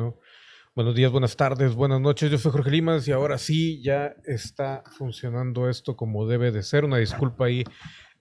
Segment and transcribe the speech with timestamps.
[0.00, 0.20] bueno.
[0.74, 2.30] Buenos días, buenas tardes, buenas noches.
[2.30, 6.84] Yo soy Jorge Limas y ahora sí ya está funcionando esto como debe de ser.
[6.84, 7.64] Una disculpa ahí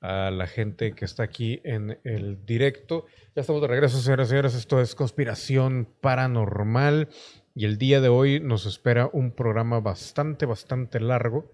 [0.01, 3.05] a la gente que está aquí en el directo.
[3.35, 4.55] Ya estamos de regreso, señoras y señores.
[4.55, 7.07] Esto es Conspiración Paranormal
[7.55, 11.53] y el día de hoy nos espera un programa bastante, bastante largo.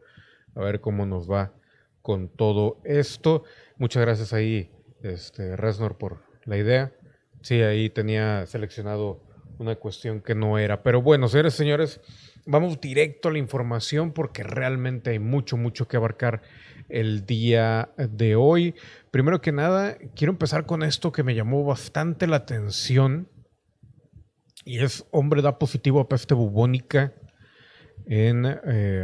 [0.56, 1.54] A ver cómo nos va
[2.02, 3.44] con todo esto.
[3.78, 4.72] Muchas gracias ahí,
[5.04, 6.94] este, Resnor, por la idea.
[7.42, 9.25] Sí, ahí tenía seleccionado
[9.58, 10.84] una cuestión que no era.
[10.84, 12.02] Pero bueno, señores señores,
[12.46, 16.42] vamos directo a la información porque realmente hay mucho, mucho que abarcar
[16.90, 18.76] el día de hoy.
[19.12, 23.30] Primero que nada, quiero empezar con esto que me llamó bastante la atención.
[24.64, 27.14] Y es hombre da positivo a peste bubónica
[28.08, 29.04] en eh,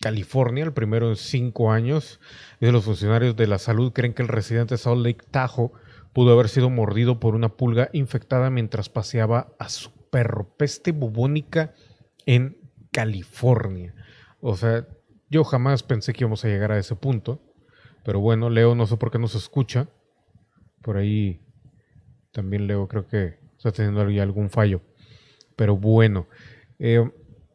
[0.00, 2.20] California, el primero en cinco años.
[2.60, 5.72] Y los funcionarios de la salud creen que el residente de Salt Lake Tahoe
[6.12, 10.54] pudo haber sido mordido por una pulga infectada mientras paseaba a su perro.
[10.56, 11.74] Peste bubónica
[12.26, 12.58] en
[12.92, 13.94] California.
[14.40, 14.86] O sea,
[15.28, 17.40] yo jamás pensé que íbamos a llegar a ese punto.
[18.04, 19.88] Pero bueno, Leo, no sé por qué no se escucha.
[20.82, 21.40] Por ahí
[22.32, 24.80] también Leo creo que está teniendo algún fallo.
[25.56, 26.26] Pero bueno,
[26.78, 27.10] eh,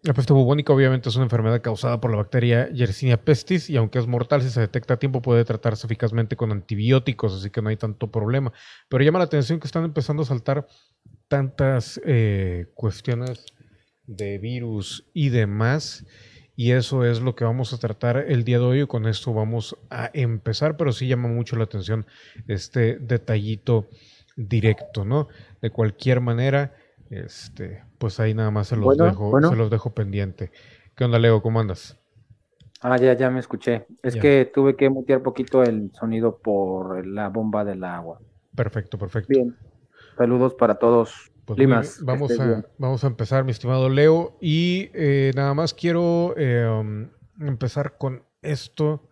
[0.06, 3.98] la peste bubónica obviamente es una enfermedad causada por la bacteria Yersinia pestis y aunque
[3.98, 7.70] es mortal, si se detecta a tiempo puede tratarse eficazmente con antibióticos, así que no
[7.70, 8.53] hay tanto problema.
[8.88, 10.67] Pero llama la atención que están empezando a saltar
[11.28, 13.45] tantas eh, cuestiones
[14.06, 16.06] de virus y demás.
[16.56, 19.33] Y eso es lo que vamos a tratar el día de hoy y con esto
[19.33, 22.06] vamos a empezar, pero sí llama mucho la atención
[22.48, 23.89] este detallito
[24.38, 25.28] directo, ¿no?
[25.61, 26.73] De cualquier manera,
[27.09, 30.52] este, pues ahí nada más se los, dejo, se los dejo pendiente.
[30.95, 31.42] ¿Qué onda, Leo?
[31.42, 32.00] ¿Cómo andas?
[32.81, 33.88] Ah, ya, ya me escuché.
[34.03, 38.20] Es que tuve que mutear poquito el sonido por la bomba del agua.
[38.56, 39.28] Perfecto, perfecto.
[39.30, 39.56] Bien.
[40.17, 41.31] Saludos para todos.
[41.45, 44.38] Pues Limas, vamos, a, vamos a empezar, mi estimado Leo.
[44.42, 49.09] Y eh, nada más quiero eh, um, empezar con esto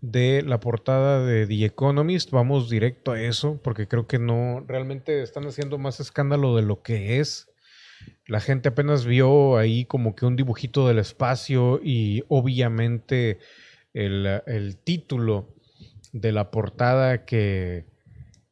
[0.00, 2.30] de la portada de The Economist.
[2.30, 6.82] Vamos directo a eso, porque creo que no, realmente están haciendo más escándalo de lo
[6.82, 7.50] que es.
[8.26, 13.38] La gente apenas vio ahí como que un dibujito del espacio y obviamente
[13.92, 15.54] el, título
[16.12, 17.86] de la portada que,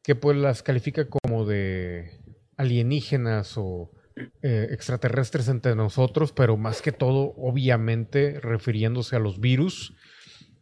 [0.03, 2.11] que pues las califica como de
[2.57, 3.91] alienígenas o
[4.41, 9.95] eh, extraterrestres entre nosotros, pero más que todo, obviamente, refiriéndose a los virus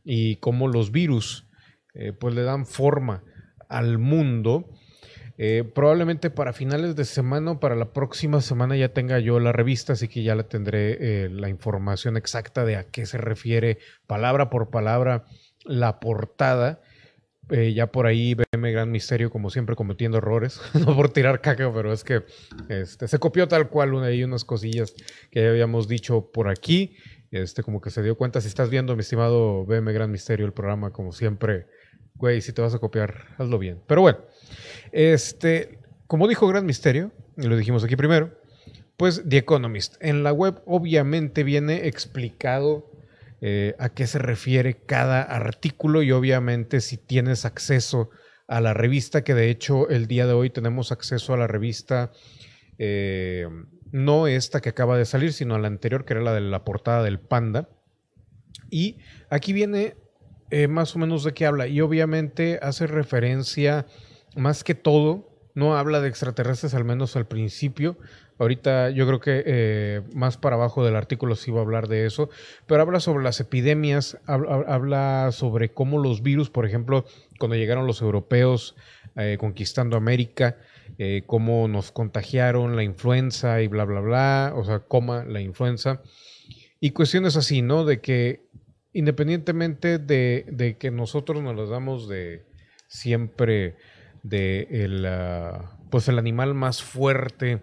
[0.06, 1.48] y cómo los virus
[1.96, 3.24] eh, pues le dan forma
[3.68, 4.70] al mundo.
[5.38, 9.52] Eh, probablemente para finales de semana o para la próxima semana ya tenga yo la
[9.52, 13.80] revista, así que ya le tendré eh, la información exacta de a qué se refiere
[14.08, 15.26] palabra por palabra
[15.66, 16.82] la portada.
[17.50, 20.62] ya por ahí veme Gran Misterio, como siempre, cometiendo errores.
[20.74, 22.24] no por tirar caca, pero es que
[22.70, 24.94] este, se copió tal cual una, y unas cosillas
[25.32, 26.96] que habíamos dicho por aquí
[27.41, 30.53] este, como que se dio cuenta, si estás viendo, mi estimado BM Gran Misterio, el
[30.53, 31.68] programa, como siempre,
[32.16, 33.81] güey, si te vas a copiar, hazlo bien.
[33.88, 34.19] Pero bueno,
[34.91, 38.31] este, como dijo Gran Misterio, y lo dijimos aquí primero,
[38.97, 39.95] pues The Economist.
[40.00, 42.90] En la web obviamente viene explicado
[43.41, 48.09] eh, a qué se refiere cada artículo y obviamente si tienes acceso
[48.47, 52.12] a la revista, que de hecho el día de hoy tenemos acceso a la revista
[52.78, 53.47] eh,
[53.91, 57.03] no esta que acaba de salir, sino la anterior, que era la de la portada
[57.03, 57.69] del panda.
[58.69, 58.97] Y
[59.29, 59.96] aquí viene
[60.51, 61.68] eh, más o menos de qué habla.
[61.68, 63.85] Y obviamente hace referencia,
[64.35, 67.97] más que todo, no habla de extraterrestres, al menos al principio.
[68.38, 72.06] Ahorita yo creo que eh, más para abajo del artículo sí va a hablar de
[72.06, 72.29] eso,
[72.68, 77.06] pero habla sobre las epidemias, habla, sobre cómo los virus, por ejemplo,
[77.40, 78.75] cuando llegaron los europeos
[79.16, 80.57] eh, conquistando América,
[80.97, 86.01] eh, cómo nos contagiaron la influenza y bla, bla, bla, o sea, coma la influenza.
[86.79, 87.85] Y cuestiones así, ¿no?
[87.85, 88.46] De que
[88.94, 92.45] independientemente de, que nosotros nos las damos de
[92.88, 93.75] siempre
[94.24, 97.62] de el, ah, pues el animal más fuerte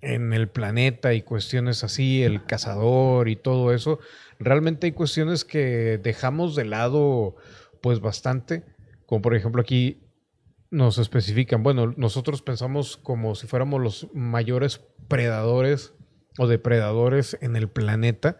[0.00, 4.00] en el planeta y cuestiones así, el cazador y todo eso,
[4.38, 7.36] realmente hay cuestiones que dejamos de lado
[7.80, 8.64] pues bastante,
[9.06, 10.05] como por ejemplo aquí
[10.70, 15.94] nos especifican, bueno, nosotros pensamos como si fuéramos los mayores predadores
[16.38, 18.38] o depredadores en el planeta.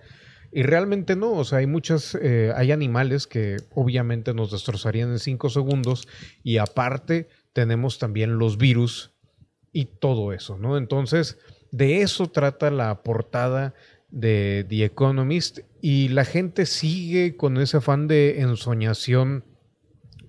[0.52, 5.18] Y realmente no, o sea, hay muchas, eh, hay animales que obviamente nos destrozarían en
[5.18, 6.08] cinco segundos
[6.42, 9.12] y aparte tenemos también los virus
[9.72, 10.78] y todo eso, ¿no?
[10.78, 11.38] Entonces,
[11.72, 13.74] de eso trata la portada
[14.08, 19.44] de The Economist y la gente sigue con ese afán de ensoñación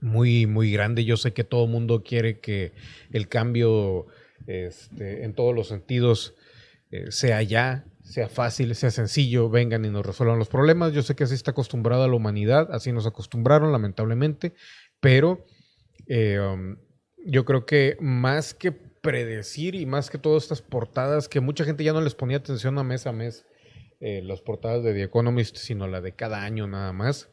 [0.02, 1.06] muy, muy grande.
[1.06, 2.74] Yo sé que todo el mundo quiere que
[3.12, 4.08] el cambio
[4.46, 6.36] este, en todos los sentidos
[6.92, 10.94] eh, sea ya, sea fácil, sea sencillo, vengan y nos resuelvan los problemas.
[10.94, 14.54] Yo sé que así está acostumbrada la humanidad, así nos acostumbraron lamentablemente,
[15.00, 15.46] pero
[16.08, 16.78] eh, um,
[17.26, 21.84] yo creo que más que predecir y más que todas estas portadas que mucha gente
[21.84, 23.46] ya no les ponía atención a mes a mes,
[24.00, 27.30] eh, las portadas de The Economist, sino la de cada año nada más.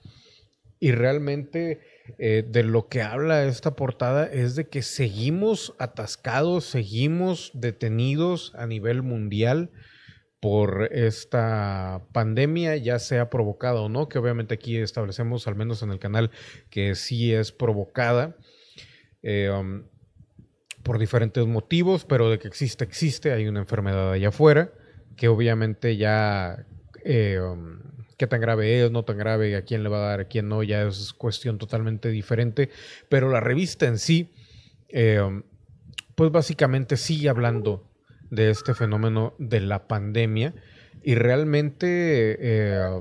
[0.81, 1.81] Y realmente
[2.19, 8.67] eh, de lo que habla esta portada es de que seguimos atascados, seguimos detenidos a
[8.67, 9.71] nivel mundial
[10.45, 15.91] por esta pandemia, ya sea provocada o no, que obviamente aquí establecemos, al menos en
[15.91, 16.31] el canal,
[16.69, 18.37] que sí es provocada
[19.23, 19.85] eh, um,
[20.83, 24.75] por diferentes motivos, pero de que existe, existe, hay una enfermedad allá afuera,
[25.17, 26.67] que obviamente ya,
[27.07, 27.79] eh, um,
[28.17, 30.49] qué tan grave es, no tan grave, a quién le va a dar, a quién
[30.49, 32.71] no, ya es cuestión totalmente diferente,
[33.09, 34.33] pero la revista en sí,
[34.89, 35.43] eh,
[36.15, 37.91] pues básicamente sigue hablando
[38.31, 40.55] de este fenómeno de la pandemia
[41.03, 43.01] y realmente eh,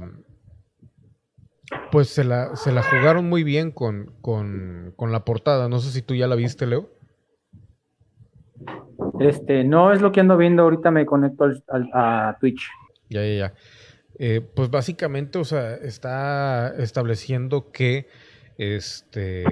[1.92, 4.14] pues se la, se la jugaron muy bien con,
[5.00, 5.70] la portada.
[5.70, 6.90] No sé si tú ya la viste, Leo.
[9.20, 11.46] Este, no es lo que ando viendo, ahorita me conecto
[11.94, 12.68] a Twitch.
[13.10, 13.54] Ya, ya, ya.
[14.20, 18.08] Eh, pues básicamente, o sea, está estableciendo que
[18.58, 19.44] este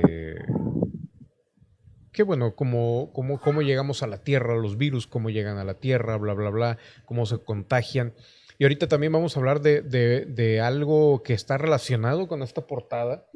[2.11, 5.75] que bueno, cómo, cómo, cómo llegamos a la Tierra, los virus, cómo llegan a la
[5.75, 8.13] Tierra, bla, bla, bla, cómo se contagian.
[8.57, 13.27] Y ahorita también vamos a hablar de, de, algo que está relacionado con esta portada,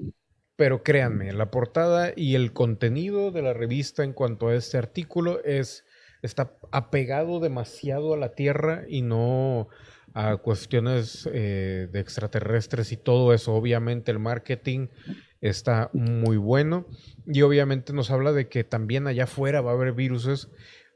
[0.55, 5.43] pero créanme, la portada y el contenido de la revista en cuanto a este artículo
[5.43, 5.85] es,
[6.21, 9.69] está apegado demasiado a la Tierra y no
[10.15, 13.53] a cuestiones eh, de extraterrestres y todo eso.
[13.53, 14.87] Obviamente el marketing
[15.41, 16.87] está muy bueno
[17.27, 20.47] y obviamente nos habla de que también allá afuera va a haber viruses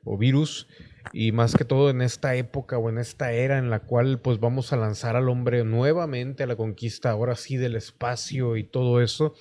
[0.05, 0.67] o virus
[1.11, 4.39] y más que todo en esta época o en esta era en la cual pues
[4.39, 9.01] vamos a lanzar al hombre nuevamente a la conquista ahora sí del espacio y todo
[9.01, 9.35] eso,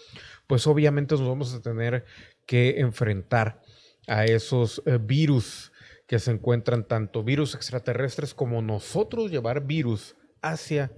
[0.48, 2.04] pues obviamente nos vamos a tener
[2.46, 3.62] que enfrentar
[4.08, 5.67] a esos eh, virus
[6.08, 10.90] que se encuentran tanto virus extraterrestres como nosotros llevar virus hacia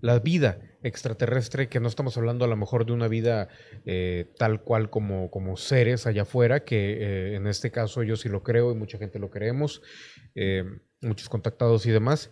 [0.00, 3.48] la vida extraterrestre, que no estamos hablando a lo mejor de una vida
[3.84, 8.28] eh, tal cual como, como seres allá afuera, que eh, en este caso yo sí
[8.28, 9.82] lo creo y mucha gente lo creemos,
[10.34, 10.64] eh,
[11.00, 12.30] muchos contactados y demás,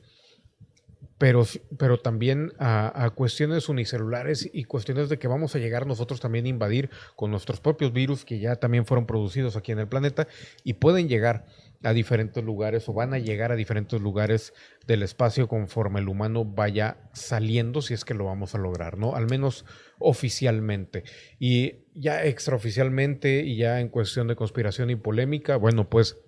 [1.19, 1.47] pero,
[1.79, 6.47] pero también a, a, cuestiones unicelulares y cuestiones de que vamos a llegar nosotros también
[6.47, 10.27] a invadir con nuestros propios virus que ya también fueron producidos aquí en el planeta
[10.65, 11.47] y pueden llegar
[11.83, 14.53] a diferentes lugares o van a llegar a diferentes lugares
[14.87, 19.15] del espacio conforme el humano vaya saliendo, si es que lo vamos a lograr, ¿no?
[19.15, 19.65] Al menos
[19.99, 21.05] oficialmente.
[21.39, 26.19] Y ya extraoficialmente y ya en cuestión de conspiración y polémica, bueno, pues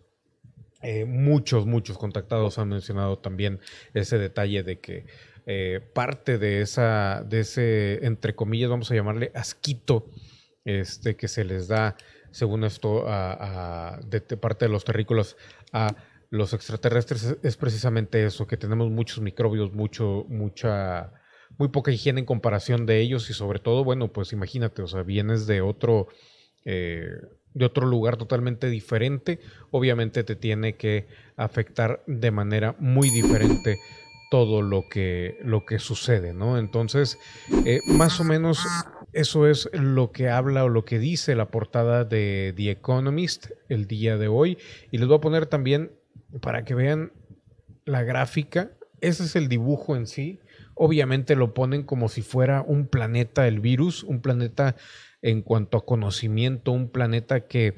[0.82, 3.60] eh, muchos, muchos contactados han mencionado también
[3.94, 5.06] ese detalle de que
[5.46, 10.10] eh, parte de esa, de ese, entre comillas, vamos a llamarle asquito,
[10.64, 11.96] este, que se les da
[12.34, 13.06] según esto,
[14.06, 15.36] de, parte de los terrícolas
[15.72, 15.94] a
[16.30, 21.12] los extraterrestres es, precisamente eso, que tenemos muchos microbios, mucho, mucha,
[21.58, 25.04] muy poca higiene en comparación de ellos y sobre todo, bueno, pues imagínate, o sea,
[25.04, 26.08] vienes de otro,
[26.64, 27.06] eh,
[27.52, 29.38] de otro lugar totalmente diferente,
[29.70, 31.06] obviamente te tiene que
[31.36, 33.78] afectar de manera muy diferente
[34.28, 36.58] todo lo que, lo que sucede, ¿no?
[36.58, 37.16] Entonces,
[37.64, 38.58] eh, más o menos
[39.14, 43.86] eso es lo que habla o lo que dice la portada de The Economist el
[43.86, 44.58] día de hoy.
[44.90, 45.92] Y les voy a poner también
[46.40, 47.12] para que vean
[47.84, 48.72] la gráfica.
[49.00, 50.40] Ese es el dibujo en sí.
[50.74, 54.74] Obviamente lo ponen como si fuera un planeta el virus, un planeta
[55.22, 57.74] en cuanto a conocimiento, un planeta que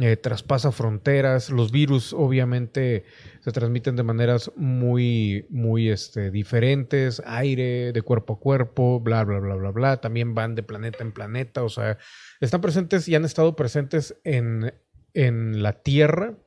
[0.00, 1.50] eh, traspasa fronteras.
[1.50, 3.04] Los virus obviamente
[3.40, 9.38] se transmiten de maneras muy, muy este, diferentes, aire, de cuerpo a cuerpo, bla, bla,
[9.38, 9.96] bla, bla, bla.
[9.98, 11.98] También van de planeta en planeta, o sea,
[12.40, 14.72] están presentes y han estado presentes en,
[15.12, 16.38] en la Tierra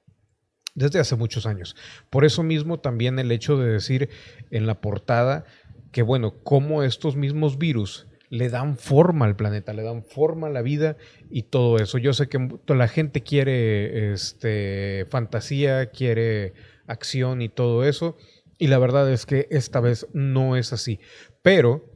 [0.74, 1.76] desde hace muchos años.
[2.10, 4.10] Por eso mismo también el hecho de decir
[4.50, 5.46] en la portada
[5.92, 10.52] que, bueno, cómo estos mismos virus le dan forma al planeta, le dan forma a
[10.52, 10.98] la vida
[11.30, 11.98] y todo eso.
[11.98, 16.54] Yo sé que la gente quiere este, fantasía, quiere
[16.88, 18.18] acción y todo eso,
[18.58, 21.00] y la verdad es que esta vez no es así.
[21.42, 21.92] Pero,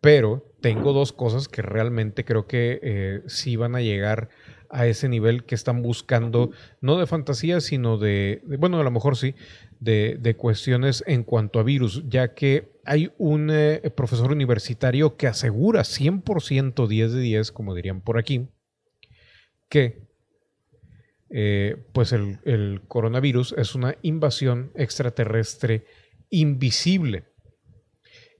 [0.00, 4.28] pero tengo dos cosas que realmente creo que eh, sí van a llegar
[4.70, 6.50] a ese nivel que están buscando,
[6.80, 9.34] no de fantasía, sino de, bueno, a lo mejor sí,
[9.80, 15.80] de, cuestiones en cuanto a virus, ya que hay un eh, profesor universitario que asegura
[15.80, 18.48] 100% 10 de 10, como dirían por aquí,
[19.68, 20.10] que
[21.30, 25.86] eh, pues el, coronavirus es una invasión extraterrestre
[26.28, 27.24] invisible.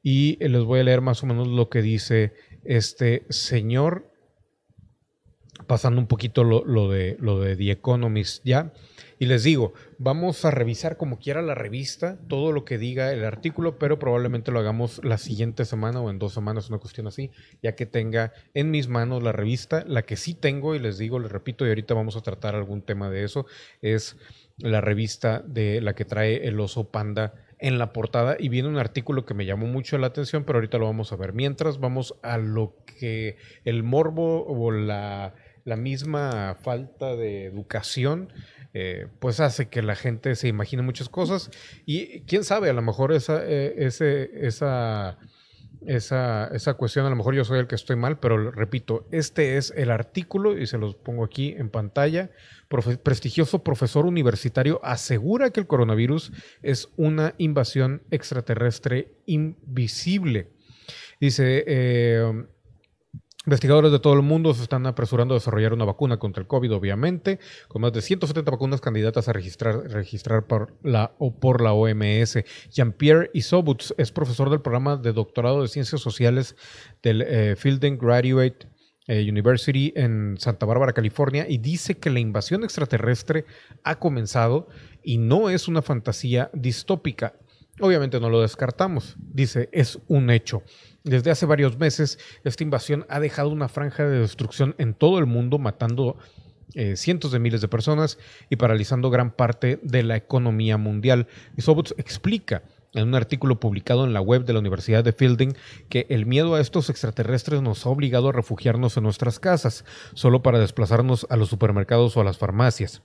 [0.03, 2.33] Y les voy a leer más o menos lo que dice
[2.65, 4.10] este señor,
[5.67, 8.73] pasando un poquito lo, de, lo de The Economist ya.
[9.19, 13.23] Y les digo, vamos a revisar como quiera la revista, todo lo que diga el
[13.25, 17.31] artículo, pero probablemente lo hagamos la siguiente semana o en dos semanas, una cuestión así,
[17.63, 19.85] ya que tenga en mis manos la revista.
[19.87, 22.81] La que sí tengo, y les digo, les repito, y ahorita vamos a tratar algún
[22.81, 23.45] tema de eso,
[23.83, 24.17] es
[24.57, 28.79] la revista de la que trae el oso panda en la portada y viene un
[28.79, 31.33] artículo que me llamó mucho la atención, pero ahorita lo vamos a ver.
[31.33, 38.33] Mientras vamos a lo que el morbo o la, la misma falta de educación
[38.73, 41.51] eh, pues hace que la gente se imagine muchas cosas
[41.87, 45.19] y quién sabe, a lo mejor esa, eh, esa,
[45.87, 49.57] esa, esa cuestión, a lo mejor yo soy el que estoy mal, pero repito, este
[49.57, 52.31] es el artículo y se los pongo aquí en pantalla.
[53.03, 60.47] prestigioso profesor universitario asegura que el coronavirus es una invasión extraterrestre invisible.
[61.21, 62.45] Dice, eh,
[63.47, 66.75] Investigadores de todo el mundo se están apresurando a desarrollar una vacuna contra el COVID,
[66.75, 71.73] obviamente, con más de 170 vacunas candidatas a registrar, registrar por, la, o por la
[71.73, 72.45] OMS.
[72.71, 76.55] Jean-Pierre Isobutz es profesor del programa de doctorado de Ciencias Sociales
[77.03, 78.69] del eh, Fielding Graduate
[79.07, 83.47] eh, University en Santa Bárbara, California, y dice que la invasión extraterrestre
[83.85, 84.69] ha comenzado
[85.03, 87.37] y no es una fantasía distópica.
[87.81, 90.63] Obviamente no lo descartamos, dice, es un hecho.
[91.05, 95.27] Desde hace varios meses, esta invasión ha dejado una franja de destrucción en todo el
[95.27, 96.19] mundo, matando
[96.75, 98.19] eh, cientos de miles de personas
[98.51, 101.27] y paralizando gran parte de la economía mundial.
[101.57, 105.55] Y Sobots explica en un artículo publicado en la web de la Universidad de Fielding
[105.89, 110.43] que el miedo a estos extraterrestres nos ha obligado a refugiarnos en nuestras casas, solo
[110.43, 113.03] para desplazarnos a los supermercados o a las farmacias.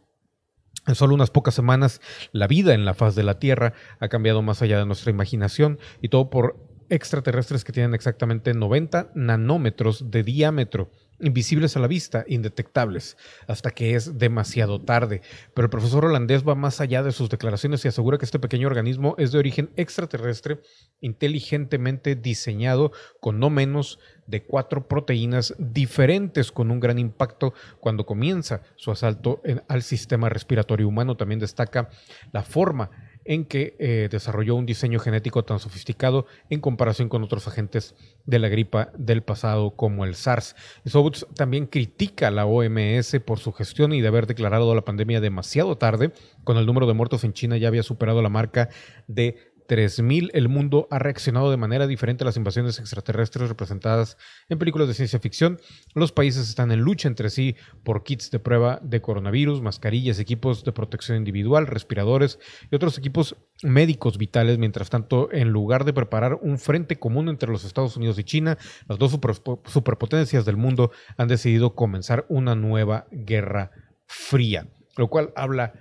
[0.88, 4.42] En solo unas pocas semanas, la vida en la faz de la Tierra ha cambiado
[4.44, 6.58] más allá de nuestra imaginación y todo por
[6.90, 13.96] extraterrestres que tienen exactamente 90 nanómetros de diámetro, invisibles a la vista, indetectables, hasta que
[13.96, 15.22] es demasiado tarde.
[15.54, 18.68] Pero el profesor holandés va más allá de sus declaraciones y asegura que este pequeño
[18.68, 20.60] organismo es de origen extraterrestre,
[21.00, 28.62] inteligentemente diseñado con no menos de cuatro proteínas diferentes con un gran impacto cuando comienza
[28.76, 31.16] su asalto al sistema respiratorio humano.
[31.16, 31.90] También destaca
[32.32, 32.90] la forma
[33.26, 38.40] en que eh, desarrolló un diseño genético tan sofisticado en comparación con otros agentes de
[38.40, 40.56] la gripa del pasado como el SARS.
[40.86, 45.20] Sobuts también critica a la OMS por su gestión y de haber declarado la pandemia
[45.20, 46.12] demasiado tarde,
[46.44, 48.70] cuando el número de muertos en China ya había superado la marca
[49.08, 54.18] de 3000, el mundo ha reaccionado de manera diferente a las invasiones extraterrestres representadas
[54.50, 55.60] en películas de ciencia ficción.
[55.94, 60.64] Los países están en lucha entre sí por kits de prueba de coronavirus, mascarillas, equipos
[60.64, 62.40] de protección individual, respiradores
[62.72, 64.58] y otros equipos médicos vitales.
[64.58, 68.58] Mientras tanto, en lugar de preparar un frente común entre los Estados Unidos y China,
[68.88, 69.20] las dos
[69.66, 73.72] superpotencias del mundo han decidido comenzar una nueva guerra
[74.06, 74.68] fría,
[74.98, 75.74] lo cual habla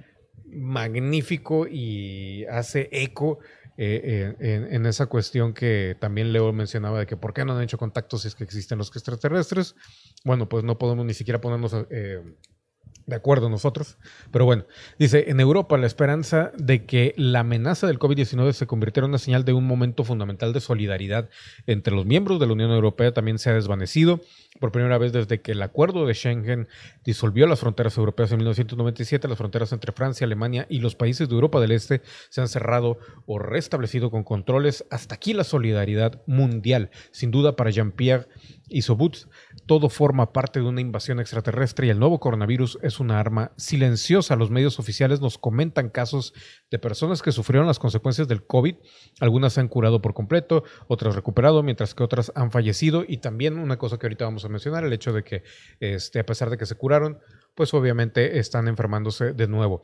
[0.54, 3.38] magnífico y hace eco
[3.76, 7.62] eh, eh, en, esa cuestión que también Leo mencionaba de que por qué no han
[7.62, 9.74] hecho contactos si es que existen los extraterrestres.
[10.24, 12.22] Bueno, pues no podemos ni siquiera ponernos eh,
[13.06, 13.96] de acuerdo nosotros.
[14.30, 14.64] Pero bueno,
[14.98, 19.18] dice, en Europa la esperanza de que la amenaza del COVID-19 se convirtiera en una
[19.18, 21.28] señal de un momento fundamental de solidaridad
[21.66, 24.20] entre los miembros de la Unión Europea también se ha desvanecido
[24.60, 26.68] por primera vez desde que el acuerdo de Schengen
[27.04, 29.28] disolvió las fronteras europeas en 1997.
[29.28, 32.98] Las fronteras entre Francia, Alemania y los países de Europa del Este se han cerrado
[33.26, 34.84] o restablecido con controles.
[34.90, 36.90] Hasta aquí la solidaridad mundial.
[37.10, 38.28] Sin duda para Jean-Pierre
[38.68, 39.16] Isobut,
[39.66, 44.36] todo forma parte de una invasión extraterrestre y el nuevo coronavirus es una arma silenciosa.
[44.36, 46.32] Los medios oficiales nos comentan casos
[46.70, 48.76] de personas que sufrieron las consecuencias del COVID.
[49.20, 53.04] Algunas se han curado por completo, otras recuperado, mientras que otras han fallecido.
[53.06, 55.42] Y también una cosa que ahorita vamos a mencionar, el hecho de que
[55.80, 57.18] este, a pesar de que se curaron,
[57.54, 59.82] pues obviamente están enfermándose de nuevo.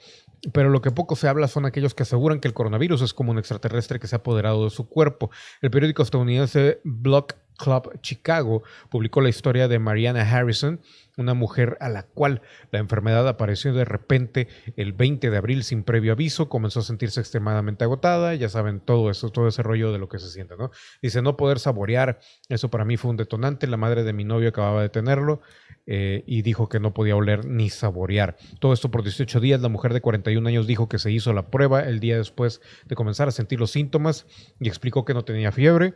[0.53, 3.31] Pero lo que poco se habla son aquellos que aseguran que el coronavirus es como
[3.31, 5.31] un extraterrestre que se ha apoderado de su cuerpo.
[5.61, 10.81] El periódico estadounidense Block Club Chicago publicó la historia de Mariana Harrison,
[11.17, 12.41] una mujer a la cual
[12.71, 17.21] la enfermedad apareció de repente el 20 de abril sin previo aviso, comenzó a sentirse
[17.21, 20.71] extremadamente agotada, ya saben todo eso, todo ese rollo de lo que se siente, ¿no?
[21.03, 24.49] Dice, no poder saborear, eso para mí fue un detonante, la madre de mi novio
[24.49, 25.43] acababa de tenerlo
[25.87, 28.37] eh, y dijo que no podía oler ni saborear.
[28.59, 31.51] Todo esto por 18 días, la mujer de 41 años dijo que se hizo la
[31.51, 34.27] prueba el día después de comenzar a sentir los síntomas
[34.59, 35.95] y explicó que no tenía fiebre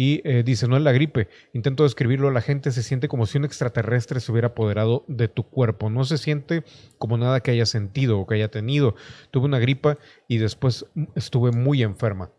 [0.00, 3.36] y eh, dice, no es la gripe, intento describirlo, la gente se siente como si
[3.36, 6.62] un extraterrestre se hubiera apoderado de tu cuerpo, no se siente
[6.98, 8.94] como nada que haya sentido o que haya tenido.
[9.32, 10.86] Tuve una gripa y después
[11.16, 12.30] estuve muy enferma.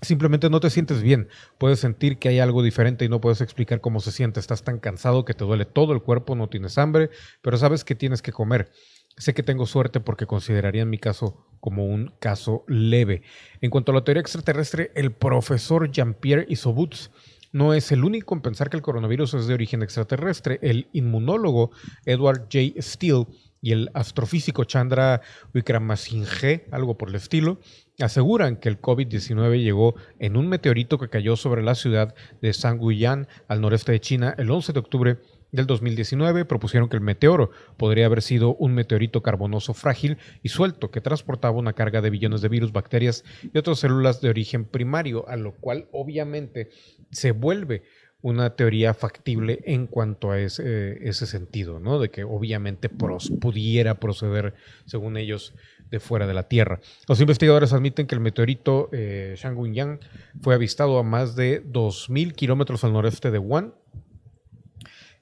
[0.00, 1.28] Simplemente no te sientes bien,
[1.58, 4.78] puedes sentir que hay algo diferente y no puedes explicar cómo se siente, estás tan
[4.78, 7.10] cansado que te duele todo el cuerpo, no tienes hambre,
[7.42, 8.70] pero sabes que tienes que comer.
[9.18, 13.22] Sé que tengo suerte porque consideraría en mi caso como un caso leve.
[13.62, 17.10] En cuanto a la teoría extraterrestre, el profesor Jean-Pierre Isobutz
[17.50, 20.58] no es el único en pensar que el coronavirus es de origen extraterrestre.
[20.60, 21.70] El inmunólogo
[22.04, 22.80] Edward J.
[22.82, 23.26] Steele
[23.62, 25.22] y el astrofísico Chandra
[25.54, 27.58] Wickramasinghe, algo por el estilo,
[27.98, 33.26] aseguran que el COVID-19 llegó en un meteorito que cayó sobre la ciudad de Sanguyan,
[33.48, 35.18] al noreste de China, el 11 de octubre
[35.52, 40.90] del 2019 propusieron que el meteoro podría haber sido un meteorito carbonoso frágil y suelto
[40.90, 45.28] que transportaba una carga de billones de virus, bacterias y otras células de origen primario,
[45.28, 46.70] a lo cual obviamente
[47.10, 47.82] se vuelve
[48.22, 52.00] una teoría factible en cuanto a ese, ese sentido, ¿no?
[52.00, 55.54] De que obviamente pudiera proceder, según ellos,
[55.90, 56.80] de fuera de la Tierra.
[57.06, 60.00] Los investigadores admiten que el meteorito eh, Yang
[60.40, 63.74] fue avistado a más de 2.000 kilómetros al noreste de Wuhan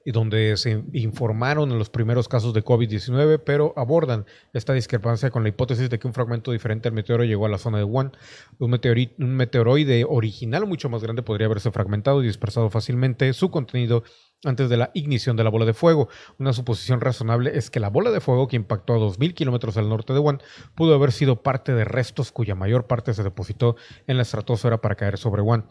[0.05, 5.41] y donde se informaron en los primeros casos de COVID-19, pero abordan esta discrepancia con
[5.41, 8.11] la hipótesis de que un fragmento diferente al meteoro llegó a la zona de Wuhan.
[8.59, 8.79] Un,
[9.17, 14.03] un meteoroide original mucho más grande podría haberse fragmentado y dispersado fácilmente su contenido
[14.45, 16.09] antes de la ignición de la bola de fuego.
[16.39, 19.89] Una suposición razonable es que la bola de fuego que impactó a 2.000 kilómetros al
[19.89, 20.41] norte de Wuhan
[20.75, 23.75] pudo haber sido parte de restos cuya mayor parte se depositó
[24.07, 25.65] en la estratosfera para caer sobre Wuhan.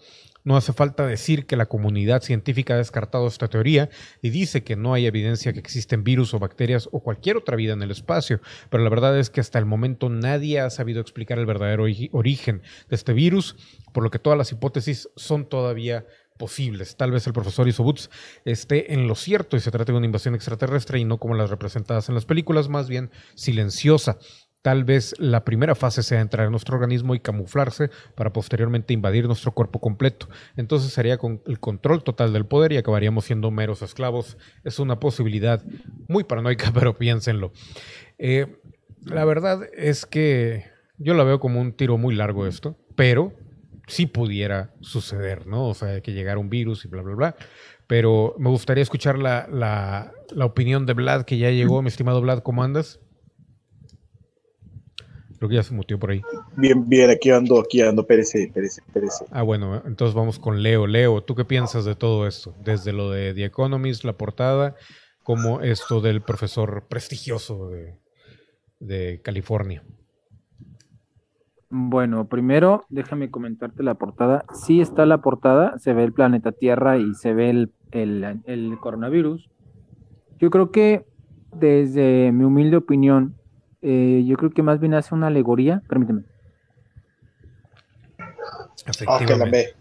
[0.45, 3.89] No hace falta decir que la comunidad científica ha descartado esta teoría
[4.21, 7.73] y dice que no hay evidencia que existen virus o bacterias o cualquier otra vida
[7.73, 11.39] en el espacio, pero la verdad es que hasta el momento nadie ha sabido explicar
[11.39, 13.57] el verdadero origen de este virus,
[13.95, 16.05] por lo que todas las hipótesis son todavía
[16.45, 16.95] posibles.
[16.99, 18.11] Tal vez el profesor Isobutz
[18.45, 21.49] esté en lo cierto y se trate de una invasión extraterrestre y no como las
[21.49, 24.19] representadas en las películas, más bien silenciosa.
[24.61, 29.27] Tal vez la primera fase sea entrar en nuestro organismo y camuflarse para posteriormente invadir
[29.27, 30.29] nuestro cuerpo completo.
[30.55, 34.37] Entonces sería con el control total del poder y acabaríamos siendo meros esclavos.
[34.65, 35.65] Es una posibilidad
[36.09, 37.53] muy paranoica, pero piénsenlo.
[38.19, 38.61] Eh,
[39.01, 40.67] la verdad es que
[40.99, 43.33] yo la veo como un tiro muy largo esto, pero
[43.87, 45.69] sí pudiera suceder, ¿no?
[45.69, 47.37] O sea, que llegara un virus y bla, bla, bla.
[47.87, 51.83] Pero me gustaría escuchar la, la, la opinión de Vlad, que ya llegó.
[51.83, 53.01] Mi estimado Vlad, ¿cómo andas?
[55.39, 56.23] Creo que ya se mutió por ahí.
[56.57, 59.27] Bien, bien, aquí ando, aquí ando, perece, perece, perece.
[59.31, 60.87] Ah, bueno, entonces vamos con Leo.
[60.87, 62.55] Leo, ¿tú qué piensas de todo esto?
[62.65, 64.77] Desde lo de The Economist, la portada,
[65.23, 67.99] como esto del profesor prestigioso de,
[68.81, 69.83] de California.
[71.71, 74.45] Bueno, primero déjame comentarte la portada.
[74.53, 78.79] Sí está la portada, se ve el planeta Tierra y se ve el, el, el
[78.81, 79.51] coronavirus.
[80.39, 81.07] Yo creo que
[81.53, 83.35] desde mi humilde opinión,
[83.83, 86.23] eh, yo creo que más bien hace una alegoría, permíteme.
[88.87, 89.75] Efectivamente.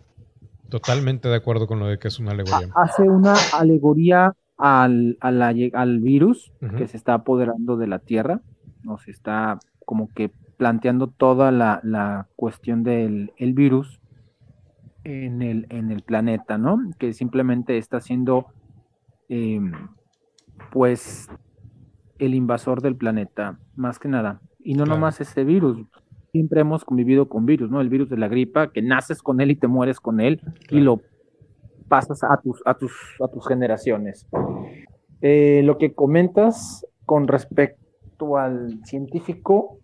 [0.69, 2.69] Totalmente de acuerdo con lo de que es una alegoría.
[2.75, 8.41] Hace una alegoría al, al virus que se está apoderando de la Tierra,
[8.83, 10.31] nos está como que
[10.63, 13.99] planteando toda la, cuestión del virus
[15.03, 16.79] en el, en el planeta, ¿no?
[16.97, 18.45] Que simplemente está siendo,
[19.27, 19.73] em,
[20.71, 21.27] pues,
[22.17, 24.39] el invasor del planeta, más que nada.
[24.63, 25.85] Y no nomás este virus,
[26.31, 27.81] siempre hemos convivido con virus, ¿no?
[27.81, 30.79] El virus de la gripa, que naces con él y te mueres con él y
[30.79, 31.01] lo
[31.89, 34.29] pasas a tus, a tus, a tus generaciones.
[35.19, 39.82] Eh, lo que comentas con respecto al científico,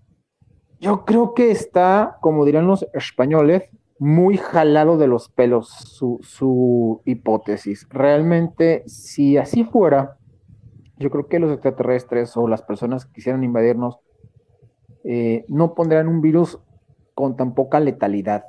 [0.80, 7.02] yo creo que está, como dirán los españoles, muy jalado de los pelos su, su
[7.06, 7.86] hipótesis.
[7.90, 10.18] Realmente, si así fuera,
[10.98, 14.00] yo creo que los extraterrestres o las personas que quisieran invadirnos
[15.04, 16.60] eh, no pondrán un virus
[17.14, 18.46] con tan poca letalidad.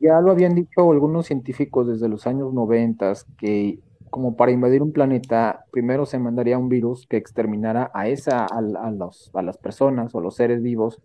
[0.00, 3.78] Ya lo habían dicho algunos científicos desde los años 90 que
[4.16, 8.62] como para invadir un planeta, primero se mandaría un virus que exterminara a, esa, a,
[8.90, 11.02] los, a las personas o los seres vivos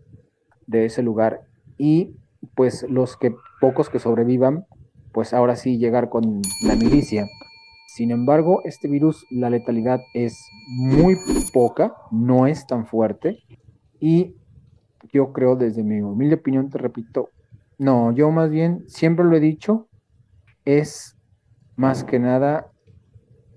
[0.66, 1.42] de ese lugar
[1.76, 2.16] y
[2.54, 4.64] pues los que pocos que sobrevivan,
[5.12, 7.26] pues ahora sí llegar con la milicia.
[7.86, 10.34] Sin embargo, este virus, la letalidad es
[10.70, 11.14] muy
[11.52, 13.40] poca, no es tan fuerte.
[14.00, 14.36] Y
[15.12, 17.28] yo creo, desde mi humilde opinión, te repito,
[17.76, 19.86] no, yo más bien, siempre lo he dicho,
[20.64, 21.14] es
[21.76, 22.71] más que nada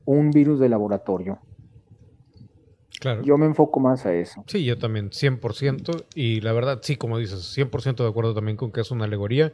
[0.05, 1.39] un virus de laboratorio.
[2.99, 3.23] Claro.
[3.23, 4.43] Yo me enfoco más a eso.
[4.47, 6.05] Sí, yo también, 100%.
[6.15, 9.51] Y la verdad, sí, como dices, 100% de acuerdo también con que es una alegoría.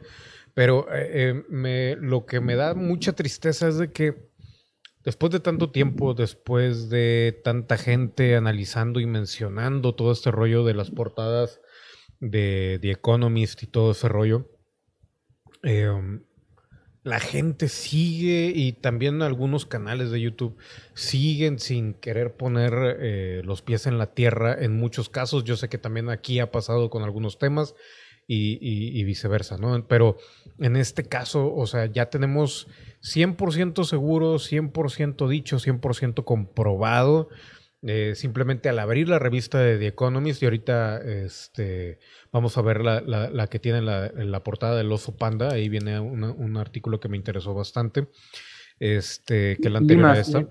[0.54, 4.30] Pero eh, me, lo que me da mucha tristeza es de que
[5.02, 10.74] después de tanto tiempo, después de tanta gente analizando y mencionando todo este rollo de
[10.74, 11.60] las portadas
[12.20, 14.50] de The Economist y todo ese rollo,
[15.62, 15.90] eh,
[17.04, 20.56] la gente sigue y también algunos canales de YouTube
[20.94, 25.42] siguen sin querer poner eh, los pies en la tierra en muchos casos.
[25.44, 27.74] Yo sé que también aquí ha pasado con algunos temas
[28.28, 29.86] y, viceversa, ¿no?
[29.88, 30.16] Pero
[30.58, 32.68] en este caso, o sea, ya tenemos
[33.02, 37.28] 100% seguro, 100% dicho, 100% comprobado.
[37.84, 41.98] Eh, simplemente al abrir la revista de The Economist y ahorita este,
[42.30, 46.56] vamos a ver la, que tiene la, la, portada del oso panda, ahí viene un
[46.56, 48.06] artículo que me interesó bastante,
[48.78, 50.48] este, que la anterior a esta.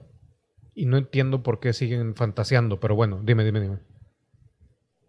[0.74, 3.80] Y no entiendo por qué siguen fantaseando, pero bueno, dime, dime, dime.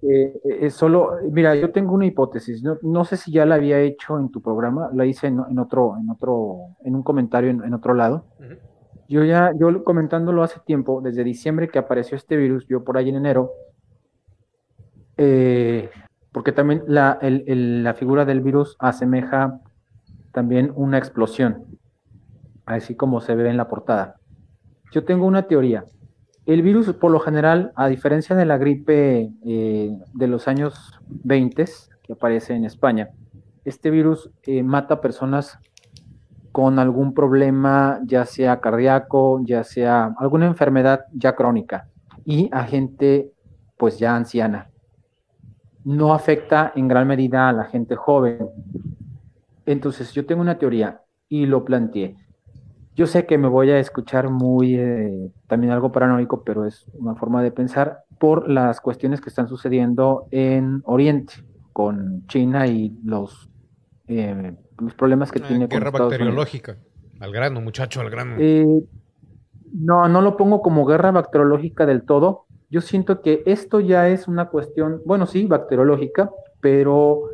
[0.03, 4.19] Eh, eh, solo, mira, yo tengo una hipótesis, no, sé si ya la había hecho
[4.19, 8.27] en tu programa, la hice en, otro, en otro, en un comentario en, otro lado.
[9.13, 13.11] Yo ya, yo comentándolo hace tiempo, desde diciembre que apareció este virus, yo por ahí
[13.11, 13.51] en enero,
[15.19, 15.91] eh,
[16.33, 19.61] porque también la, la figura del virus asemeja
[20.33, 21.67] también una explosión,
[22.65, 24.17] así como se ve en la portada.
[24.93, 25.85] Yo tengo una teoría.
[26.47, 31.67] El virus, por lo general, a diferencia de la gripe eh, de los años 20
[32.03, 33.11] que aparece en España,
[33.67, 35.59] este virus eh, mata personas
[36.53, 41.89] con algún problema, ya sea cardíaco, ya sea alguna enfermedad ya crónica,
[42.25, 43.33] y a gente
[43.77, 44.71] pues ya anciana.
[45.85, 48.49] No afecta en gran medida a la gente joven.
[49.67, 52.17] Entonces yo tengo una teoría y lo planteé.
[52.95, 57.15] Yo sé que me voy a escuchar muy, eh, también algo paranoico, pero es una
[57.15, 61.35] forma de pensar por las cuestiones que están sucediendo en Oriente,
[61.73, 63.51] con China y los,
[64.09, 66.77] eh, los problemas que ah, tiene guerra bacteriológica.
[67.21, 68.37] Al grano, muchacho, al grano.
[68.39, 68.85] Eh,
[69.73, 72.47] no, no lo pongo como guerra bacteriológica del todo.
[72.71, 76.31] Yo siento que esto ya es una cuestión, bueno, sí, bacteriológica,
[76.61, 77.29] pero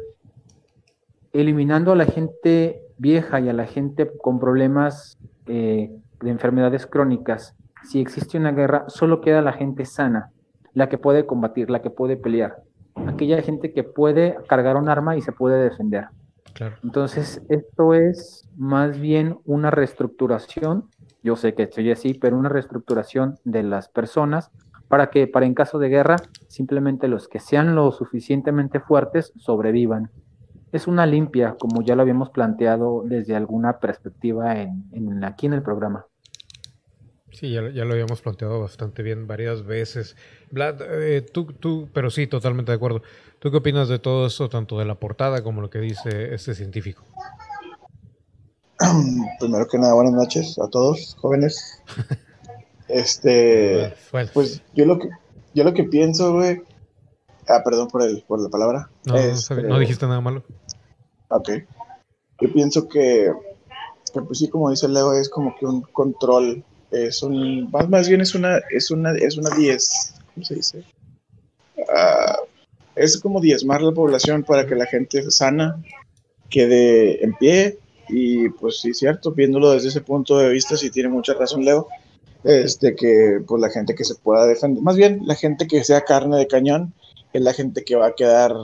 [1.32, 7.54] eliminando a la gente vieja y a la gente con problemas eh, de enfermedades crónicas,
[7.84, 10.30] si existe una guerra, solo queda la gente sana,
[10.74, 12.62] la que puede combatir, la que puede pelear,
[13.06, 16.08] aquella gente que puede cargar un arma y se puede defender.
[16.82, 20.88] Entonces, esto es más bien una reestructuración,
[21.22, 24.50] yo sé que estoy así, pero una reestructuración de las personas
[24.88, 26.16] para que, para en caso de guerra,
[26.48, 30.10] simplemente los que sean lo suficientemente fuertes sobrevivan
[30.72, 35.62] es una limpia, como ya lo habíamos planteado desde alguna perspectiva en, aquí en el
[35.62, 36.06] programa.
[37.32, 40.16] Sí, ya, lo habíamos planteado bastante bien varias veces.
[40.50, 43.02] Vlad, eh, tú, tú, pero sí, totalmente de acuerdo.
[43.38, 46.54] ¿Tú qué opinas de todo eso, tanto de la portada como lo que dice este
[46.54, 47.02] científico?
[49.38, 51.82] Primero que nada, buenas noches a todos, jóvenes.
[52.88, 53.94] este,
[54.32, 55.08] pues yo lo que,
[55.54, 56.62] yo lo que pienso, güey,
[57.48, 58.90] Ah, perdón por, el, por la palabra.
[59.04, 60.42] No, no, este, dijiste nada malo.
[61.28, 61.50] Ok.
[62.40, 63.32] Yo pienso que,
[64.12, 68.20] pues sí, como dice Leo, es como que un control, es un, más, más bien
[68.20, 70.84] es una, es una, es una 10, ¿cómo se dice?
[71.94, 72.38] Ah,
[72.96, 75.82] es como diezmar la población para que la gente sana
[76.50, 81.08] quede en pie y pues sí, cierto, viéndolo desde ese punto de vista, sí tiene
[81.08, 81.88] mucha razón Leo,
[82.44, 86.02] este que pues la gente que se pueda defender, más bien la gente que sea
[86.02, 86.94] carne de cañón,
[87.32, 88.54] es la gente que va a quedar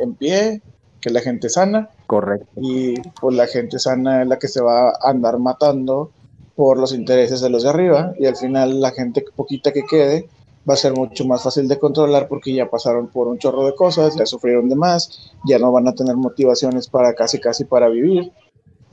[0.00, 0.62] en pie,
[1.00, 1.90] que es la gente sana.
[2.06, 2.46] Correcto.
[2.56, 6.12] Y pues la gente sana es la que se va a andar matando
[6.56, 10.28] por los intereses de los de arriba y al final la gente poquita que quede
[10.68, 13.74] va a ser mucho más fácil de controlar porque ya pasaron por un chorro de
[13.74, 17.88] cosas, ya sufrieron de más, ya no van a tener motivaciones para casi casi para
[17.88, 18.32] vivir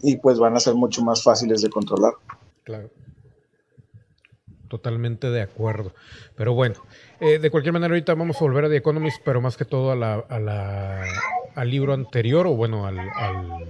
[0.02, 2.14] y pues van a ser mucho más fáciles de controlar.
[2.64, 2.90] Claro.
[4.68, 5.94] Totalmente de acuerdo.
[6.36, 6.76] Pero bueno,
[7.20, 9.92] eh, de cualquier manera, ahorita vamos a volver a The Economist, pero más que todo
[9.92, 11.04] a la,
[11.56, 13.66] al libro anterior, o bueno, al, al,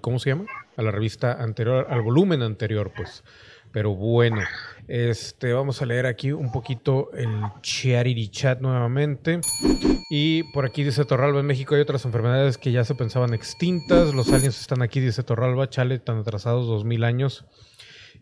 [0.00, 0.46] ¿Cómo se llama?
[0.76, 3.24] A la revista anterior, al volumen anterior, pues.
[3.72, 4.42] Pero bueno,
[4.86, 7.30] este, vamos a leer aquí un poquito el
[7.62, 9.40] Charity Chat nuevamente.
[10.10, 14.14] Y por aquí dice Torralba, en México hay otras enfermedades que ya se pensaban extintas.
[14.14, 17.46] Los aliens están aquí, dice Torralba, chale, tan atrasados dos mil años.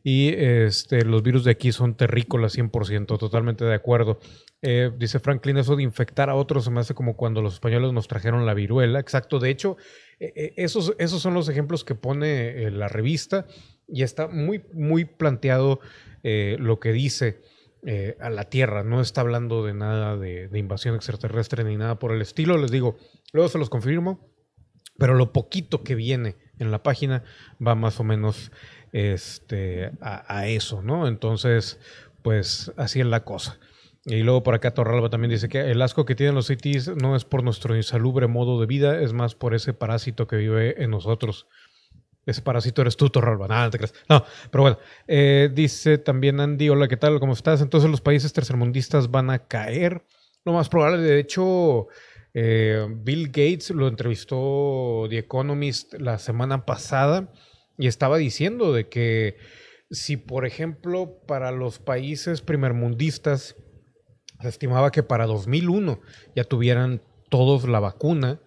[0.03, 4.19] Y este, los virus de aquí son terrícolas 100%, totalmente de acuerdo.
[4.63, 7.93] Eh, dice Franklin, eso de infectar a otros se me hace como cuando los españoles
[7.93, 9.01] nos trajeron la viruela.
[9.01, 9.77] Exacto, de hecho,
[10.21, 13.47] eh, eh, esos, esos son los ejemplos que pone la revista
[13.89, 15.81] y está muy, muy planteado
[16.23, 17.41] lo que dice.
[17.83, 18.85] eh, a la Tierra.
[18.85, 22.59] No está hablando de nada de, invasión extraterrestre ni nada por el estilo.
[22.59, 22.97] Les digo,
[23.33, 24.29] luego se los confirmo.
[24.99, 27.25] Pero lo poquito que viene en la página
[27.67, 28.53] va más o menos
[28.93, 31.09] este, a, eso, ¿no?
[31.09, 31.81] Entonces,
[32.21, 33.59] pues así es la cosa.
[34.05, 37.17] Y luego por acá Torralba también dice que el asco que tienen los CITs no
[37.17, 40.91] es por nuestro insalubre modo de vida, es más por ese parásito que vive en
[40.91, 41.47] nosotros.
[42.27, 43.49] Ese parásito eres tú, Torralba.
[43.49, 43.95] Nada, no te crees.
[44.09, 44.79] No, pero bueno.
[45.07, 47.19] Eh, dice también Andy, hola, ¿qué tal?
[47.21, 47.61] ¿Cómo estás?
[47.61, 50.05] Entonces los países tercermundistas van a caer.
[50.45, 51.89] Lo más probable, de hecho,
[52.33, 57.33] eh, Bill Gates lo entrevistó The Economist la semana pasada
[57.77, 59.37] y estaba diciendo de que
[59.91, 63.57] si, por ejemplo, para los países primermundistas
[64.41, 66.01] se estimaba que para 2001
[66.35, 68.41] ya tuvieran todos la vacuna,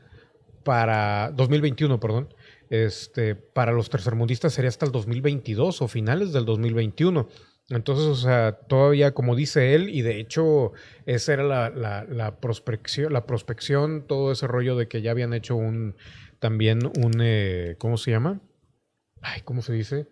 [0.63, 2.33] para 2021, perdón,
[2.69, 7.27] este, para los tercermundistas sería hasta el 2022 o finales del 2021.
[7.69, 10.73] Entonces, o sea, todavía como dice él, y de hecho
[11.05, 15.95] esa era la, prospección, la prospección, todo ese rollo de que ya habían hecho un,
[16.39, 18.41] también un, eh, ¿cómo se llama?
[19.21, 20.07] Ay, ¿cómo se dice?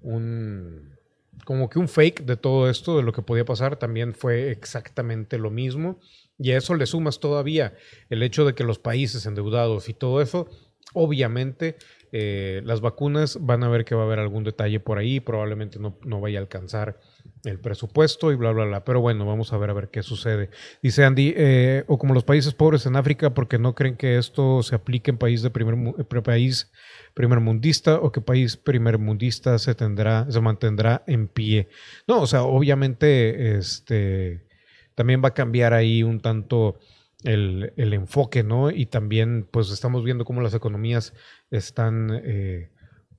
[0.00, 0.99] Un,
[1.44, 5.38] como que un fake de todo esto, de lo que podía pasar, también fue exactamente
[5.38, 6.00] lo mismo.
[6.38, 7.74] Y a eso le sumas todavía
[8.08, 10.48] el hecho de que los países endeudados y todo eso
[10.92, 11.76] Obviamente,
[12.10, 15.78] eh, las vacunas van a ver que va a haber algún detalle por ahí, probablemente
[15.78, 16.98] no, vaya a alcanzar
[17.44, 18.84] el presupuesto y bla, bla, bla.
[18.84, 20.50] Pero bueno, vamos a ver a ver qué sucede.
[20.82, 24.64] Dice Andy, eh, o como los países pobres en África, porque no creen que esto
[24.64, 26.72] se aplique en país de primer eh, país
[27.14, 31.68] primermundista o que país primermundista se tendrá, se mantendrá en pie.
[32.06, 34.46] No, o sea, obviamente, este
[34.94, 36.78] también va a cambiar ahí un tanto
[37.24, 38.70] el, enfoque, ¿no?
[38.70, 41.14] Y también, pues estamos viendo cómo las economías
[41.50, 42.70] están, eh,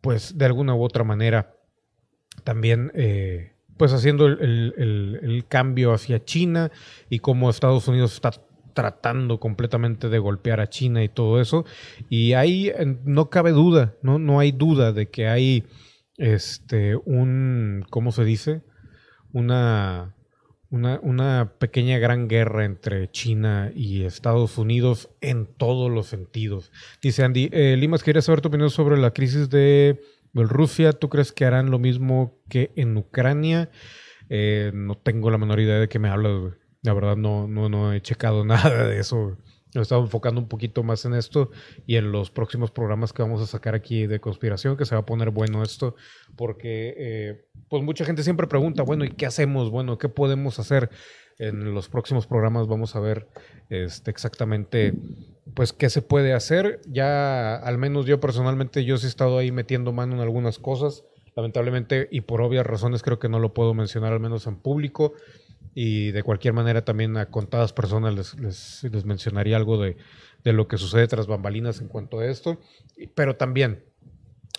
[0.02, 1.56] pues de alguna u otra manera,
[2.44, 6.72] también, eh, pues haciendo el, cambio hacia China
[7.10, 8.32] y cómo Estados Unidos está
[8.74, 11.66] tratando completamente de golpear a China y todo eso.
[12.10, 12.72] Y ahí
[13.04, 14.20] no cabe duda, ¿no?
[14.20, 15.66] No hay duda de que hay,
[16.18, 18.62] este, un, ¿cómo se dice?
[19.34, 20.16] Una
[20.72, 26.72] una, pequeña gran guerra entre China y Estados Unidos en todos los sentidos.
[27.02, 30.02] Dice Andy, eh, Limas, quería saber tu opinión sobre la crisis de
[30.34, 30.94] Rusia.
[30.94, 33.70] ¿Tú crees que harán lo mismo que en Ucrania?
[34.30, 36.54] Eh, no tengo la menor idea de qué me hablas.
[36.84, 39.38] La verdad no, no, no he checado nada de eso.
[39.74, 41.50] He estado enfocando un poquito más en esto
[41.88, 45.02] y en los próximos programas que vamos a sacar aquí de conspiración, que se va
[45.02, 45.96] a poner bueno esto,
[46.36, 49.70] porque eh, pues mucha gente siempre pregunta, bueno, ¿y qué hacemos?
[49.70, 50.90] Bueno, ¿qué podemos hacer?
[51.40, 53.28] En los próximos programas vamos a ver
[53.70, 54.94] este, exactamente
[55.56, 56.82] pues qué se puede hacer.
[56.88, 61.04] Ya al menos yo personalmente, yo sí he estado ahí metiendo mano en algunas cosas.
[61.36, 65.14] Lamentablemente y por obvias razones creo que no lo puedo mencionar al menos en público
[65.74, 69.96] y de cualquier manera también a contadas personas les, les, mencionaría algo de,
[70.44, 72.60] lo que sucede tras bambalinas en cuanto a esto,
[73.16, 73.84] pero también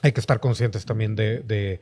[0.03, 1.81] hay que estar conscientes también de,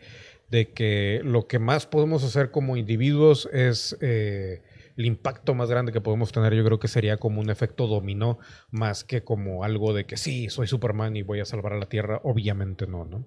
[0.75, 4.63] que lo que más podemos hacer como individuos es eh,
[4.97, 8.39] el impacto más grande que podemos tener, yo creo que sería como un efecto dominó,
[8.71, 11.87] más que como algo de que sí, soy Superman y voy a salvar a la
[11.87, 13.25] Tierra, obviamente no, ¿no?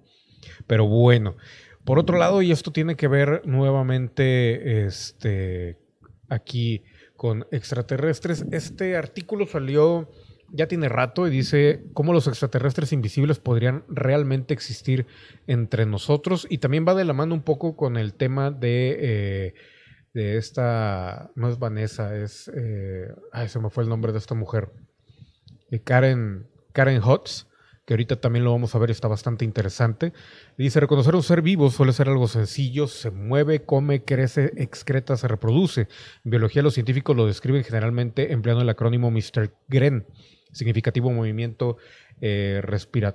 [0.66, 1.36] Pero bueno,
[1.84, 5.78] por otro lado, y esto tiene que ver nuevamente este,
[6.28, 6.82] aquí
[7.16, 8.44] con extraterrestres.
[8.50, 10.08] Este artículo salió
[10.54, 15.06] ya tiene rato y dice cómo los extraterrestres invisibles podrían realmente existir
[15.46, 16.46] entre nosotros.
[16.48, 19.54] Y también va de la mano un poco con el tema de, eh,
[20.12, 24.34] de esta, no es Vanessa, es, eh, ay, se me fue el nombre de esta
[24.34, 24.70] mujer,
[25.70, 27.48] eh, Karen, Karen Hotz
[27.84, 30.12] que ahorita también lo vamos a ver, está bastante interesante.
[30.56, 35.28] Dice, reconocer un ser vivo suele ser algo sencillo, se mueve, come, crece, excreta, se
[35.28, 35.88] reproduce.
[36.24, 39.52] En biología los científicos lo describen generalmente empleando el acrónimo Mr.
[39.68, 40.06] Gren,
[40.52, 41.76] significativo movimiento
[42.20, 42.62] eh,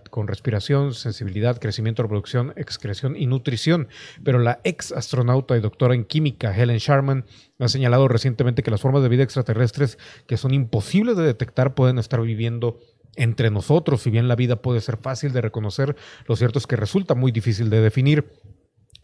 [0.09, 3.87] con respiración, sensibilidad, crecimiento, reproducción, excreción y nutrición.
[4.23, 7.25] Pero la ex astronauta y doctora en química Helen Sharman
[7.59, 11.97] ha señalado recientemente que las formas de vida extraterrestres que son imposibles de detectar pueden
[11.97, 12.79] estar viviendo
[13.19, 16.77] entre nosotros, si bien la vida puede ser fácil de reconocer, lo cierto es que
[16.77, 18.25] resulta muy difícil de definir.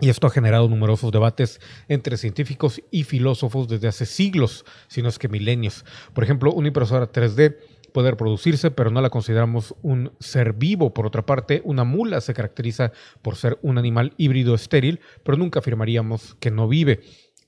[0.02, 5.10] Y esto ha generado numerosos debates entre científicos y filósofos desde hace siglos, si no
[5.10, 5.86] es que milenios.
[6.14, 7.58] Por ejemplo, una impresora 3D
[7.94, 10.94] puede reproducirse, pero no la consideramos un ser vivo.
[10.94, 15.60] Por otra parte, una mula se caracteriza por ser un animal híbrido estéril, pero nunca
[15.60, 17.02] afirmaríamos que no vive.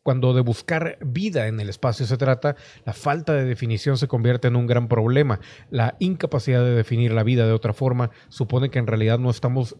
[0.08, 4.48] Cuando de buscar vida en el espacio se trata, la falta de definición se convierte
[4.48, 5.42] en un gran problema.
[5.70, 9.76] La incapacidad de definir la vida de otra forma supone que en realidad no estamos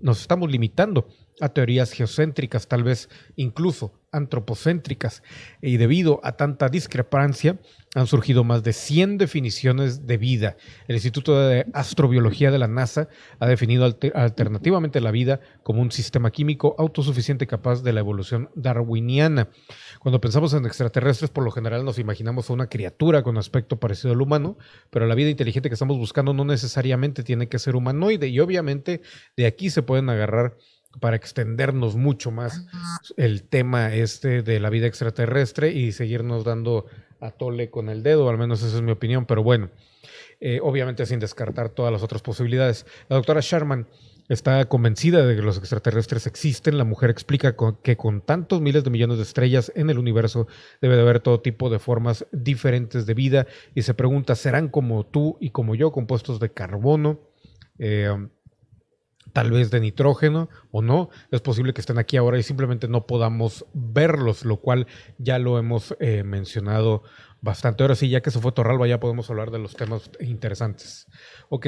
[0.00, 1.06] nos estamos limitando
[1.40, 5.22] a teorías geocéntricas, tal vez incluso antropocéntricas
[5.60, 7.58] y debido a tanta discrepancia
[7.94, 10.56] han surgido más de 100 definiciones de vida.
[10.86, 13.08] El Instituto de Astrobiología de la NASA
[13.40, 19.48] ha definido alternativamente la vida como un sistema químico autosuficiente capaz de la evolución darwiniana.
[19.98, 24.12] Cuando pensamos en extraterrestres, por lo general nos imaginamos a una criatura con aspecto parecido
[24.12, 24.56] al humano,
[24.90, 29.00] pero la vida inteligente que estamos buscando no necesariamente tiene que ser humanoide y obviamente
[29.36, 30.56] de aquí se pueden agarrar
[30.98, 32.66] para extendernos mucho más
[33.16, 36.86] el tema este de la vida extraterrestre y seguirnos dando
[37.20, 39.70] a tole con el dedo, al menos esa es mi opinión, pero bueno,
[40.40, 42.86] eh, obviamente sin descartar todas las otras posibilidades.
[43.08, 43.86] La doctora Sharman
[44.30, 46.78] está convencida de que los extraterrestres existen.
[46.78, 50.46] La mujer explica que con tantos miles de millones de estrellas en el universo
[50.80, 55.04] debe de haber todo tipo de formas diferentes de vida y se pregunta, ¿serán como
[55.04, 57.20] tú y como yo compuestos de carbono?
[57.78, 58.08] Eh,
[59.32, 61.10] tal vez de nitrógeno o no.
[61.30, 64.86] Es posible que estén aquí ahora y simplemente no podamos verlos, lo cual
[65.18, 67.02] ya lo hemos eh, mencionado
[67.40, 67.82] bastante.
[67.82, 71.06] Ahora sí, ya que se fue Torralba, ya podemos hablar de los temas interesantes.
[71.48, 71.66] Ok.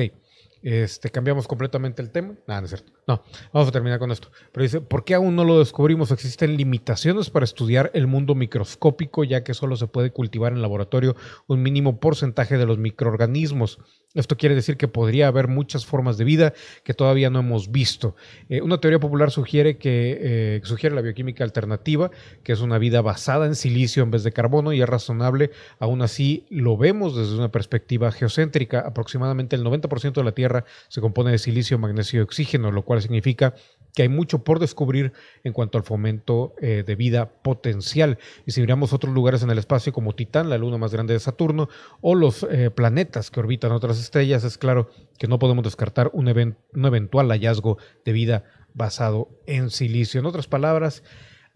[0.62, 2.34] Este, cambiamos completamente el tema.
[2.46, 2.92] Nada, no es cierto.
[3.06, 3.22] No,
[3.52, 4.28] vamos a terminar con esto.
[4.52, 6.10] Pero dice, ¿por qué aún no lo descubrimos?
[6.12, 11.16] Existen limitaciones para estudiar el mundo microscópico, ya que solo se puede cultivar en laboratorio
[11.48, 13.78] un mínimo porcentaje de los microorganismos.
[14.14, 16.52] Esto quiere decir que podría haber muchas formas de vida
[16.84, 18.14] que todavía no hemos visto.
[18.50, 22.10] Eh, una teoría popular sugiere que eh, sugiere la bioquímica alternativa,
[22.42, 25.50] que es una vida basada en silicio en vez de carbono y es razonable.
[25.78, 28.80] Aún así, lo vemos desde una perspectiva geocéntrica.
[28.80, 30.51] Aproximadamente el 90% de la Tierra
[30.88, 33.54] se compone de silicio, magnesio y oxígeno, lo cual significa
[33.94, 35.12] que hay mucho por descubrir
[35.44, 38.18] en cuanto al fomento eh, de vida potencial.
[38.46, 41.20] Y si miramos otros lugares en el espacio como Titán, la luna más grande de
[41.20, 41.68] Saturno,
[42.00, 44.88] o los eh, planetas que orbitan otras estrellas, es claro
[45.18, 50.20] que no podemos descartar un, un eventual hallazgo de vida basado en silicio.
[50.20, 51.02] En otras palabras,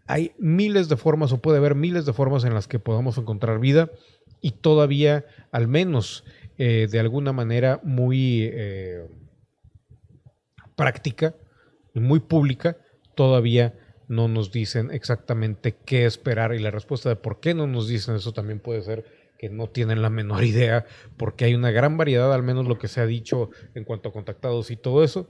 [0.06, 3.58] hay miles de formas o puede haber miles de formas en las que podamos encontrar
[3.58, 3.90] vida
[4.40, 6.24] y todavía al menos
[6.58, 8.52] eh, de alguna manera muy
[10.74, 11.34] práctica
[12.00, 12.76] muy pública,
[13.14, 13.74] todavía
[14.08, 18.16] no nos dicen exactamente qué esperar y la respuesta de por qué no nos dicen
[18.16, 19.04] eso también puede ser
[19.38, 22.88] que no tienen la menor idea, porque hay una gran variedad, al menos lo que
[22.88, 25.28] se ha dicho en cuanto a contactados y todo eso,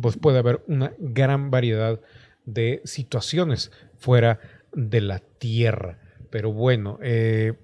[0.00, 2.00] pues puede haber una gran variedad
[2.44, 4.40] de situaciones fuera
[4.72, 5.98] de la Tierra.
[6.30, 7.54] Pero bueno, eh,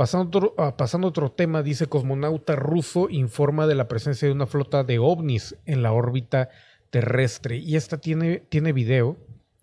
[0.00, 4.46] pasando, otro, ah, pasando otro tema, dice cosmonauta ruso informa de la presencia de una
[4.46, 6.48] flota de ovnis en la órbita
[6.88, 7.58] terrestre.
[7.58, 9.18] Y esta tiene, tiene video.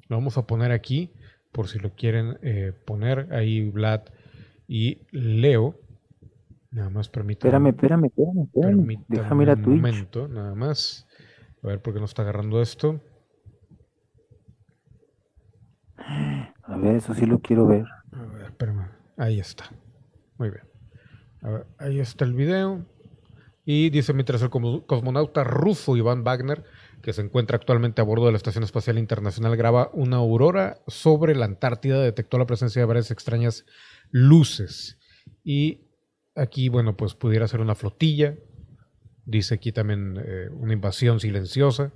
[0.07, 1.09] Lo vamos a poner aquí
[1.51, 3.33] por si lo quieren eh, poner.
[3.33, 4.01] Ahí Vlad
[4.67, 5.73] y Leo.
[6.69, 7.49] Nada más permítame.
[7.49, 8.05] Espérame, espérame,
[8.43, 9.67] espérame, Déjame ir a Twitch.
[9.69, 11.07] Un momento, nada más.
[11.63, 13.01] A ver por qué no está agarrando esto.
[15.97, 17.85] A ver, eso sí lo quiero ver.
[18.11, 18.85] A ver, espérame.
[19.17, 19.71] Ahí está.
[20.37, 20.63] Muy bien.
[21.41, 22.85] A ver, ahí está el video.
[23.65, 26.63] Y dice mientras el cosmonauta ruso Iván Wagner
[27.01, 31.35] que se encuentra actualmente a bordo de la Estación Espacial Internacional, graba una aurora sobre
[31.35, 33.65] la Antártida, detectó la presencia de varias extrañas
[34.09, 34.97] luces.
[35.43, 35.81] Y
[36.35, 38.35] aquí, bueno, pues pudiera ser una flotilla.
[39.25, 41.91] Dice aquí también eh, una invasión silenciosa.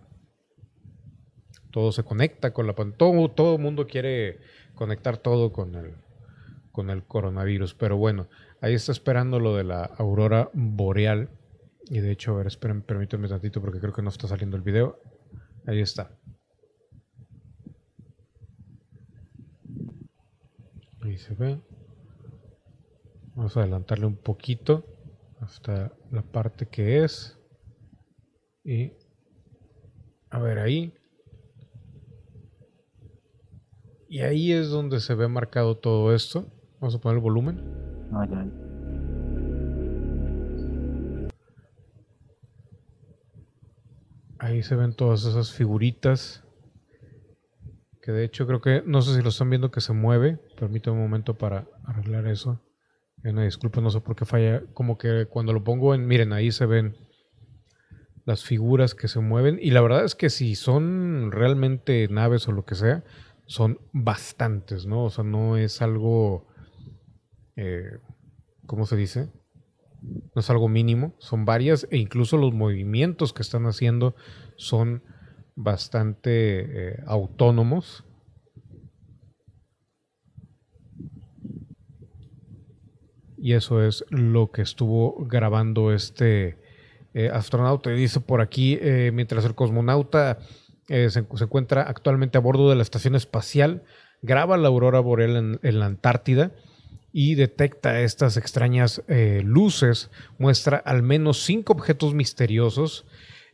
[1.71, 4.39] Todo se conecta con la todo todo el mundo quiere
[4.75, 5.95] conectar todo con el
[6.71, 8.27] con el coronavirus, pero bueno,
[8.62, 11.29] ahí está esperando lo de la aurora boreal
[11.93, 14.63] y de hecho, a ver, esperen, permítanme tantito porque creo que no está saliendo el
[14.63, 14.97] video.
[15.67, 16.17] Ahí está.
[21.01, 21.60] Ahí se ve.
[23.36, 24.86] Vamos a adelantarle un poquito
[25.41, 27.38] hasta la parte que es.
[28.63, 28.93] Y
[30.29, 30.93] a ver ahí.
[34.07, 36.45] Y ahí es donde se ve marcado todo esto.
[36.82, 37.62] Vamos a poner el volumen.
[44.39, 46.44] Ahí se ven todas esas figuritas.
[48.02, 50.39] Que de hecho creo que, no sé si lo están viendo que se mueve.
[50.60, 52.60] Permítame un momento para arreglar eso.
[53.24, 54.63] Una disculpa, no sé por qué falla.
[54.74, 56.98] Como que cuando lo pongo en, miren, ahí se ven
[58.26, 59.60] las figuras que se mueven.
[59.62, 63.04] Y la verdad es que si son realmente naves o lo que sea,
[63.46, 65.04] son bastantes, ¿no?
[65.04, 66.48] O sea, no es algo,
[67.64, 67.99] eh,
[68.66, 69.30] ¿cómo se dice?
[70.01, 74.16] no es algo mínimo, son varias e incluso los movimientos que están haciendo
[74.55, 75.03] son
[75.55, 78.03] bastante eh, autónomos.
[83.38, 86.57] Y eso es lo que estuvo grabando este
[87.14, 87.91] eh, astronauta.
[87.91, 88.80] Dice por aquí,
[89.14, 90.39] mientras el cosmonauta
[90.88, 93.84] se, se encuentra actualmente a bordo de la estación espacial,
[94.22, 96.51] graba la aurora boreal en, la Antártida
[97.14, 103.05] y detecta estas extrañas eh, luces, muestra al menos cinco objetos misteriosos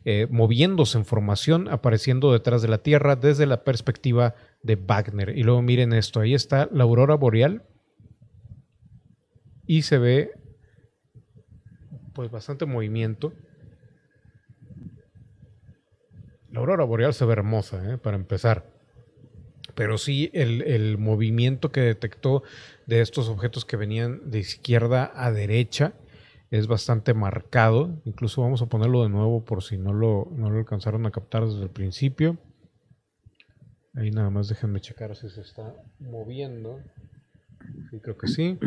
[0.04, 5.36] eh, moviéndose en formación, apareciendo detrás de la Tierra desde la perspectiva de Wagner.
[5.36, 7.64] Y luego miren esto, ahí está la aurora boreal
[9.66, 10.30] y se ve
[12.14, 13.32] pues bastante movimiento.
[16.50, 17.98] La aurora boreal se ve hermosa, ¿eh?
[17.98, 18.77] para empezar.
[19.78, 22.42] Pero sí, el, el, movimiento que detectó
[22.86, 25.92] de estos objetos que venían de izquierda a derecha
[26.50, 28.02] es bastante marcado.
[28.04, 31.46] Incluso vamos a ponerlo de nuevo por si no lo, no lo alcanzaron a captar
[31.46, 32.38] desde el principio.
[33.94, 36.80] Ahí nada más déjenme checar si se está moviendo.
[37.88, 38.58] Sí, creo que sí.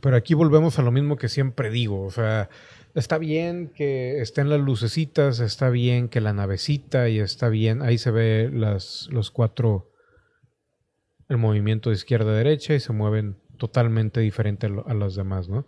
[0.00, 2.02] Pero aquí volvemos a lo mismo que siempre digo.
[2.02, 2.48] O sea,
[2.94, 7.98] está bien que estén las lucecitas, está bien que la navecita y está bien, ahí
[7.98, 9.92] se ve las, los cuatro,
[11.28, 15.66] el movimiento de izquierda a derecha y se mueven totalmente diferente a, los demás, ¿no?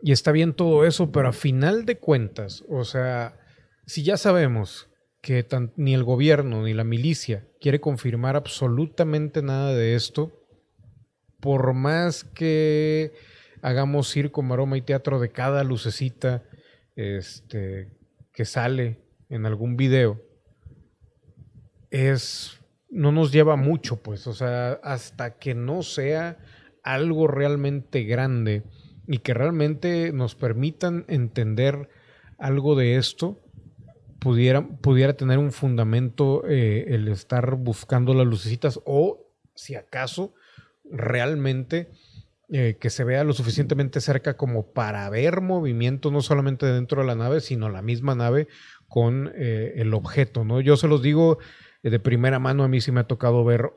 [0.00, 3.38] Y está bien todo eso, pero a final de cuentas, o sea,
[3.86, 4.88] si ya sabemos
[5.20, 10.32] que ni el gobierno ni la milicia quiere confirmar absolutamente nada de esto,
[11.38, 13.12] por más que
[13.62, 16.42] hagamos circo, maroma y teatro de cada lucecita
[16.96, 17.96] este,
[18.32, 20.20] que sale en algún video,
[21.90, 22.60] es,
[22.90, 26.38] no nos lleva mucho, pues, o sea, hasta que no sea
[26.82, 28.64] algo realmente grande
[29.06, 31.88] y que realmente nos permitan entender
[32.38, 33.40] algo de esto,
[34.18, 40.34] pudiera, pudiera tener un fundamento eh, el estar buscando las lucecitas o, si acaso,
[40.84, 41.90] realmente
[42.54, 47.06] eh, que se vea lo suficientemente cerca como para ver movimiento no solamente dentro de
[47.06, 48.46] la nave, sino la misma nave
[48.88, 50.60] con eh, el objeto, ¿no?
[50.60, 51.38] Yo se los digo
[51.82, 53.70] eh, de primera mano, a mí sí me ha tocado ver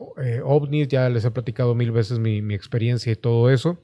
[0.43, 3.81] ovnis, ya les he platicado mil veces mi, experiencia y todo eso,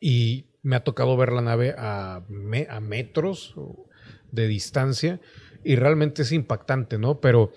[0.00, 2.24] y me ha tocado ver la nave a,
[2.68, 3.54] a metros
[4.32, 5.20] de distancia,
[5.62, 7.20] y realmente es impactante, ¿no?
[7.20, 7.52] Pero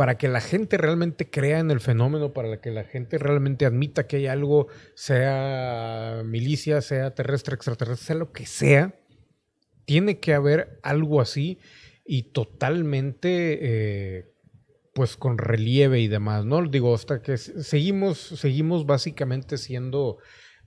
[0.00, 4.06] para que la gente realmente crea en el fenómeno, para que la gente realmente admita
[4.06, 8.94] que hay algo, sea milicia, sea terrestre, extraterrestre, sea lo que sea,
[9.84, 11.58] tiene que haber algo así
[12.06, 14.32] y totalmente, eh,
[14.94, 16.66] pues con relieve y demás, ¿no?
[16.66, 20.16] Digo, hasta que seguimos, seguimos básicamente siendo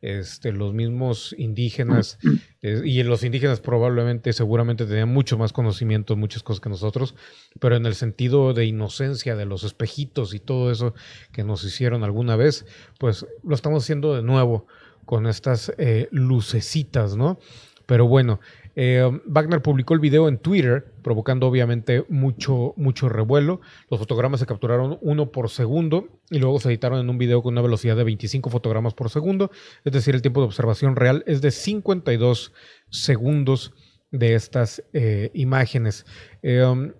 [0.03, 2.19] este, los mismos indígenas,
[2.61, 7.15] eh, y los indígenas probablemente, seguramente tenían mucho más conocimiento, muchas cosas que nosotros,
[7.61, 10.93] pero en el sentido de inocencia, de los espejitos y todo eso
[11.31, 12.65] que nos hicieron alguna vez,
[12.99, 14.67] pues lo estamos haciendo de nuevo
[15.05, 17.39] con estas eh, lucecitas, ¿no?
[17.85, 18.41] Pero bueno,
[18.75, 23.61] eh, Wagner publicó el video en Twitter, provocando obviamente mucho, mucho revuelo.
[23.89, 27.53] Los fotogramas se capturaron uno por segundo y luego se editaron en un video con
[27.53, 29.51] una velocidad de 25 fotogramas por segundo.
[29.83, 32.53] Es decir, el tiempo de observación real es de 52
[32.89, 33.73] segundos
[34.11, 36.05] de estas eh, imágenes.
[36.41, 36.93] Eh, um,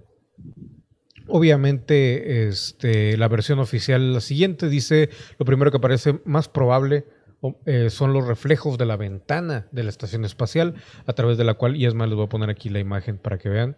[1.28, 4.70] obviamente, este, la versión oficial la siguiente.
[4.70, 5.10] Dice,
[5.40, 7.06] lo primero que parece más probable
[7.66, 10.76] eh, son los reflejos de la ventana de la estación espacial,
[11.06, 13.18] a través de la cual, y es más, les voy a poner aquí la imagen
[13.18, 13.78] para que vean,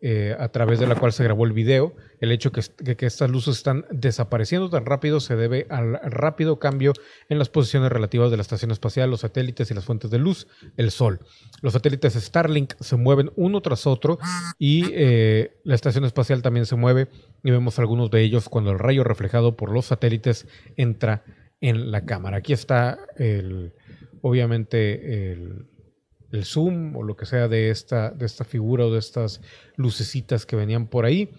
[0.00, 1.96] eh, a través de la cual se grabó el video.
[2.20, 2.62] El hecho que,
[2.94, 6.92] que, estas luces están desapareciendo tan rápido se debe al rápido cambio
[7.28, 10.46] en las posiciones relativas de la estación espacial, los satélites y las fuentes de luz,
[10.76, 11.18] el Sol.
[11.62, 14.20] Los satélites Starlink se mueven uno tras otro
[14.56, 17.08] y eh, la estación espacial también se mueve
[17.42, 21.24] y vemos algunos de ellos cuando el rayo reflejado por los satélites entra
[21.60, 22.38] en la cámara.
[22.38, 23.74] Aquí está el,
[24.22, 25.66] obviamente el,
[26.44, 29.40] zoom o lo que sea de esta, de esta figura o de estas
[29.76, 31.30] lucecitas que venían por ahí.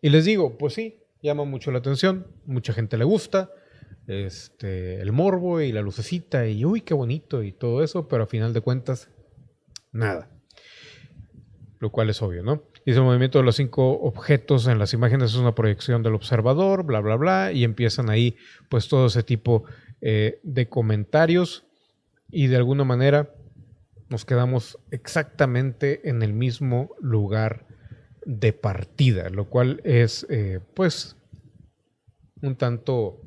[0.00, 3.50] Y les digo, pues sí, llama mucho la atención, mucha gente le gusta,
[4.06, 8.26] este, el morbo y la lucecita y uy, qué bonito y todo eso, pero a
[8.26, 9.10] final de cuentas,
[9.92, 10.30] nada.
[11.80, 12.62] Lo cual es obvio, ¿no?
[12.88, 16.84] Dice el movimiento de los cinco objetos en las imágenes es una proyección del observador,
[16.84, 18.34] bla, bla, bla, y empiezan ahí
[18.70, 19.64] pues todo ese tipo
[20.00, 21.66] eh, de comentarios
[22.30, 23.34] y de alguna manera
[24.08, 27.66] nos quedamos exactamente en el mismo lugar
[28.24, 31.14] de partida, lo cual es eh, pues
[32.40, 33.20] un tanto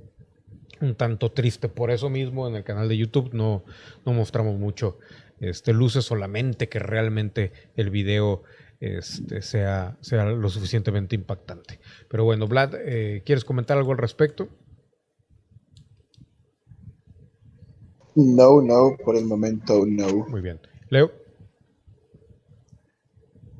[0.79, 1.69] un tanto triste.
[1.69, 3.63] Por eso mismo en el canal de YouTube no,
[4.07, 4.97] no mostramos mucho
[5.39, 8.41] este, luces solamente que realmente el video
[8.81, 11.79] este, sea, sea lo suficientemente impactante.
[12.09, 14.49] Pero bueno, Vlad, eh, ¿quieres comentar algo al respecto?
[18.15, 20.25] No, no, por el momento no.
[20.27, 20.59] Muy bien.
[20.89, 21.11] Leo.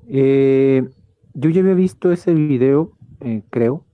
[0.10, 0.90] Eh,
[1.36, 3.86] yo ya había visto ese video, eh, creo.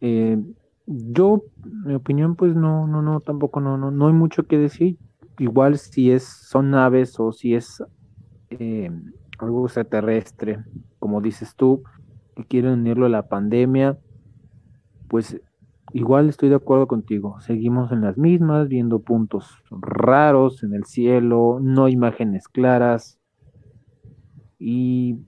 [0.00, 0.38] Eh,
[0.86, 1.44] yo,
[1.84, 4.96] mi opinión, pues no, no, no, tampoco no, no, no hay mucho que decir.
[5.38, 7.82] Igual si es, son naves o si es
[9.40, 10.64] algo extraterrestre,
[10.98, 11.82] como dices tú,
[12.36, 13.98] que quieren unirlo a la pandemia,
[15.08, 15.40] pues
[15.92, 17.40] igual estoy de acuerdo contigo.
[17.40, 23.18] Seguimos en las mismas, viendo puntos raros en el cielo, no imágenes claras.
[24.58, 25.18] Y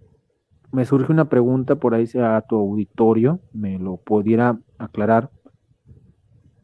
[0.71, 5.31] me surge una pregunta por ahí a tu auditorio, me lo pudiera aclarar.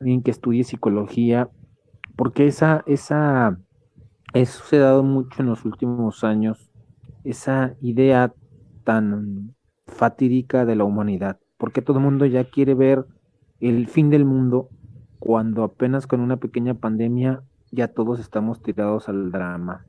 [0.00, 1.50] Alguien que estudie psicología,
[2.16, 3.58] porque esa, esa,
[4.32, 6.67] eso se mucho en los últimos años,
[7.30, 8.32] esa idea
[8.84, 9.54] tan
[9.86, 13.06] fatídica de la humanidad, porque todo el mundo ya quiere ver
[13.60, 14.70] el fin del mundo
[15.18, 19.84] cuando apenas con una pequeña pandemia ya todos estamos tirados al drama.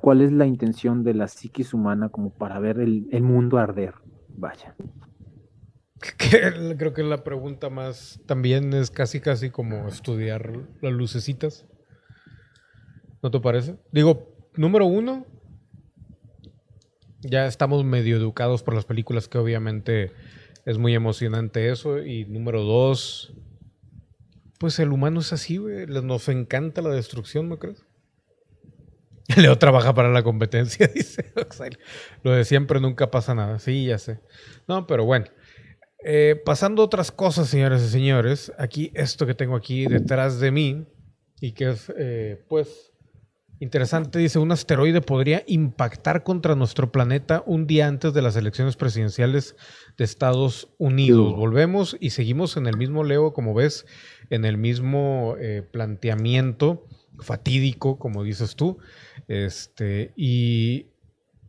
[0.00, 3.94] ¿Cuál es la intención de la psiquis humana como para ver el, mundo arder?
[4.28, 4.74] Vaya.
[6.76, 11.66] creo que la pregunta más también es casi casi como estudiar las lucecitas.
[13.26, 13.74] ¿No te parece?
[13.90, 15.26] Digo, número uno,
[17.22, 20.12] ya estamos medio educados por las películas, que obviamente
[20.64, 22.00] es muy emocionante eso.
[22.04, 23.34] Y número dos,
[24.60, 25.86] pues el humano es así, güey.
[25.88, 27.84] Nos encanta la destrucción, ¿no crees?
[29.36, 31.32] Leo trabaja para la competencia, dice
[32.22, 33.58] Lo de siempre nunca pasa nada.
[33.58, 34.20] Sí, ya sé.
[34.68, 35.26] No, pero bueno.
[36.04, 38.52] Eh, pasando a otras cosas, señores y señores.
[38.56, 40.86] Aquí, esto que tengo aquí detrás de mí,
[41.40, 42.92] y que es, eh, pues,
[43.58, 48.76] Interesante, dice, un asteroide podría impactar contra nuestro planeta un día antes de las elecciones
[48.76, 49.56] presidenciales
[49.96, 51.34] de Estados Unidos.
[51.34, 53.86] Volvemos y seguimos en el mismo Leo, como ves,
[54.28, 56.86] en el mismo eh, planteamiento
[57.20, 58.76] fatídico, como dices tú.
[59.26, 60.88] Este, y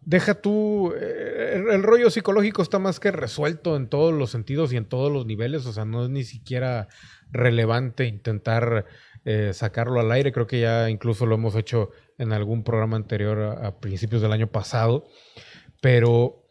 [0.07, 4.77] deja tú, eh, el, rollo psicológico está más que resuelto en todos los sentidos y
[4.77, 6.87] en todos los niveles, o sea, no es ni siquiera
[7.31, 8.85] relevante intentar
[9.29, 10.31] eh, sacarlo al aire.
[10.31, 14.47] Creo que ya incluso lo hemos hecho en algún programa anterior a, principios del año
[14.47, 15.03] pasado.
[15.81, 16.45] Pero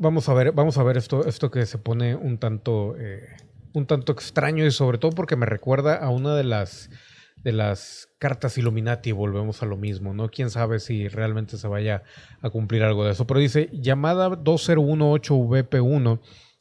[0.00, 3.36] vamos a ver, vamos a ver esto, esto que se pone un tanto, eh,
[3.72, 6.90] un tanto extraño y sobre todo porque me recuerda a una de las
[7.36, 10.30] de las cartas Illuminati, volvemos a lo mismo, ¿no?
[10.30, 12.02] Quién sabe si realmente se vaya
[12.40, 13.28] a cumplir algo de eso.
[13.28, 16.20] Pero dice, llamada 2018VP1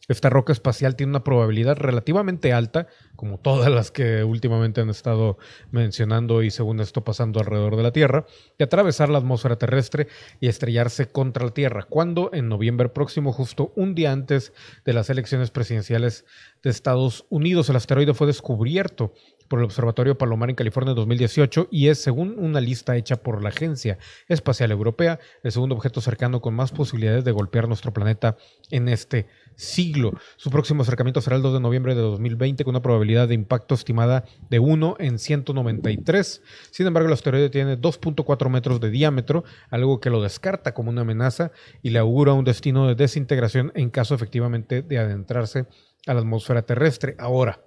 [0.09, 5.37] esta roca espacial tiene una probabilidad relativamente alta, como todas las que últimamente han estado
[5.71, 8.25] mencionando y según esto pasando alrededor de la Tierra,
[8.57, 10.07] de atravesar la atmósfera terrestre
[10.41, 14.51] y estrellarse contra la Tierra, cuando en noviembre próximo, justo un día antes
[14.83, 16.25] de las elecciones presidenciales
[16.63, 19.13] de Estados Unidos, el asteroide fue descubierto
[19.47, 23.43] por el Observatorio Palomar en California en 2018 y es, según una lista hecha por
[23.43, 23.97] la Agencia
[24.27, 28.37] Espacial Europea, el segundo objeto cercano con más posibilidades de golpear nuestro planeta
[28.71, 30.11] en este siglo.
[30.37, 33.75] Su próximo acercamiento será el 2 de noviembre de 2020 con una probabilidad de impacto
[33.75, 36.41] estimada de 1 en 193.
[36.71, 41.01] Sin embargo, el asteroide tiene 2.4 metros de diámetro, algo que lo descarta como una
[41.01, 41.51] amenaza
[41.81, 45.65] y le augura un destino de desintegración en caso efectivamente de adentrarse
[46.07, 47.15] a la atmósfera terrestre.
[47.17, 47.61] Ahora,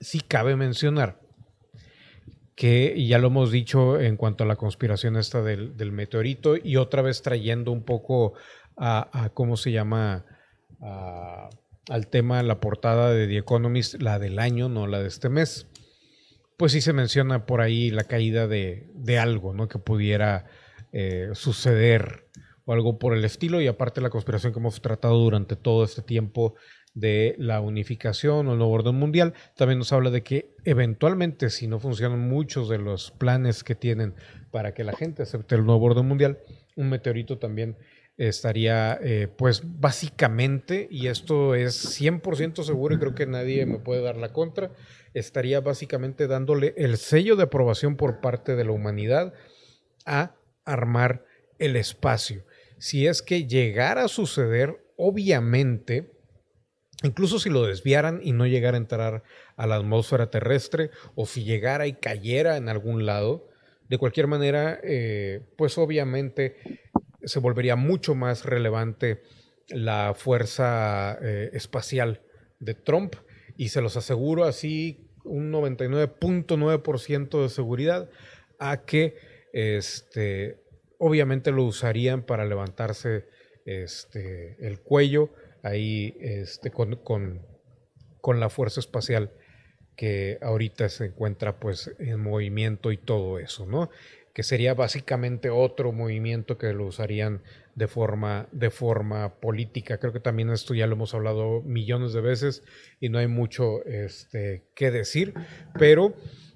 [0.00, 1.20] sí cabe mencionar
[2.60, 7.00] que ya lo hemos dicho en cuanto a la conspiración esta del, meteorito y otra
[7.00, 8.34] vez trayendo un poco
[8.76, 10.26] a, cómo se llama
[10.80, 15.66] al tema la portada de The Economist, la del año, no la de este mes.
[16.56, 19.68] Pues sí se menciona por ahí la caída de, algo, ¿no?
[19.68, 20.46] Que pudiera
[20.92, 22.26] eh, suceder
[22.64, 26.02] o algo por el estilo y aparte la conspiración que hemos tratado durante todo este
[26.02, 26.54] tiempo
[26.94, 31.66] de la unificación o el nuevo orden mundial, también nos habla de que eventualmente, si
[31.66, 34.14] no funcionan muchos de los planes que tienen
[34.50, 36.38] para que la gente acepte el nuevo orden mundial,
[36.76, 37.76] un meteorito también
[38.28, 44.02] estaría, eh, pues básicamente, y esto es 100% seguro y creo que nadie me puede
[44.02, 44.72] dar la contra,
[45.14, 49.32] estaría básicamente dándole el sello de aprobación por parte de la humanidad
[50.04, 50.34] a
[50.66, 51.24] armar
[51.58, 52.44] el espacio.
[52.78, 56.12] Si es que llegara a suceder, obviamente,
[57.02, 59.22] Incluso si lo desviaran y no llegara a entrar
[59.56, 63.48] a la atmósfera terrestre o si llegara y cayera en algún lado,
[63.88, 66.58] de cualquier manera, eh, pues obviamente
[67.24, 69.22] se volvería mucho más relevante
[69.68, 72.22] la fuerza eh, espacial
[72.58, 73.14] de Trump
[73.56, 78.10] y se los aseguro así un 99.9% de seguridad
[78.58, 79.16] a que
[79.52, 80.62] este,
[80.98, 83.26] obviamente lo usarían para levantarse
[83.64, 85.30] este, el cuello
[85.62, 89.32] ahí este, con, con, la fuerza espacial
[89.96, 93.90] que ahorita se encuentra pues en movimiento y todo eso, ¿no?
[94.40, 97.42] Que sería básicamente otro movimiento que lo usarían
[97.74, 99.98] de forma, de forma política.
[99.98, 102.62] Creo que también esto ya lo hemos hablado millones de veces
[103.00, 105.34] y no hay mucho este, que decir,
[105.78, 106.14] pero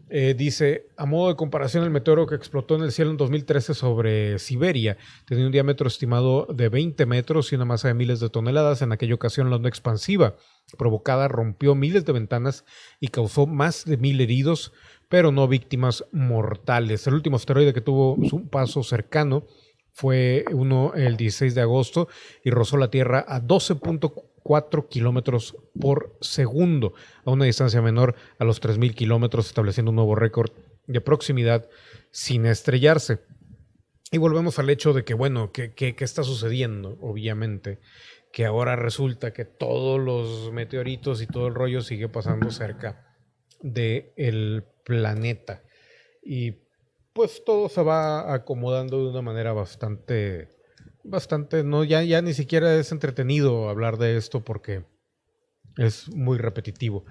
[0.08, 3.74] eh, dice, a modo de comparación, el meteoro que explotó en el cielo en 2013
[3.74, 8.30] sobre Siberia tenía un diámetro estimado de 20 metros y una masa de miles de
[8.30, 8.80] toneladas.
[8.80, 10.36] En aquella ocasión, la onda expansiva
[10.78, 12.64] provocada rompió miles de ventanas
[12.98, 14.72] y causó más de mil heridos,
[15.14, 17.06] pero no víctimas mortales.
[17.06, 19.46] El último asteroide que tuvo su paso cercano
[19.92, 22.08] fue uno el 16 de agosto
[22.42, 26.94] y rozó la Tierra a 12.4 kilómetros por segundo,
[27.24, 30.50] a una distancia menor a los 3.000 kilómetros, estableciendo un nuevo récord
[30.88, 31.68] de proximidad
[32.10, 33.20] sin estrellarse.
[34.10, 36.98] Y volvemos al hecho de que, bueno, ¿qué, está sucediendo?
[37.00, 37.78] Obviamente,
[38.32, 43.14] que ahora resulta que todos los meteoritos y todo el rollo sigue pasando cerca
[43.62, 45.62] del planeta.
[46.22, 46.64] Y
[47.12, 50.48] pues todo se va acomodando de una manera bastante,
[51.02, 54.84] bastante, no, ya, ya ni siquiera es entretenido hablar de esto porque
[55.76, 57.04] es muy repetitivo.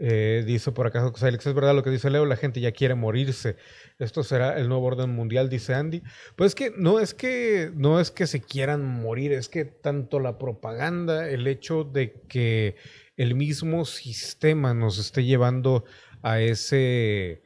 [0.00, 2.72] Eh, dice por acá José Alex, es verdad lo que dice Leo, la gente ya
[2.72, 3.56] quiere morirse.
[3.98, 6.02] Esto será el nuevo orden mundial, dice Andy.
[6.36, 10.20] Pues es que no es que no es que se quieran morir, es que tanto
[10.20, 12.76] la propaganda, el hecho de que
[13.16, 15.84] el mismo sistema nos esté llevando
[16.24, 17.42] a ese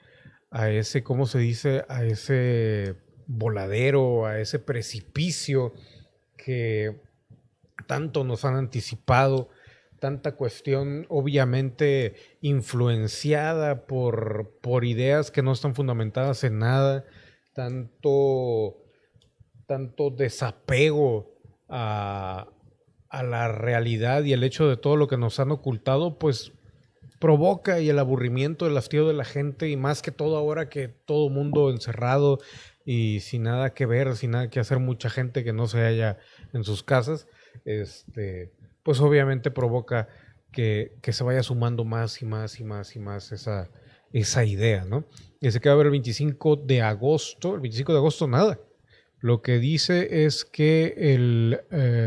[0.50, 1.84] a ese, ¿cómo se dice?
[1.88, 5.74] A ese voladero, a ese precipicio
[6.36, 7.00] que
[7.86, 9.50] tanto nos han anticipado,
[9.98, 17.04] tanta cuestión obviamente influenciada por, por ideas que no están fundamentadas en nada,
[17.52, 18.78] tanto,
[19.66, 21.34] tanto desapego
[21.68, 22.48] a,
[23.10, 26.52] a la realidad y el hecho de todo lo que nos han ocultado, pues
[27.18, 30.88] provoca y el aburrimiento, el hastío de la gente y más que todo ahora que
[30.88, 32.38] todo mundo encerrado
[32.84, 36.18] y sin nada que ver, sin nada que hacer, mucha gente que no se halla
[36.52, 37.26] en sus casas,
[37.64, 38.52] este,
[38.82, 40.08] pues obviamente provoca
[40.52, 43.70] que, se vaya sumando más y más y más y más esa,
[44.12, 45.04] esa idea, ¿no?
[45.40, 48.58] Y se queda a ver el 25 de agosto, el 25 de agosto nada.
[49.20, 51.60] Lo que dice es que el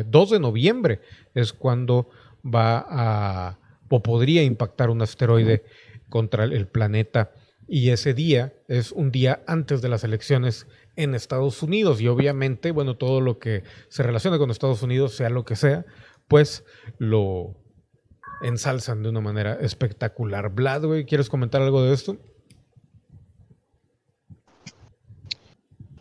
[0.07, 1.01] 2 eh, de noviembre
[1.36, 2.09] es cuando
[2.43, 3.61] va a
[3.91, 5.63] o podría impactar un asteroide
[6.09, 7.33] contra el planeta.
[7.67, 10.65] Y ese día es un día antes de las elecciones
[10.95, 12.01] en Estados Unidos.
[12.01, 15.85] Y obviamente, bueno, todo lo que se relaciona con Estados Unidos, sea lo que sea,
[16.27, 16.63] pues
[16.97, 17.55] lo
[18.41, 20.49] ensalzan de una manera espectacular.
[20.53, 22.17] Vlad, ¿quieres comentar algo de esto?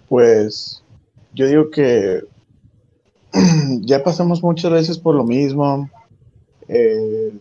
[0.09, 0.85] Pues
[1.35, 2.23] yo digo que
[3.83, 5.91] ya pasamos muchas veces por lo mismo
[6.73, 7.33] eh,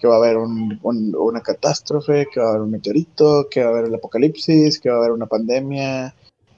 [0.00, 3.70] que va a haber una catástrofe, que va a haber un meteorito, que va a
[3.70, 6.14] haber el apocalipsis, que va a haber una pandemia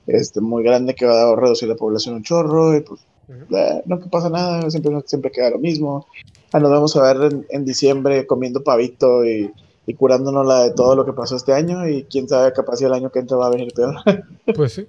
[0.06, 4.00] este, muy grande que va a reducir la población un chorro, y pues eh, no
[4.00, 6.06] que pasa nada, siempre, siempre queda lo mismo.
[6.52, 9.52] Ah, nos vamos a ver en, diciembre comiendo pavito y,
[9.98, 12.94] curándonos la de todo lo que pasó este año y quién sabe, capaz si el
[12.94, 13.96] año que entra va a venir peor.
[14.54, 14.86] pues sí.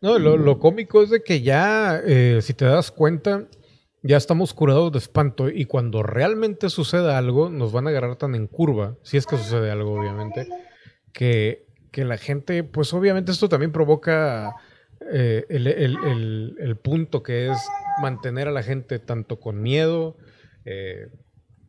[0.00, 3.44] No, lo, cómico es de que ya, eh, si te das cuenta,
[4.02, 8.34] ya estamos curados de espanto y cuando realmente suceda algo, nos van a agarrar tan
[8.34, 10.48] en curva, si es que sucede algo, obviamente,
[11.12, 14.54] que, la gente, pues obviamente esto también provoca
[15.10, 17.58] eh, el, punto que es
[18.00, 20.16] mantener a la gente tanto con miedo,
[20.64, 21.08] eh,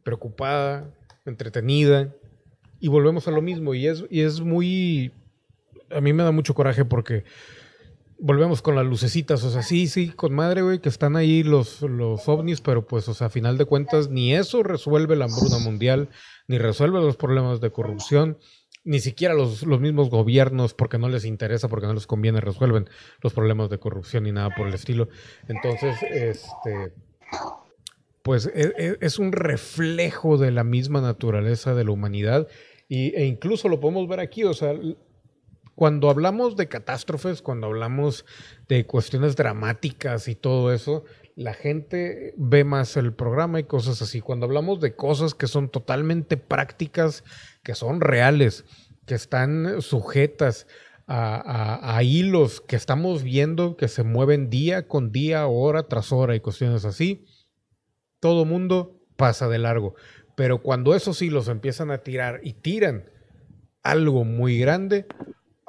[0.04, 0.94] preocupada,
[1.26, 2.14] entretenida,
[2.80, 5.12] y volvemos a lo mismo, y es, y es muy,
[5.90, 7.24] a mí me da mucho coraje porque
[8.20, 11.82] volvemos con las lucecitas, o sea, sí, sí, con madre, güey, que están ahí los,
[11.82, 15.60] los ovnis, pero pues, o sea, a final de cuentas, ni eso resuelve la hambruna
[15.60, 16.10] mundial,
[16.48, 18.38] ni resuelve los problemas de corrupción,
[18.84, 22.90] ni siquiera los, los mismos gobiernos, porque no les interesa, porque no les conviene, resuelven
[23.22, 25.10] los problemas de corrupción ni nada por el estilo.
[25.48, 26.94] Entonces, este,
[28.22, 32.48] pues e, e, es, un reflejo de la misma naturaleza de la humanidad.
[32.88, 34.74] Y, e incluso lo podemos ver aquí, o sea,
[35.80, 38.26] cuando hablamos de catástrofes, cuando hablamos
[38.68, 41.06] de cuestiones dramáticas y todo eso,
[41.38, 44.20] la gente ve más el programa y cosas así.
[44.20, 47.24] Cuando hablamos de cosas que son totalmente prácticas,
[47.64, 48.66] que son reales,
[49.06, 50.68] que están sujetas
[51.08, 56.42] a, hilos que estamos viendo que se mueven día con día, hora tras hora y
[56.42, 57.26] cuestiones así,
[58.20, 59.96] todo mundo pasa de largo.
[60.36, 63.06] Pero cuando esos hilos empiezan a tirar y tiran
[63.82, 65.06] algo muy grande,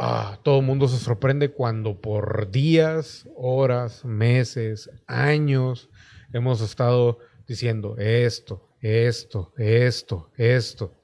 [0.03, 5.91] Ah, todo el mundo se sorprende cuando por días, horas, meses, años
[6.33, 10.95] hemos estado diciendo esto, esto, esto, esto.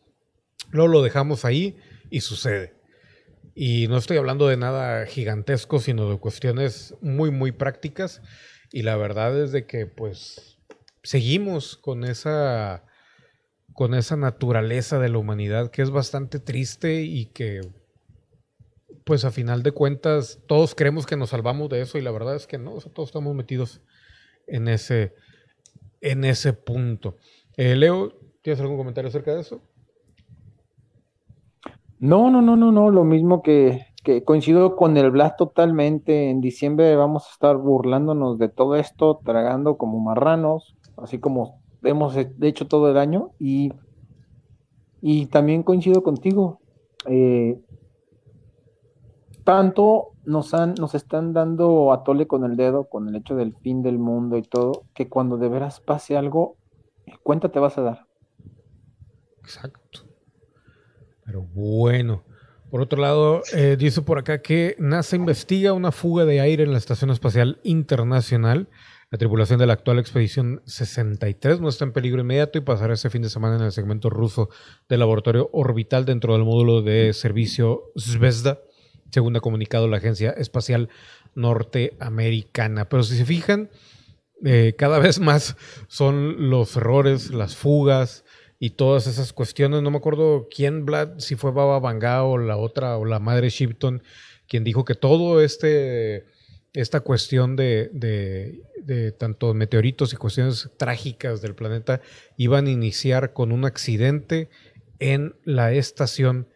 [0.71, 1.77] Luego lo dejamos ahí
[2.09, 2.73] y sucede.
[3.55, 8.23] Y no estoy hablando de nada gigantesco, sino de cuestiones muy, muy prácticas.
[8.73, 10.57] Y la verdad es de que pues
[11.03, 12.87] seguimos con esa,
[13.75, 17.61] con esa naturaleza de la humanidad que es bastante triste y que
[19.07, 22.35] pues a final de cuentas todos creemos que nos salvamos de eso y la verdad
[22.35, 23.81] es que no, todos estamos metidos
[24.49, 25.15] en ese,
[26.01, 27.15] en ese punto.
[27.57, 29.61] Eh, Leo, ¿tienes algún comentario acerca de eso?
[32.01, 36.29] No, no, no, no, no, lo mismo que, que coincido con el Blas totalmente.
[36.29, 42.17] En diciembre vamos a estar burlándonos de todo esto, tragando como marranos, así como hemos
[42.17, 43.31] hecho todo el año.
[43.39, 43.73] Y,
[45.01, 46.59] y también coincido contigo.
[47.09, 47.61] Eh,
[49.47, 53.55] tanto nos, han, nos están dando a tole con el dedo con el hecho del
[53.63, 56.57] fin del mundo y todo, que cuando de veras pase algo,
[57.23, 58.07] cuenta te vas a dar.
[59.39, 60.01] Exacto.
[61.25, 62.25] Pero bueno.
[62.71, 66.73] Por otro lado, eh, dice por acá que NASA investiga una fuga de aire en
[66.73, 68.69] la Estación Espacial Internacional.
[69.13, 73.11] La tripulación de la actual expedición 63 no está en peligro inmediato y pasará ese
[73.11, 74.49] fin de semana en el segmento ruso
[74.89, 78.59] del laboratorio orbital dentro del módulo de servicio Zvezda,
[79.11, 80.89] según ha comunicado la Agencia Espacial
[81.35, 82.89] Norteamericana.
[82.89, 83.71] Pero si se fijan,
[84.45, 85.57] eh, cada vez más
[85.89, 88.25] son los errores, las fugas,
[88.59, 89.83] y todas esas cuestiones.
[89.83, 93.49] No me acuerdo quién, Vlad, si fue Baba Vanga o la otra, o la madre
[93.49, 94.03] Shipton,
[94.49, 96.27] quien dijo que todo este,
[96.73, 102.01] esta cuestión de, de, de, tanto meteoritos y cuestiones trágicas del planeta
[102.37, 104.49] iban a iniciar con un accidente
[104.99, 106.49] en la estación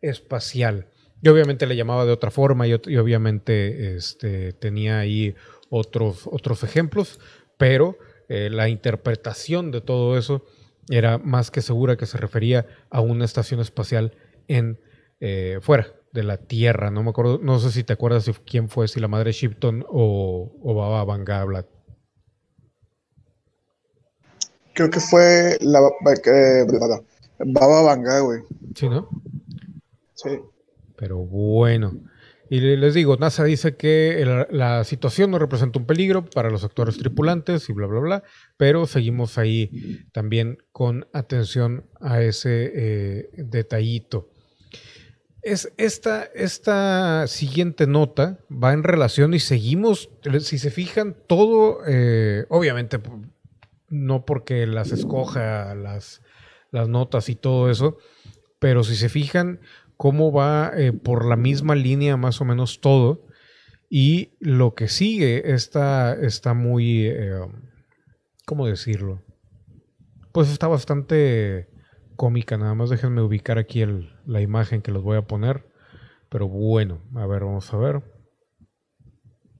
[0.00, 0.86] espacial.
[1.22, 5.34] Yo obviamente le llamaba de otra forma y, obviamente este, tenía ahí
[5.70, 7.20] otros, otros ejemplos,
[7.56, 7.96] pero
[8.28, 10.44] eh, la interpretación de todo eso
[10.88, 14.16] era más que segura que se refería a una estación espacial
[14.48, 14.80] en
[15.20, 16.90] eh, fuera de la Tierra.
[16.90, 19.86] No me acuerdo, no sé si te acuerdas de quién fue, si la madre Shipton
[19.88, 21.46] o, o Baba Vanga
[24.74, 25.80] Creo que fue la
[26.26, 26.66] eh,
[27.38, 28.40] Baba Vanga, güey.
[28.74, 29.08] Sí, ¿no?
[30.14, 30.40] Sí.
[31.02, 32.00] Pero bueno.
[32.48, 36.96] Y les digo, NASA dice que la situación no representa un peligro para los actores
[36.96, 38.22] tripulantes y bla, bla, bla,
[38.56, 44.30] pero seguimos ahí también con atención a ese eh, detallito.
[45.42, 52.46] Es esta, esta siguiente nota va en relación y seguimos, si se fijan, todo, eh,
[52.48, 53.00] obviamente,
[53.88, 56.22] no porque las escoja las,
[56.70, 57.98] las notas y todo eso,
[58.62, 59.58] pero si se fijan,
[59.96, 63.26] cómo va eh, por la misma línea más o menos todo.
[63.88, 67.40] Y lo que sigue está, está muy, eh,
[68.46, 69.22] ¿cómo decirlo?
[70.32, 71.68] Pues está bastante
[72.16, 73.84] cómica, nada más déjenme ubicar aquí
[74.24, 75.66] la imagen que les voy a poner.
[76.30, 78.02] Pero bueno, a ver, vamos a ver.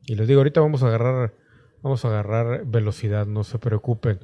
[0.07, 1.35] Y les digo, ahorita vamos a agarrar,
[1.83, 4.20] vamos a agarrar velocidad, no se preocupen.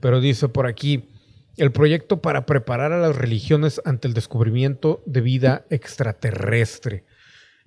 [0.00, 1.11] Pero dice por aquí,
[1.56, 7.04] el proyecto para preparar a las religiones ante el descubrimiento de vida extraterrestre.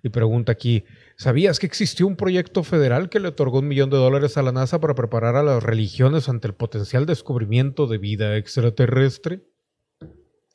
[0.01, 0.85] Y pregunta aquí,
[1.17, 4.51] ¿sabías que existió un proyecto federal que le otorgó un millón de dólares a la
[4.51, 9.41] NASA para preparar a las religiones ante el potencial descubrimiento de vida extraterrestre?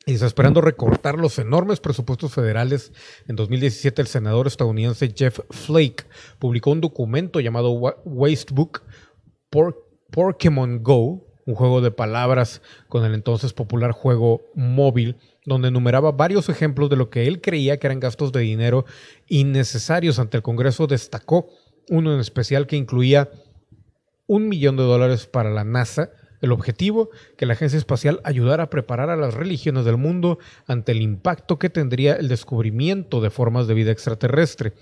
[0.07, 2.93] Y esperando recortar los enormes presupuestos federales.
[3.29, 6.05] En 2017 el senador estadounidense Jeff Flake
[6.39, 8.83] publicó un documento llamado Wastebook
[10.11, 16.49] Pokémon Go, un juego de palabras con el entonces popular juego móvil, donde enumeraba varios
[16.49, 18.85] ejemplos de lo que él creía que eran gastos de dinero
[19.29, 20.87] innecesarios ante el Congreso.
[20.87, 21.49] Destacó
[21.89, 23.31] uno en especial que incluía
[24.27, 28.71] un millón de dólares para la NASA, el objetivo, que la agencia espacial ayudara a
[28.71, 33.67] preparar a las religiones del mundo ante el impacto que tendría el descubrimiento de formas
[33.67, 34.73] de vida extraterrestre.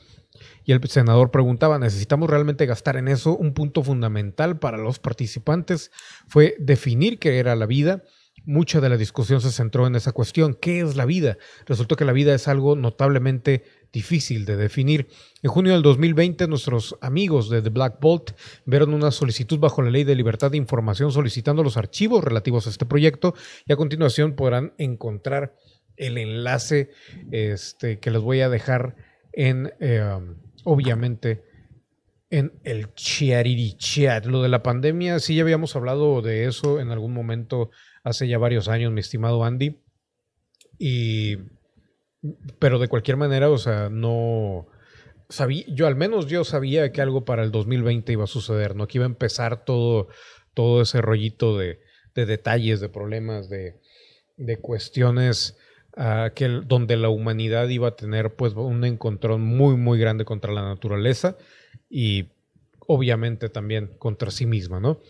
[0.68, 3.34] Y el senador preguntaba, ¿necesitamos realmente gastar en eso?
[3.34, 5.90] Un punto fundamental para los participantes
[6.26, 8.02] fue definir qué era la vida.
[8.44, 11.38] Mucha de la discusión se centró en esa cuestión, ¿qué es la vida?
[11.64, 13.64] Resultó que la vida es algo notablemente
[13.94, 15.08] difícil de definir.
[15.42, 18.32] En junio del 2020, nuestros amigos de The Black Bolt
[18.66, 22.70] vieron una solicitud bajo la Ley de Libertad de Información solicitando los archivos relativos a
[22.70, 25.54] este proyecto y a continuación podrán encontrar
[25.96, 26.90] el enlace
[27.30, 28.96] este, que les voy a dejar
[29.32, 30.02] en, eh,
[30.64, 31.44] obviamente,
[32.30, 34.26] en el Chiariri Chat.
[34.26, 37.70] Lo de la pandemia, sí ya habíamos hablado de eso en algún momento
[38.04, 39.80] hace ya varios años, mi estimado Andy.
[40.78, 41.38] Y,
[42.58, 44.66] pero de cualquier manera, o sea, no
[45.28, 48.86] sabía, yo al menos yo sabía que algo para el 2020 iba a suceder, ¿no?
[48.86, 50.08] Que iba a empezar todo,
[50.54, 51.80] todo ese rollito de,
[52.14, 53.80] de detalles, de problemas, de,
[54.36, 55.56] de cuestiones
[56.66, 61.36] donde la humanidad iba a tener pues un encontrón muy muy grande contra la naturaleza
[61.90, 62.26] y
[62.86, 65.00] obviamente también contra sí misma, ¿no?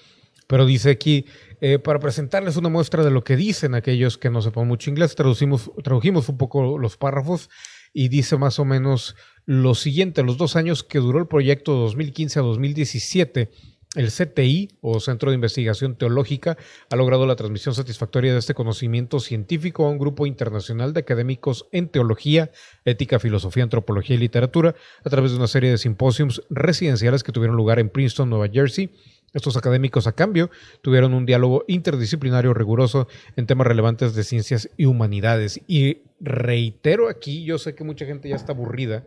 [0.47, 1.27] Pero dice aquí,
[1.61, 5.15] eh, para presentarles una muestra de lo que dicen aquellos que no sepan mucho inglés,
[5.15, 7.51] traducimos, tradujimos un poco los párrafos
[7.93, 9.15] y dice más o menos
[9.45, 13.51] lo siguiente, los dos años que duró el proyecto de 2015 a 2017,
[13.97, 16.59] el CTI, o Centro de Investigación Teológica,
[16.91, 21.67] ha logrado la transmisión satisfactoria de este conocimiento científico a un grupo internacional de académicos
[21.73, 22.51] en teología,
[22.85, 24.75] ética, filosofía, antropología y literatura
[25.05, 28.91] a través de una serie de simposios residenciales que tuvieron lugar en Princeton, Nueva Jersey.
[29.35, 30.51] Estos académicos, a cambio,
[30.83, 35.61] tuvieron un diálogo interdisciplinario riguroso en temas relevantes de ciencias y humanidades.
[35.67, 39.05] Y reitero aquí, yo sé que mucha gente ya está aburrida,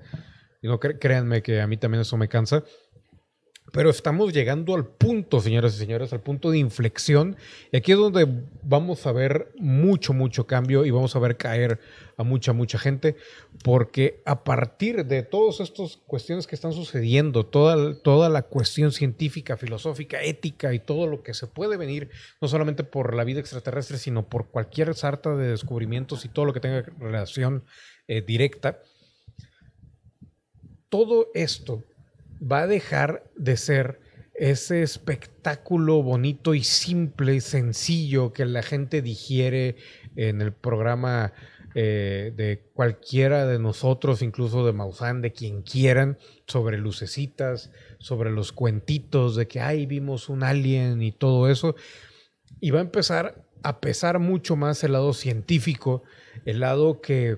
[0.62, 2.64] y no créanme que a mí también eso me cansa,
[3.72, 7.38] pero estamos llegando al punto, señoras y señores, al punto de inflexión.
[7.72, 8.28] Y aquí es donde
[8.64, 11.80] vamos a ver mucho, mucho cambio y vamos a ver caer
[12.18, 13.16] a mucha, mucha gente.
[13.64, 19.56] Porque a partir de todas estas cuestiones que están sucediendo, toda, toda la cuestión científica,
[19.56, 22.10] filosófica, ética y todo lo que se puede venir,
[22.42, 26.54] no solamente por la vida extraterrestre, sino por cualquier sarta de descubrimientos y todo lo
[26.54, 27.64] que tenga relación
[28.08, 28.82] eh, directa,
[30.90, 31.86] todo esto
[32.42, 34.00] va a dejar de ser
[34.34, 39.76] ese espectáculo bonito y simple y sencillo que la gente digiere
[40.16, 41.34] en el programa
[41.76, 46.18] eh, de cualquiera de nosotros, incluso de Maussan, de quien quieran,
[46.48, 51.76] sobre lucecitas, sobre los cuentitos de que, ay, vimos un alien y todo eso.
[52.60, 56.04] Y va a empezar a pesar mucho más el lado científico,
[56.46, 57.38] el lado que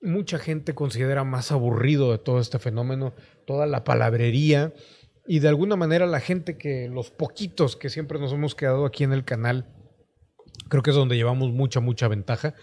[0.00, 3.14] mucha gente considera más aburrido de todo este fenómeno,
[3.44, 4.72] toda la palabrería
[5.26, 9.04] y de alguna manera la gente que, los poquitos que siempre nos hemos quedado aquí
[9.04, 9.66] en el canal,
[10.68, 12.54] creo que es donde llevamos mucha, mucha ventaja,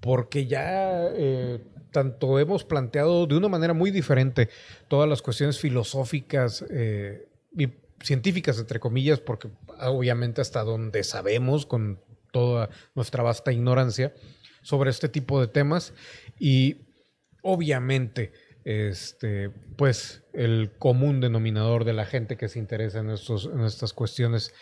[0.00, 1.60] porque ya eh,
[1.90, 4.48] tanto hemos planteado de una manera muy diferente
[4.88, 7.26] todas las cuestiones filosóficas eh,
[7.56, 7.68] y
[8.02, 9.48] científicas, entre comillas, porque
[9.80, 12.00] obviamente hasta donde sabemos con
[12.32, 14.12] toda nuestra vasta ignorancia
[14.62, 15.94] sobre este tipo de temas.
[16.38, 16.82] Y
[17.42, 18.32] obviamente
[18.64, 23.92] este, pues el común denominador de la gente que se interesa en, estos, en estas
[23.92, 24.54] cuestiones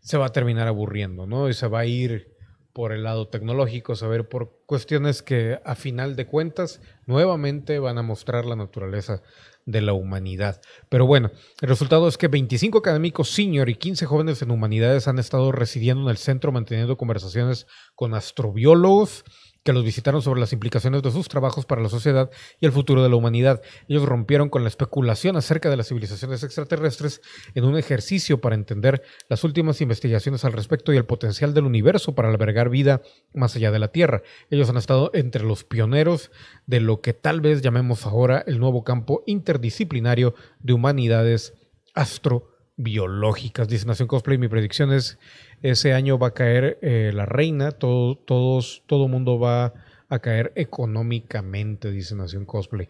[0.00, 1.48] se va a terminar aburriendo, ¿no?
[1.48, 2.34] Y se va a ir
[2.74, 8.02] por el lado tecnológico, saber por cuestiones que a final de cuentas nuevamente van a
[8.02, 9.22] mostrar la naturaleza
[9.64, 10.60] de la humanidad.
[10.88, 11.30] Pero bueno,
[11.60, 16.02] el resultado es que 25 académicos senior y 15 jóvenes en humanidades han estado residiendo
[16.02, 19.24] en el centro manteniendo conversaciones con astrobiólogos,
[19.64, 23.02] que los visitaron sobre las implicaciones de sus trabajos para la sociedad y el futuro
[23.02, 23.62] de la humanidad.
[23.88, 27.22] Ellos rompieron con la especulación acerca de las civilizaciones extraterrestres
[27.54, 32.14] en un ejercicio para entender las últimas investigaciones al respecto y el potencial del universo
[32.14, 33.02] para albergar vida
[33.32, 34.22] más allá de la Tierra.
[34.50, 36.30] Ellos han estado entre los pioneros
[36.66, 41.54] de lo que tal vez llamemos ahora el nuevo campo interdisciplinario de humanidades
[41.94, 43.68] astrobiológicas.
[43.68, 45.18] Dice Nación Cosplay, mi predicción es
[45.64, 49.72] ese año va a caer eh, la reina, todo, todos, todo mundo va
[50.10, 52.86] a caer económicamente, dice Nación Cosplay.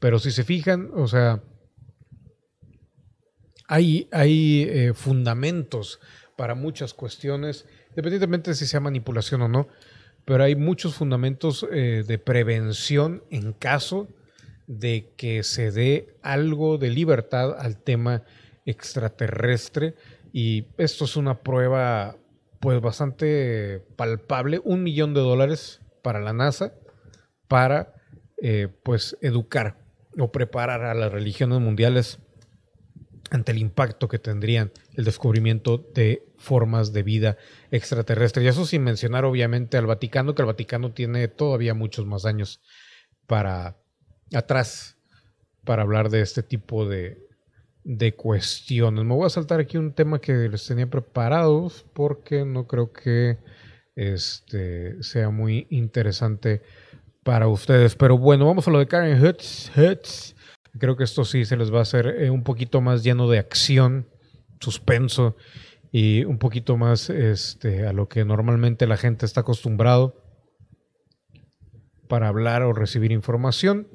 [0.00, 1.40] Pero si se fijan, o sea,
[3.68, 6.00] hay, hay eh, fundamentos
[6.36, 9.68] para muchas cuestiones, independientemente de si sea manipulación o no,
[10.24, 14.08] pero hay muchos fundamentos eh, de prevención en caso
[14.66, 18.24] de que se dé algo de libertad al tema
[18.66, 19.94] extraterrestre
[20.32, 22.16] y esto es una prueba
[22.60, 26.74] pues bastante palpable, un millón de dólares para la NASA
[27.48, 27.94] para
[28.42, 29.78] eh, pues educar
[30.18, 32.18] o preparar a las religiones mundiales
[33.30, 37.36] ante el impacto que tendrían el descubrimiento de formas de vida
[37.70, 38.42] extraterrestre.
[38.42, 42.60] Y eso sin mencionar obviamente al Vaticano, que el Vaticano tiene todavía muchos más años
[43.26, 43.76] para
[44.34, 44.96] atrás
[45.64, 47.29] para hablar de este tipo de,
[47.84, 49.04] de cuestiones.
[49.04, 53.38] Me voy a saltar aquí un tema que les tenía preparados porque no creo que
[53.96, 56.62] este, sea muy interesante
[57.22, 57.94] para ustedes.
[57.96, 59.70] Pero bueno, vamos a lo de Karen Hutz.
[60.78, 63.38] Creo que esto sí se les va a hacer eh, un poquito más lleno de
[63.38, 64.08] acción,
[64.60, 65.36] suspenso
[65.90, 70.22] y un poquito más este, a lo que normalmente la gente está acostumbrado
[72.08, 73.88] para hablar o recibir información.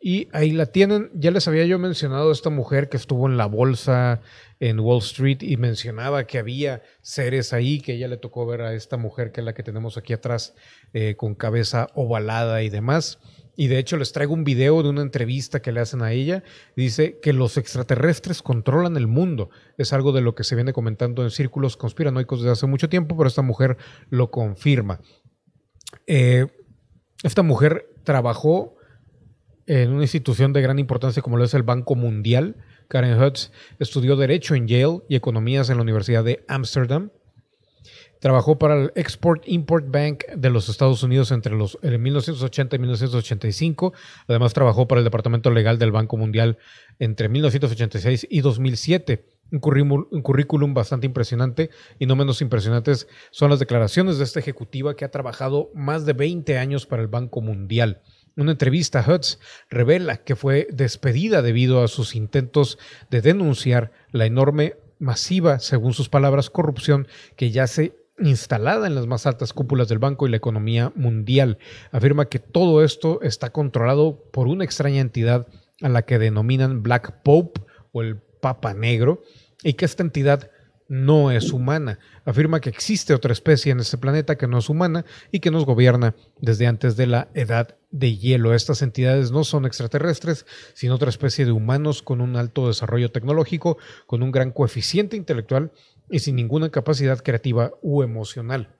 [0.00, 1.10] Y ahí la tienen.
[1.14, 4.22] Ya les había yo mencionado a esta mujer que estuvo en la bolsa
[4.58, 8.72] en Wall Street y mencionaba que había seres ahí, que ella le tocó ver a
[8.72, 10.54] esta mujer que es la que tenemos aquí atrás,
[10.94, 13.18] eh, con cabeza ovalada y demás.
[13.56, 16.42] Y de hecho les traigo un video de una entrevista que le hacen a ella.
[16.76, 19.50] Dice que los extraterrestres controlan el mundo.
[19.76, 23.18] Es algo de lo que se viene comentando en círculos conspiranoicos desde hace mucho tiempo,
[23.18, 23.76] pero esta mujer
[24.08, 25.00] lo confirma.
[26.06, 26.46] Eh,
[27.22, 28.76] Esta mujer trabajó
[29.66, 32.56] en una institución de gran importancia como lo es el Banco Mundial.
[32.88, 37.10] Karen Hutz estudió Derecho en Yale y Economías en la Universidad de Ámsterdam.
[38.20, 43.94] Trabajó para el Export-Import Bank de los Estados Unidos entre los 1980 y 1985.
[44.28, 46.58] Además, trabajó para el Departamento Legal del Banco Mundial
[46.98, 49.24] entre 1986 y 2007.
[49.52, 55.04] Un currículum, bastante impresionante y no menos impresionantes son las declaraciones de esta ejecutiva que
[55.04, 58.02] ha trabajado más de 20 años para el Banco Mundial.
[58.40, 59.38] Una entrevista a Hutz
[59.68, 62.78] revela que fue despedida debido a sus intentos
[63.10, 69.26] de denunciar la enorme, masiva, según sus palabras, corrupción que yace instalada en las más
[69.26, 71.58] altas cúpulas del banco y la economía mundial.
[71.92, 75.46] Afirma que todo esto está controlado por una extraña entidad
[75.82, 77.60] a la que denominan Black Pope
[77.92, 79.22] o el Papa Negro
[79.62, 80.50] y que esta entidad
[80.90, 82.00] no es humana.
[82.24, 85.64] Afirma que existe otra especie en este planeta que no es humana y que nos
[85.64, 88.54] gobierna desde antes de la edad de hielo.
[88.54, 93.78] Estas entidades no son extraterrestres, sino otra especie de humanos con un alto desarrollo tecnológico,
[94.06, 95.70] con un gran coeficiente intelectual
[96.10, 98.79] y sin ninguna capacidad creativa u emocional.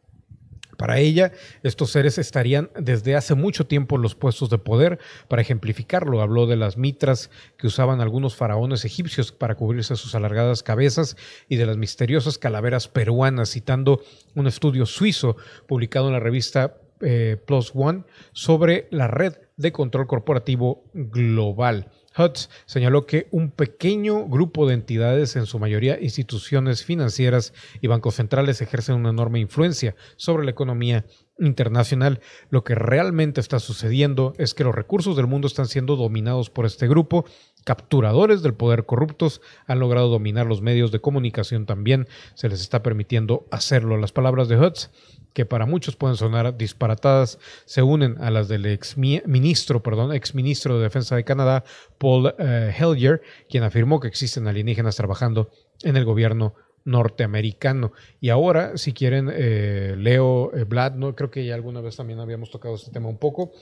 [0.81, 4.99] Para ella, estos seres estarían desde hace mucho tiempo en los puestos de poder.
[5.29, 7.29] Para ejemplificarlo, habló de las mitras
[7.59, 11.19] que usaban algunos faraones egipcios para cubrirse sus alargadas cabezas
[11.51, 14.01] y de las misteriosas calaveras peruanas, citando
[14.35, 20.07] un estudio suizo publicado en la revista eh, Plus One sobre la red de control
[20.07, 21.91] corporativo global.
[22.17, 28.17] Hutz señaló que un pequeño grupo de entidades, en su mayoría instituciones financieras y bancos
[28.17, 31.05] centrales, ejercen una enorme influencia sobre la economía
[31.39, 32.21] internacional.
[32.51, 36.67] Lo que realmente está sucediendo es que los recursos del mundo están siendo dominados por
[36.67, 37.25] este grupo.
[37.65, 42.09] Capturadores del poder corruptos han logrado dominar los medios de comunicación también.
[42.35, 43.97] Se les está permitiendo hacerlo.
[43.97, 44.91] Las palabras de Hutz
[45.33, 50.35] que para muchos pueden sonar disparatadas, se unen a las del ex ministro, perdón, ex
[50.35, 51.65] ministro de Defensa de Canadá,
[51.99, 55.51] Paul eh, Hellyer, quien afirmó que existen alienígenas trabajando
[55.83, 56.55] en el gobierno
[56.85, 57.93] norteamericano.
[58.21, 61.15] Y ahora, si quieren, eh, Leo eh, Vlad, ¿no?
[61.15, 63.53] creo que ya alguna vez también habíamos tocado este tema un poco.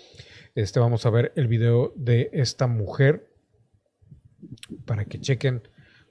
[0.55, 3.29] Este, vamos a ver el video de esta mujer
[4.87, 5.63] para que chequen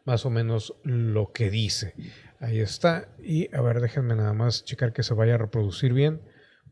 [0.06, 1.94] más o menos lo que dice.
[2.40, 3.10] Ahí está.
[3.20, 6.22] Y a ver, déjenme nada más checar que se vaya a reproducir bien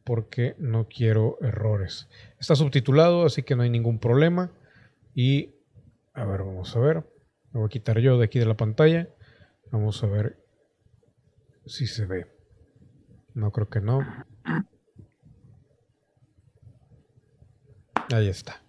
[0.04, 2.08] porque no quiero errores.
[2.40, 4.52] Está subtitulado, así que no hay ningún problema.
[5.14, 5.56] Y
[6.14, 6.98] a ver, vamos a ver.
[7.52, 9.10] Me voy a quitar yo de aquí de la pantalla.
[9.72, 10.38] Vamos a ver
[11.66, 12.28] si se ve.
[13.34, 14.02] No creo que no.
[18.14, 18.65] Ahí está.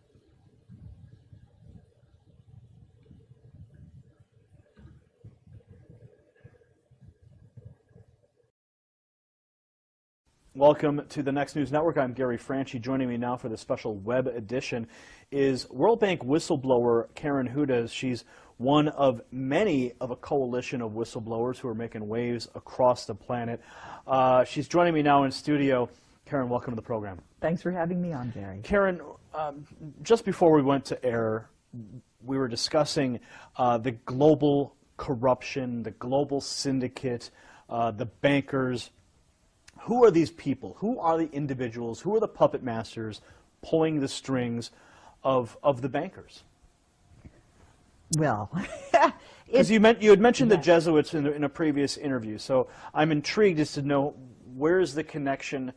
[10.56, 11.98] Welcome to the Next News Network.
[11.98, 12.78] I'm Gary Franchi.
[12.78, 14.88] Joining me now for the special web edition
[15.30, 17.92] is World Bank whistleblower Karen Hudes.
[17.92, 18.24] She's
[18.56, 23.60] one of many of a coalition of whistleblowers who are making waves across the planet.
[24.06, 25.90] Uh, she's joining me now in studio.
[26.24, 27.20] Karen, welcome to the program.
[27.42, 28.60] Thanks for having me on, Gary.
[28.62, 29.02] Karen,
[29.34, 29.66] um,
[30.00, 31.50] just before we went to air,
[32.24, 33.20] we were discussing
[33.58, 37.30] uh, the global corruption, the global syndicate,
[37.68, 38.88] uh, the bankers
[39.80, 40.76] who are these people?
[40.78, 42.00] Who are the individuals?
[42.00, 43.20] Who are the puppet masters
[43.62, 44.70] pulling the strings
[45.22, 46.42] of, of the bankers?
[48.16, 48.50] Well,
[49.46, 50.56] because you, meant, you had mentioned yeah.
[50.56, 54.14] the Jesuits in, in a previous interview, so I'm intrigued as to know
[54.54, 55.72] where's the connection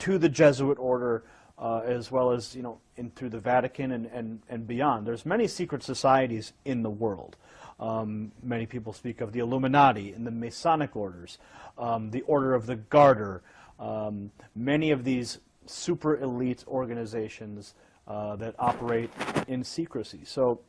[0.00, 1.24] to the Jesuit order,
[1.58, 5.06] uh, as well as you know in through the Vatican and, and, and beyond.
[5.06, 7.36] There's many secret societies in the world.
[7.80, 11.38] Um, many people speak of the Illuminati and the Masonic orders,
[11.78, 13.42] um, the Order of the Garter,
[13.78, 17.74] um, many of these super elite organizations
[18.06, 19.10] uh, that operate
[19.48, 20.20] in secrecy.
[20.24, 20.60] So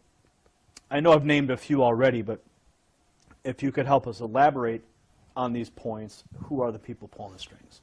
[0.90, 2.42] I know I've named a few already, but
[3.44, 4.84] if you could help us elaborate
[5.36, 7.82] on these points, who are the people pulling the strings?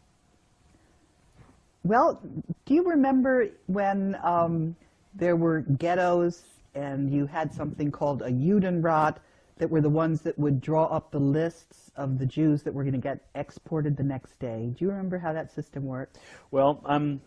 [1.84, 2.20] Well,
[2.64, 4.76] do you remember when um,
[5.14, 6.42] there were ghettos
[6.74, 9.16] and you had something called a Judenrat
[9.58, 12.84] that were the ones that would draw up the lists of the Jews that were
[12.84, 14.72] going to get exported the next day.
[14.76, 16.18] Do you remember how that system worked?
[16.52, 17.20] Well, um,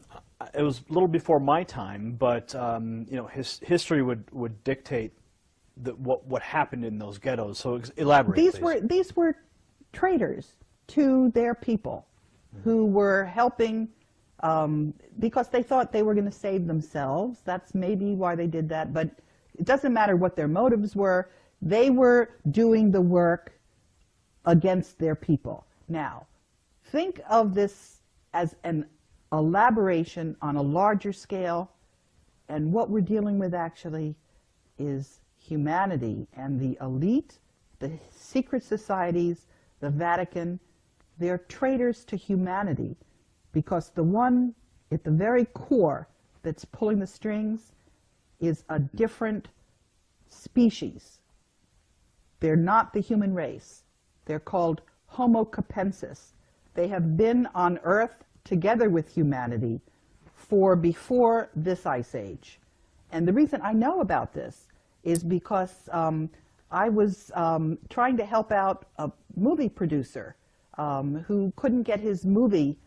[0.54, 4.64] it was a little before my time, but um, you know, his, history would, would
[4.64, 5.12] dictate
[5.78, 7.60] the, what what happened in those ghettos.
[7.60, 8.36] So ex- elaborate.
[8.36, 8.62] These please.
[8.62, 9.36] were these were
[9.94, 10.56] traitors
[10.88, 12.08] to their people,
[12.54, 12.70] mm-hmm.
[12.70, 13.90] who were helping
[14.42, 17.40] um, because they thought they were going to save themselves.
[17.46, 19.10] That's maybe why they did that, but
[19.62, 21.30] it doesn't matter what their motives were.
[21.62, 23.54] They were doing the work
[24.44, 25.68] against their people.
[25.88, 26.26] Now,
[26.86, 28.02] think of this
[28.34, 28.88] as an
[29.32, 31.70] elaboration on a larger scale.
[32.50, 34.16] And what we're dealing with actually
[34.80, 37.38] is humanity and the elite,
[37.78, 39.46] the secret societies,
[39.80, 40.60] the Vatican.
[41.20, 42.96] They're traitors to humanity
[43.52, 44.56] because the one
[44.92, 46.08] at the very core
[46.42, 47.74] that's pulling the strings
[48.42, 49.48] is a different
[50.30, 51.20] species.
[52.40, 53.84] They're not the human race.
[54.26, 56.34] They're called Homo capensis.
[56.74, 59.80] They have been on Earth together with humanity
[60.34, 62.60] for before this ice age.
[63.12, 64.68] And the reason I know about this
[65.04, 66.30] is because um,
[66.72, 70.36] I was um, trying to help out a movie producer
[70.78, 72.78] um, who couldn't get his movie.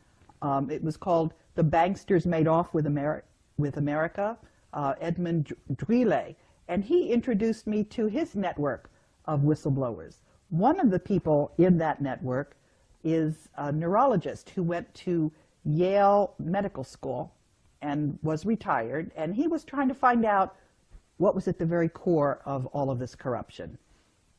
[0.42, 3.22] Um, it was called The Banksters Made Off with, Ameri-
[3.58, 4.38] with America,
[4.74, 6.34] uh, Edmund Drile.
[6.68, 8.90] And he introduced me to his network
[9.24, 10.16] of whistleblowers.
[10.50, 12.56] One of the people in that network
[13.02, 15.32] is a neurologist who went to
[15.64, 17.32] Yale Medical School
[17.82, 20.56] and was retired, and he was trying to find out
[21.18, 23.78] what was at the very core of all of this corruption.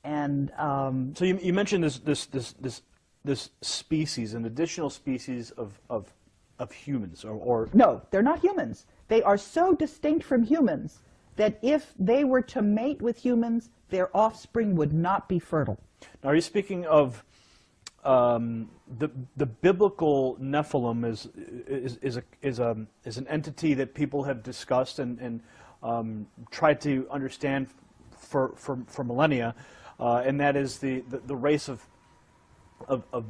[0.04, 2.82] And um, so you, you mentioned this this this this
[3.24, 6.12] this species, an additional species of of
[6.60, 8.86] of humans, or, or no, they're not humans.
[9.08, 11.02] They are so distinct from humans
[11.36, 15.78] that if they were to mate with humans, their offspring would not be fertile.
[16.24, 17.24] Now, are you speaking of
[18.04, 21.28] um, the the biblical Nephilim is
[21.68, 25.42] is is a, is a is an entity that people have discussed and and
[25.84, 27.68] um, tried to understand
[28.18, 29.56] for for, for millennia,
[30.00, 31.86] uh, and that is the, the, the race of,
[32.88, 33.26] of, of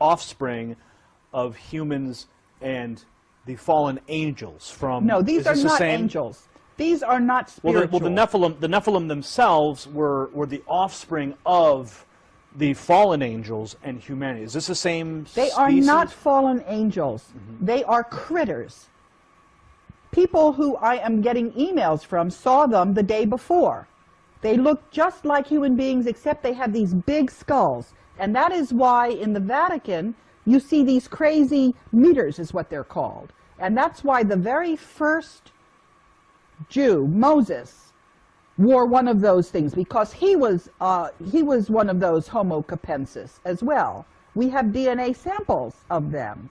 [0.00, 0.76] offspring
[1.32, 2.26] of humans
[2.60, 3.04] and
[3.46, 5.06] the fallen angels from.
[5.06, 6.48] No, these are not angels.
[6.76, 7.98] These are not spiritual.
[8.00, 12.04] Well, the, well, the Nephilim, the Nephilim themselves were were the offspring of
[12.56, 14.44] the fallen angels and humanity.
[14.44, 15.24] Is this the same?
[15.34, 15.54] They species?
[15.54, 17.32] are not fallen angels.
[17.36, 17.66] Mm-hmm.
[17.66, 18.88] They are critters.
[20.10, 23.88] People who I am getting emails from saw them the day before.
[24.42, 27.94] They look just like human beings, except they have these big skulls.
[28.18, 30.14] And that is why in the Vatican
[30.46, 33.32] you see these crazy meters, is what they're called.
[33.58, 35.52] And that's why the very first
[36.68, 37.92] Jew, Moses,
[38.58, 42.62] wore one of those things because he was uh, he was one of those Homo
[42.62, 44.06] capensis as well.
[44.34, 46.50] We have DNA samples of them,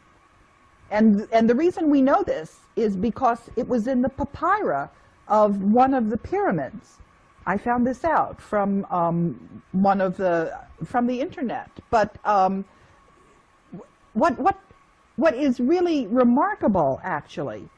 [0.92, 4.90] and and the reason we know this is because it was in the papyra
[5.28, 6.98] of one of the pyramids.
[7.46, 11.70] I found this out from um, one of the from the internet.
[11.90, 12.66] But um,
[14.14, 14.60] what what
[15.16, 17.70] what is really remarkable, actually,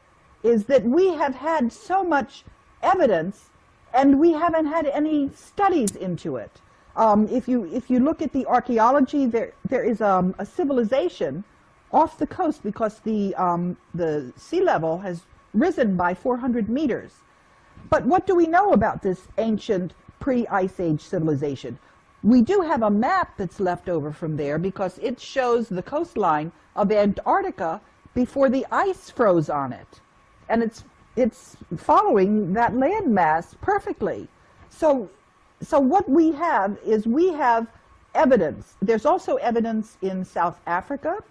[0.44, 2.46] is that we have had so much
[2.82, 3.50] evidence
[3.94, 6.62] and we haven't had any studies into it.
[6.96, 11.44] Um, if you if you look at the archaeology, there there is um, a civilization
[11.92, 15.24] off the coast because the um, the sea level has
[15.54, 17.12] risen by 400 meters.
[17.90, 21.78] But what do we know about this ancient pre-ice age civilization?
[22.26, 26.52] We do have a map that's left over from there because it shows the coastline
[26.76, 27.80] of Antarctica
[28.16, 30.02] before the ice froze on it,
[30.50, 30.84] and it's
[31.16, 34.28] it's following that landmass perfectly.
[34.70, 35.08] So,
[35.62, 37.68] so what we have is we have
[38.16, 38.74] evidence.
[38.82, 41.24] There's also evidence in South Africa.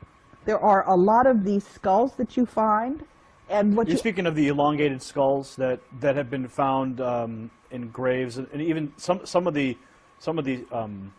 [0.44, 3.04] There are a lot of these skulls that you find.
[3.50, 7.50] And what you're you, speaking of the elongated skulls that, that have been found um,
[7.72, 9.76] in graves, and, even some some of the
[10.18, 11.12] some of the um,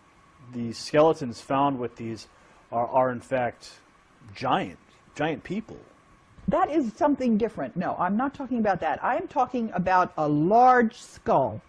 [0.53, 2.27] the skeletons found with these
[2.71, 3.71] are, are in fact
[4.33, 4.79] giant
[5.15, 5.77] giant people.
[6.47, 7.75] That is something different.
[7.75, 9.03] No, I'm not talking about that.
[9.03, 11.61] I am talking about a large skull.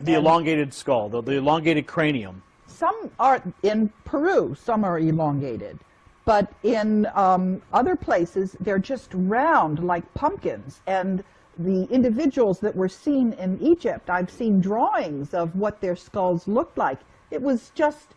[0.00, 2.42] The and elongated skull, the, the elongated cranium.
[2.66, 5.78] Some are in Peru, some are elongated.
[6.26, 10.80] But in um, other places, they're just round like pumpkins.
[10.86, 11.24] And
[11.58, 16.76] the individuals that were seen in Egypt, I've seen drawings of what their skulls looked
[16.76, 16.98] like.
[17.30, 18.14] It was just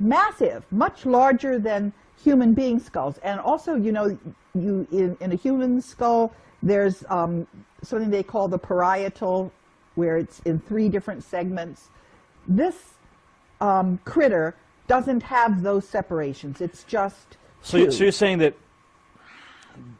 [0.00, 1.92] massive, much larger than
[2.22, 3.18] human being skulls.
[3.18, 4.18] And also, you know,
[4.54, 6.32] you in, in a human skull,
[6.62, 7.46] there's um,
[7.82, 9.52] something they call the parietal,
[9.94, 11.88] where it's in three different segments.
[12.46, 12.94] This
[13.60, 14.54] um, critter
[14.86, 16.60] doesn't have those separations.
[16.60, 17.90] It's just so.
[17.90, 18.54] So you're saying that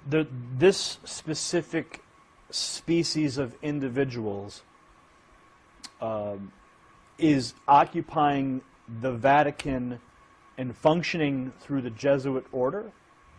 [0.08, 2.02] the this specific
[2.50, 4.62] species of individuals
[6.00, 6.52] um,
[7.18, 8.62] is occupying
[9.00, 10.00] the Vatican
[10.56, 12.90] and functioning through the Jesuit order?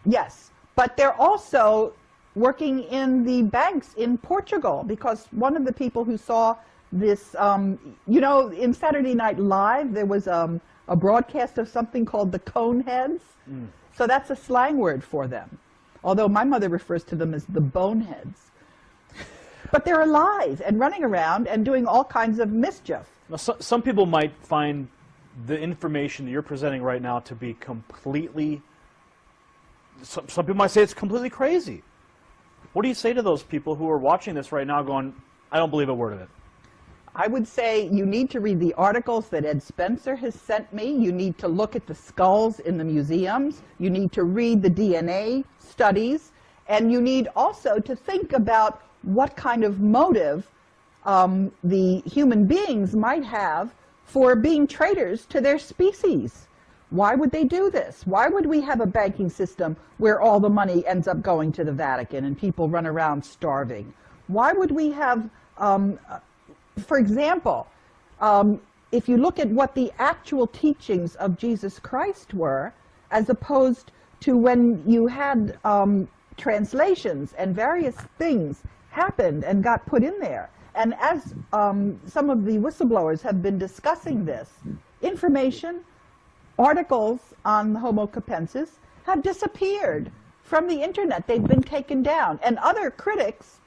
[0.05, 1.93] Yes, but they're also
[2.35, 6.55] working in the banks in Portugal because one of the people who saw
[6.91, 7.77] this, um,
[8.07, 12.39] you know, in Saturday Night Live, there was um, a broadcast of something called the
[12.39, 13.21] Coneheads.
[13.49, 13.67] Mm.
[13.95, 15.57] So that's a slang word for them.
[16.03, 18.48] although my mother refers to them as the boneheads.
[19.71, 23.07] But they're alive and running around and doing all kinds of mischief.
[23.29, 24.87] Now, so, some people might find
[25.45, 28.61] the information that you're presenting right now to be completely.
[30.01, 31.83] Some, some people might say it's completely crazy.
[32.73, 35.13] What do you say to those people who are watching this right now going,
[35.51, 36.29] I don't believe a word of it?
[37.15, 40.91] I would say you need to read the articles that Ed Spencer has sent me.
[40.91, 43.61] You need to look at the skulls in the museums.
[43.79, 46.31] You need to read the DNA studies.
[46.67, 50.49] And you need also to think about what kind of motive
[51.05, 53.73] um, the human beings might have
[54.05, 56.47] for being traitors to their species.
[56.89, 58.05] Why would they do this?
[58.05, 61.63] Why would we have a banking system where all the money ends up going to
[61.63, 63.93] the Vatican and people run around starving?
[64.27, 65.99] Why would we have, um,
[66.79, 67.67] for example,
[68.19, 68.59] um,
[68.91, 72.73] if you look at what the actual teachings of Jesus Christ were,
[73.11, 76.07] as opposed to when you had um,
[76.37, 78.63] translations and various things
[78.99, 80.49] happened and got put in there.
[80.75, 84.49] And as um, some of the whistleblowers have been discussing this,
[85.01, 85.81] information,
[86.57, 88.71] articles on Homo capensis
[89.03, 90.11] have disappeared
[90.43, 91.27] from the internet.
[91.27, 92.39] They've been taken down.
[92.43, 93.59] And other critics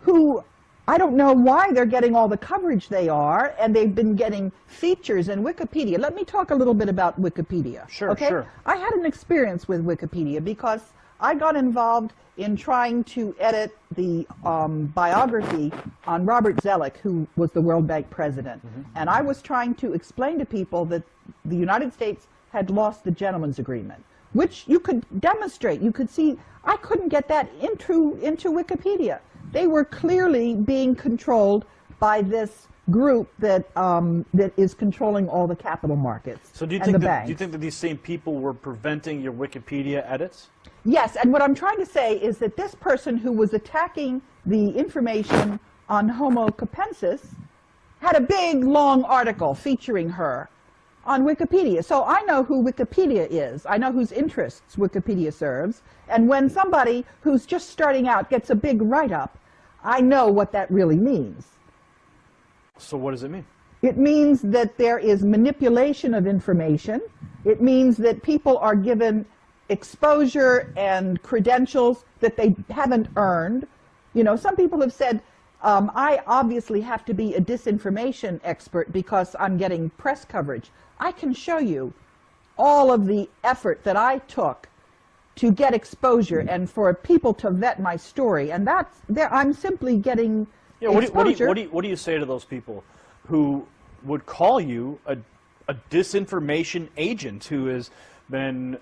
[0.00, 0.44] who
[0.86, 4.50] I don't know why they're getting all the coverage they are, and they've been getting
[4.66, 5.98] features in Wikipedia.
[5.98, 7.86] Let me talk a little bit about Wikipedia.
[7.90, 8.28] Sure, okay?
[8.28, 8.46] sure.
[8.64, 10.80] I had an experience with Wikipedia because
[11.20, 15.72] I got involved in trying to edit the um, biography
[16.06, 18.62] on Robert Zoellick, who was the World Bank president.
[18.94, 21.02] And I was trying to explain to people that
[21.44, 24.04] the United States had lost the gentleman's agreement,
[24.34, 25.80] which you could demonstrate.
[25.80, 29.18] You could see, I couldn't get that into, into Wikipedia.
[29.50, 31.64] They were clearly being controlled
[31.98, 36.80] by this group that, um, that is controlling all the capital markets So do you
[36.80, 37.26] and think the that, banks.
[37.26, 40.48] do you think that these same people were preventing your Wikipedia edits?
[40.84, 44.70] Yes, and what I'm trying to say is that this person who was attacking the
[44.70, 47.34] information on Homo capensis
[48.00, 50.48] had a big, long article featuring her
[51.04, 51.84] on Wikipedia.
[51.84, 53.66] So I know who Wikipedia is.
[53.66, 55.82] I know whose interests Wikipedia serves.
[56.08, 59.36] And when somebody who's just starting out gets a big write-up,
[59.82, 61.46] I know what that really means.
[62.76, 63.44] So what does it mean?
[63.82, 67.00] It means that there is manipulation of information.
[67.44, 69.24] It means that people are given
[69.68, 73.66] exposure and credentials that they haven't earned.
[74.14, 75.22] You know, some people have said,
[75.62, 80.70] um, I obviously have to be a disinformation expert because I'm getting press coverage.
[81.00, 81.92] I can show you
[82.56, 84.68] all of the effort that I took
[85.36, 88.50] to get exposure and for people to vet my story.
[88.50, 89.32] And that's there.
[89.32, 90.46] I'm simply getting
[90.80, 92.24] Yeah, what do, you, what, do you, what, do you, what do you say to
[92.24, 92.82] those people
[93.26, 93.66] who
[94.04, 95.16] would call you a,
[95.68, 97.90] a disinformation agent who has
[98.30, 98.78] been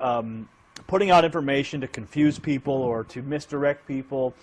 [0.00, 0.48] um,
[0.86, 4.34] putting out information to confuse people or to misdirect people?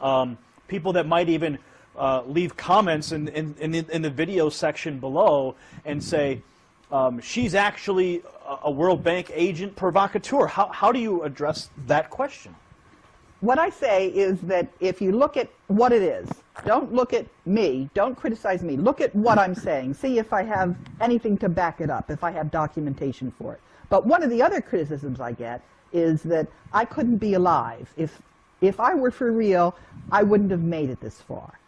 [0.00, 1.58] Um, people that might even
[1.96, 6.42] uh, leave comments in, in, in, the, in the video section below and say,
[6.92, 8.22] um, she's actually
[8.62, 10.46] a, World Bank agent provocateur.
[10.46, 12.54] How, how do you address that question?
[13.40, 16.28] what I say is that if you look at what it is,
[16.66, 20.42] don't look at me, don't criticize me, look at what I'm saying, see if I
[20.42, 23.60] have anything to back it up, if I have documentation for it.
[23.88, 25.62] But one of the other criticisms I get
[25.92, 27.92] is that I couldn't be alive.
[27.96, 28.20] If,
[28.60, 29.74] if I were for real,
[30.12, 31.58] I wouldn't have made it this far.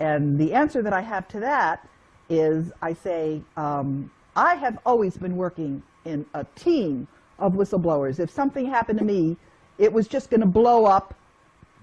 [0.00, 1.86] And the answer that I have to that
[2.28, 7.06] is I say, um, I have always been working in a team
[7.38, 8.18] of whistleblowers.
[8.18, 9.36] If something happened to me,
[9.78, 11.14] it was just going to blow up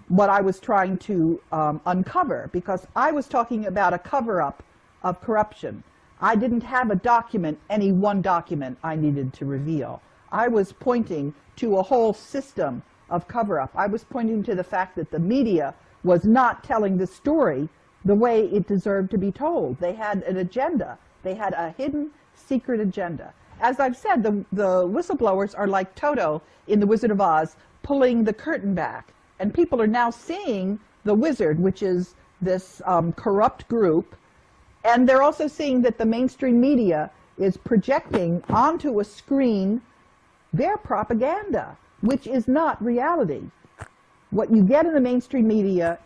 [0.08, 4.64] what I was trying to um, uncover because I was talking about a cover up
[5.04, 5.84] of corruption.
[6.22, 10.02] I didn't have a document, any one document I needed to reveal.
[10.32, 13.72] I was pointing to a whole system of cover up.
[13.76, 15.74] I was pointing to the fact that the media
[16.04, 17.70] was not telling the story
[18.06, 19.80] the way it deserved to be told.
[19.80, 23.34] They had an agenda, they had a hidden secret agenda.
[23.60, 28.24] As I've said, the, the whistleblowers are like Toto in The Wizard of Oz pulling
[28.24, 29.14] the curtain back.
[29.40, 34.16] And people are now seeing the wizard, which is this um, corrupt group.
[34.88, 39.82] And they're also seeing that the mainstream media is projecting onto a screen
[40.54, 43.44] their propaganda, which is not reality.
[44.32, 46.00] What you get in the mainstream media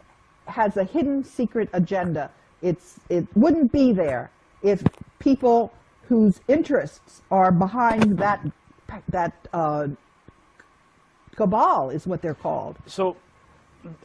[0.47, 2.31] has a hidden secret agenda.
[2.63, 4.31] It's, it wouldn't be there
[4.63, 4.83] if
[5.19, 5.71] people
[6.07, 8.45] whose interests are behind that,
[9.09, 9.87] that uh,
[11.35, 12.77] cabal is what they're called.
[12.87, 13.15] So,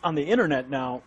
[0.04, 1.02] on the internet now,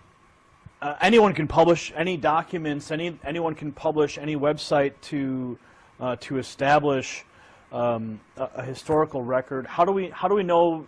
[0.82, 2.92] uh, anyone can publish any documents.
[2.92, 5.58] Any anyone can publish any website to
[6.00, 7.26] uh, to establish
[7.72, 9.66] um, a, a historical record.
[9.66, 10.88] How do we how do we know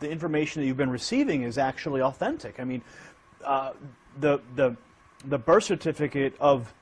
[0.00, 2.60] the information that you've been receiving is actually authentic.
[2.60, 2.82] I mean,
[3.44, 3.72] uh,
[4.20, 4.76] the the
[5.24, 6.72] the birth certificate of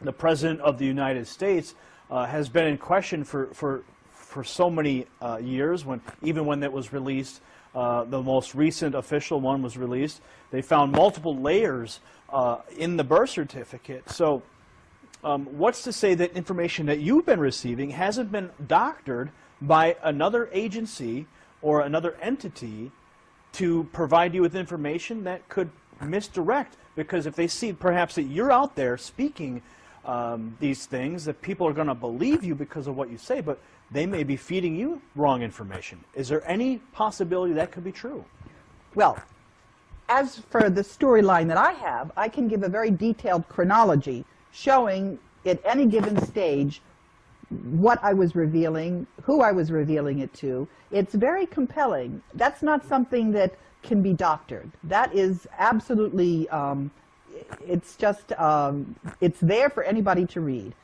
[0.00, 1.74] the president of the United States
[2.10, 3.82] uh, has been in question for for
[4.12, 5.84] for so many uh, years.
[5.84, 7.40] When even when it was released,
[7.74, 10.20] uh, the most recent official one was released.
[10.50, 14.10] They found multiple layers uh, in the birth certificate.
[14.10, 14.42] So.
[15.22, 19.30] Um, what's to say that information that you've been receiving hasn't been doctored
[19.62, 21.26] by another agency
[21.62, 22.92] or another entity
[23.52, 25.70] to provide you with information that could
[26.02, 26.76] misdirect?
[26.94, 29.62] Because if they see perhaps that you're out there speaking
[30.04, 33.40] um, these things, that people are going to believe you because of what you say,
[33.40, 33.58] but
[33.90, 36.02] they may be feeding you wrong information.
[36.14, 38.24] Is there any possibility that could be true?
[38.94, 39.18] Well,
[40.08, 45.18] as for the storyline that I have, I can give a very detailed chronology showing
[45.46, 46.80] at any given stage
[47.48, 50.66] what I was revealing, who I was revealing it to.
[50.90, 52.22] It's very compelling.
[52.34, 54.70] That's not something that can be doctored.
[54.84, 56.90] That is absolutely, um,
[57.66, 60.74] it's just, um, it's there for anybody to read.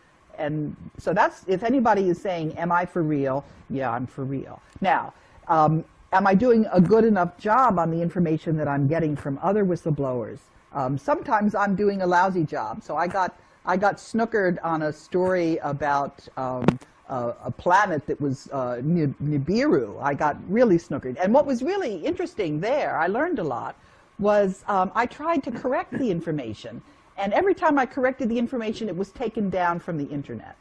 [0.40, 3.44] And so that's, if anybody is saying, am I for real?
[3.68, 4.60] Yeah, I'm for real.
[4.80, 5.12] Now,
[5.48, 9.38] um, am I doing a good enough job on the information that I'm getting from
[9.42, 10.38] other whistleblowers?
[10.72, 12.82] Um, sometimes I'm doing a lousy job.
[12.82, 16.64] So I got I got snookered on a story about um,
[17.08, 20.00] a planet that was uh, Nibiru.
[20.02, 21.16] I got really snookered.
[21.22, 23.76] And what was really interesting there, I learned a lot,
[24.18, 26.80] was um, I tried to correct the information.
[27.20, 30.56] And every time I corrected the information, it was taken down from the internet.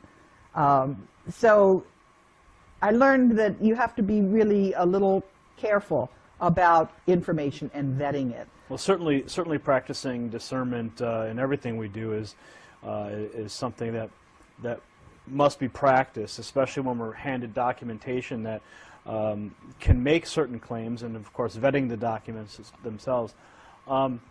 [0.55, 1.85] Um, so
[2.81, 5.23] I learned that you have to be really a little
[5.55, 6.11] careful
[6.41, 8.45] about information and vetting it.
[8.67, 12.35] Well, certainly, certainly practicing discernment uh, in everything we do is
[12.85, 14.09] uh, is something that
[14.61, 14.81] that
[15.27, 18.61] must be practiced, especially when we're handed documentation that
[19.05, 23.33] um, can make certain claims, and of course vetting the documents themselves.
[23.87, 24.21] Um,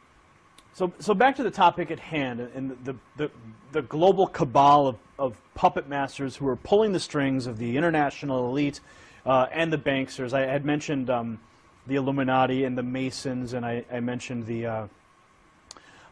[0.74, 3.30] so, so back to the topic at hand, and the, the,
[3.72, 8.48] the global cabal of, of puppet masters who are pulling the strings of the international
[8.48, 8.80] elite
[9.26, 10.32] uh, and the banksters.
[10.32, 11.40] I had mentioned um,
[11.86, 14.86] the Illuminati and the Masons, and I, I mentioned the uh,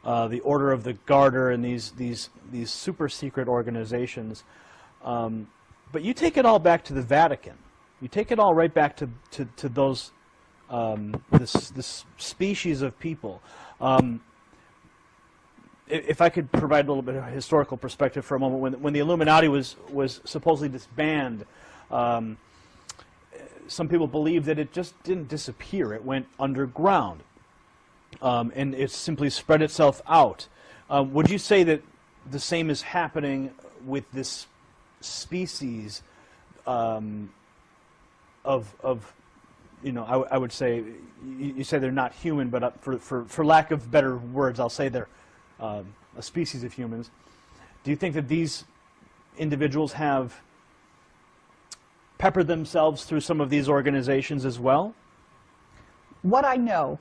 [0.05, 4.45] uh, the Order of the Garter and these these these super secret organizations.
[5.05, 5.49] Um,
[5.93, 7.55] but you take it all back to the Vatican.
[8.01, 10.13] You take it all right back to to, to those
[10.71, 13.41] um, this this species of people.
[13.81, 14.21] Um,
[15.89, 18.93] if I could provide a little bit of historical perspective for a moment, when when
[18.93, 21.47] the Illuminati was was supposedly disbanded.
[21.91, 22.39] Um,
[23.69, 27.23] some people believe that it just didn't disappear; it went underground
[28.23, 30.47] um, and it simply spread itself out.
[30.89, 31.83] Um, would you say that
[32.31, 33.53] the same is happening
[33.85, 34.47] with this
[35.01, 36.03] species
[36.67, 37.31] um,
[38.45, 39.13] of, of,
[39.83, 40.77] you know, I, I would say,
[41.25, 44.59] you, you, say they're not human, but uh, for, for, for lack of better words,
[44.59, 45.09] I'll say they're
[45.61, 47.11] um, a species of humans.
[47.85, 48.65] Do you think that these
[49.39, 50.41] individuals have
[52.19, 54.95] peppered themselves through some of these organizations as well?
[56.23, 56.99] What I know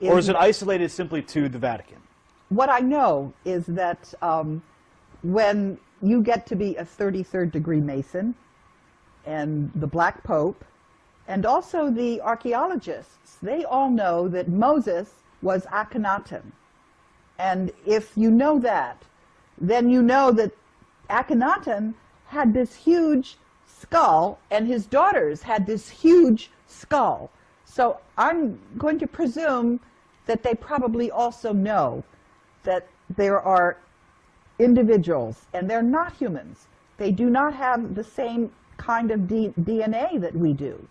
[0.00, 1.98] or is it isolated simply to the Vatican?
[2.48, 4.62] What I know is that um,
[5.22, 8.34] when you get to be a 33rd degree Mason,
[9.26, 10.64] and the Black Pope,
[11.28, 15.12] and also the archaeologists, they all know that Moses
[15.42, 16.42] was Akhenaten.
[17.40, 19.02] And if you know that,
[19.58, 20.52] then you know that
[21.08, 21.94] Akhenaten
[22.26, 27.30] had this huge skull, and his daughters had this huge skull.
[27.64, 29.80] So I'm going to presume
[30.26, 32.04] that they probably also know
[32.64, 32.86] that
[33.16, 33.78] there are
[34.58, 36.66] individuals, and they're not humans.
[36.98, 40.86] They do not have the same kind of D- DNA that we do.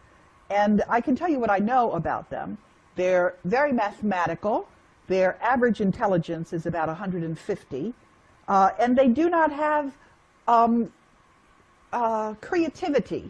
[0.49, 2.57] And I can tell you what I know about them.
[2.95, 4.67] They're very mathematical.
[5.09, 7.93] Their average intelligence is about 150.
[8.47, 9.91] Uh, and they do not have
[10.47, 10.93] um,
[11.91, 13.29] uh, creativity.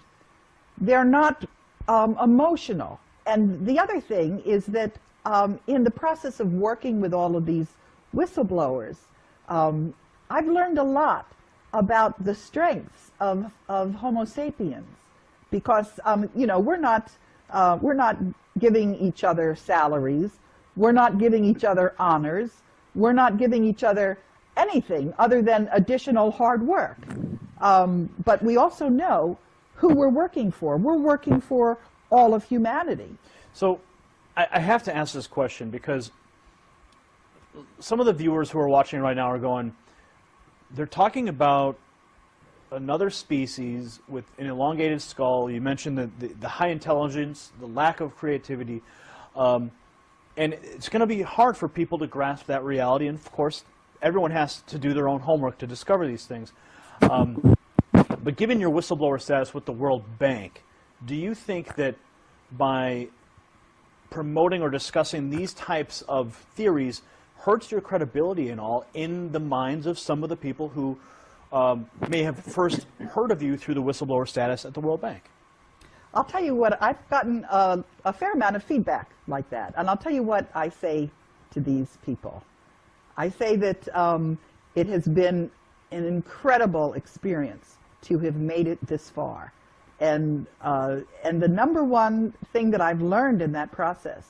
[0.79, 1.45] They're not
[1.87, 2.99] um, emotional.
[3.25, 4.91] And the other thing is that
[5.25, 7.67] um, in the process of working with all of these
[8.15, 8.97] whistleblowers,
[9.47, 9.93] um,
[10.29, 11.31] I've learned a lot
[11.73, 14.87] about the strengths of, of Homo sapiens
[15.49, 17.11] because, um, you know, we're not,
[17.51, 18.17] uh, we're not
[18.57, 20.31] giving each other salaries.
[20.75, 22.51] We're not giving each other honors.
[22.95, 24.17] We're not giving each other
[24.57, 26.97] anything other than additional hard work.
[27.61, 29.37] Um, but we also know
[29.75, 30.77] who we're working for.
[30.77, 31.77] We're working for
[32.09, 33.15] all of humanity.
[33.53, 33.79] So
[34.35, 36.11] I, I have to ask this question because
[37.79, 39.73] some of the viewers who are watching right now are going,
[40.71, 41.77] they're talking about
[42.71, 45.49] another species with an elongated skull.
[45.49, 48.81] You mentioned the, the, the high intelligence, the lack of creativity.
[49.35, 49.71] Um,
[50.39, 53.07] and it's going to be hard for people to grasp that reality.
[53.07, 53.65] And of course,
[54.01, 56.53] everyone has to do their own homework to discover these things.
[57.01, 57.57] Um,
[58.23, 60.63] but given your whistleblower status with the World Bank,
[61.05, 61.95] do you think that
[62.53, 63.09] by
[64.09, 67.01] promoting or discussing these types of theories
[67.39, 70.97] hurts your credibility and all in the minds of some of the people who
[71.51, 75.23] um, may have first heard of you through the whistleblower status at the World Bank?
[76.13, 79.73] I'll tell you what, I've gotten a, a fair amount of feedback like that.
[79.77, 81.09] And I'll tell you what I say
[81.51, 82.43] to these people.
[83.15, 84.37] I say that um,
[84.75, 85.51] it has been
[85.91, 89.53] an incredible experience to have made it this far.
[89.99, 94.25] And, uh, and the number one thing that I've learned in that process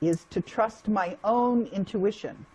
[0.00, 2.46] is to trust my own intuition.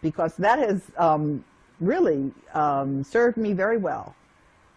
[0.00, 1.44] Because that has um,
[1.80, 4.14] really um, served me very well.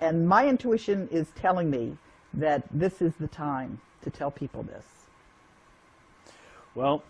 [0.02, 1.98] And my intuition is telling me
[2.34, 4.86] that this is the time to tell people this.
[6.76, 7.04] Well,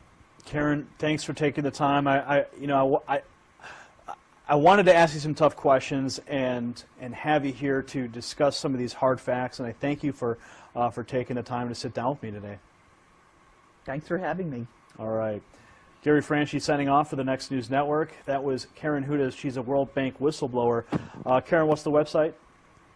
[0.45, 2.07] Karen, thanks for taking the time.
[2.07, 3.21] I, I you know, I,
[4.47, 8.57] I wanted to ask you some tough questions and and have you here to discuss
[8.57, 9.59] some of these hard facts.
[9.59, 10.39] And I thank you for
[10.75, 12.57] uh, for taking the time to sit down with me today.
[13.85, 14.65] Thanks for having me.
[14.97, 15.41] All right.
[16.01, 18.11] Gary Franchi signing off for the Next News Network.
[18.25, 19.37] That was Karen Hudes.
[19.37, 20.85] She's a World Bank whistleblower.
[21.25, 22.33] Uh, Karen, what's the website?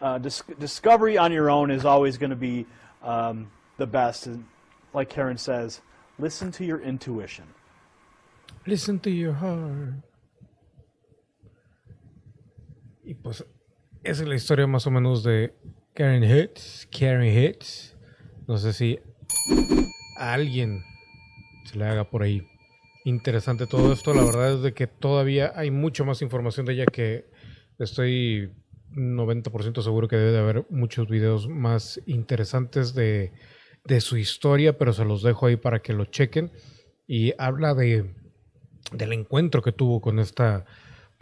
[0.00, 2.66] uh, dis- discovery on your own is always going to be
[3.02, 4.26] um, the best.
[4.26, 4.44] And
[4.92, 5.80] like Karen says,
[6.18, 7.44] listen to your intuition.
[8.66, 9.94] Listen to your heart.
[13.04, 13.44] Y pues
[14.04, 15.54] esa es la historia más o menos de
[15.94, 16.88] Karen Hits.
[16.90, 17.96] Karen Hits.
[18.46, 18.98] No sé si
[20.18, 20.82] a alguien
[21.64, 22.46] se le haga por ahí
[23.04, 24.14] interesante todo esto.
[24.14, 27.26] La verdad es de que todavía hay mucho más información de ella que
[27.78, 28.52] estoy
[28.92, 33.32] 90% seguro que debe de haber muchos videos más interesantes de,
[33.84, 36.52] de, su historia, pero se los dejo ahí para que lo chequen.
[37.06, 38.14] Y habla de
[38.92, 40.66] del encuentro que tuvo con esta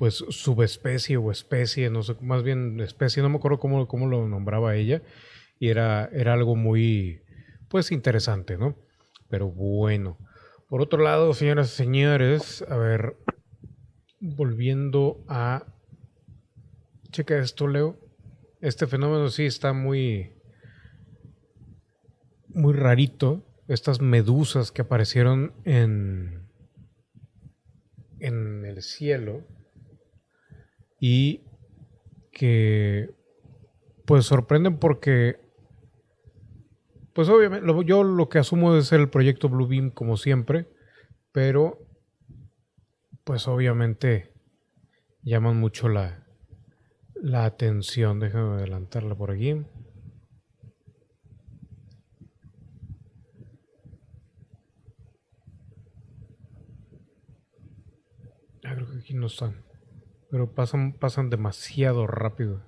[0.00, 4.26] pues subespecie o especie, no sé, más bien especie, no me acuerdo cómo, cómo lo
[4.26, 5.02] nombraba ella,
[5.58, 7.20] y era, era algo muy,
[7.68, 8.78] pues interesante, ¿no?
[9.28, 10.16] Pero bueno.
[10.70, 13.18] Por otro lado, señoras y señores, a ver,
[14.20, 15.66] volviendo a...
[17.10, 17.98] Checa esto, Leo.
[18.62, 20.32] Este fenómeno sí está muy...
[22.48, 23.44] Muy rarito.
[23.68, 26.48] Estas medusas que aparecieron en...
[28.18, 29.59] En el cielo
[31.00, 31.40] y
[32.30, 33.10] que
[34.04, 35.40] pues sorprenden porque
[37.14, 40.68] pues obviamente yo lo que asumo es el proyecto Bluebeam como siempre,
[41.32, 41.78] pero
[43.24, 44.32] pues obviamente
[45.22, 46.26] llaman mucho la,
[47.14, 48.20] la atención.
[48.20, 49.64] Déjame adelantarla por aquí.
[58.64, 59.69] Ah, creo que aquí no están.
[60.30, 62.62] Pero pasan, pasan demasiado rápido.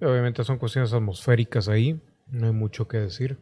[0.00, 3.38] Obviamente son cuestiones atmosféricas ahí, no hay mucho que decir.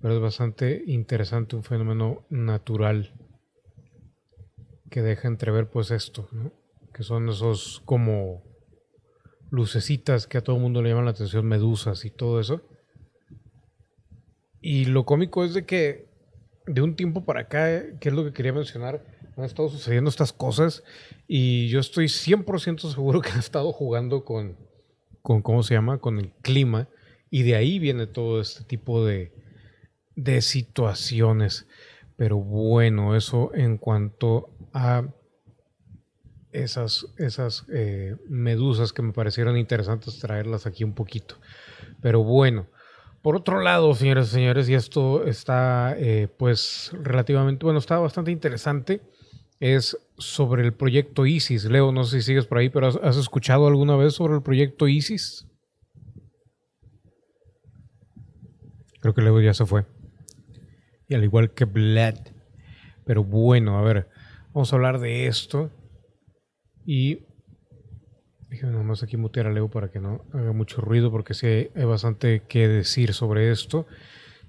[0.00, 3.12] Pero es bastante interesante un fenómeno natural
[4.90, 6.52] que deja entrever pues esto, ¿no?
[6.92, 8.42] que son esos como
[9.50, 12.62] lucecitas que a todo el mundo le llaman la atención, medusas y todo eso.
[14.60, 16.09] Y lo cómico es de que
[16.72, 19.04] de un tiempo para acá, que es lo que quería mencionar,
[19.36, 20.84] han estado sucediendo estas cosas
[21.26, 24.56] y yo estoy 100% seguro que han estado jugando con,
[25.22, 25.98] con, ¿cómo se llama?
[25.98, 26.88] Con el clima
[27.28, 29.32] y de ahí viene todo este tipo de,
[30.14, 31.66] de situaciones.
[32.16, 35.08] Pero bueno, eso en cuanto a
[36.52, 41.36] esas, esas eh, medusas que me parecieron interesantes traerlas aquí un poquito.
[42.00, 42.66] Pero bueno.
[43.22, 48.30] Por otro lado, señores y señores, y esto está eh, pues relativamente, bueno, está bastante
[48.30, 49.02] interesante,
[49.58, 51.66] es sobre el proyecto ISIS.
[51.66, 54.88] Leo, no sé si sigues por ahí, pero ¿has, escuchado alguna vez sobre el proyecto
[54.88, 55.46] ISIS?
[59.00, 59.84] Creo que Leo ya se fue.
[61.06, 62.16] Y al igual que Bled.
[63.04, 64.08] Pero bueno, a ver,
[64.54, 65.70] vamos a hablar de esto.
[66.86, 67.26] Y
[68.50, 71.84] Déjenme nomás aquí mutear a Leo para que no haga mucho ruido porque sí hay,
[71.84, 73.86] bastante que decir sobre esto.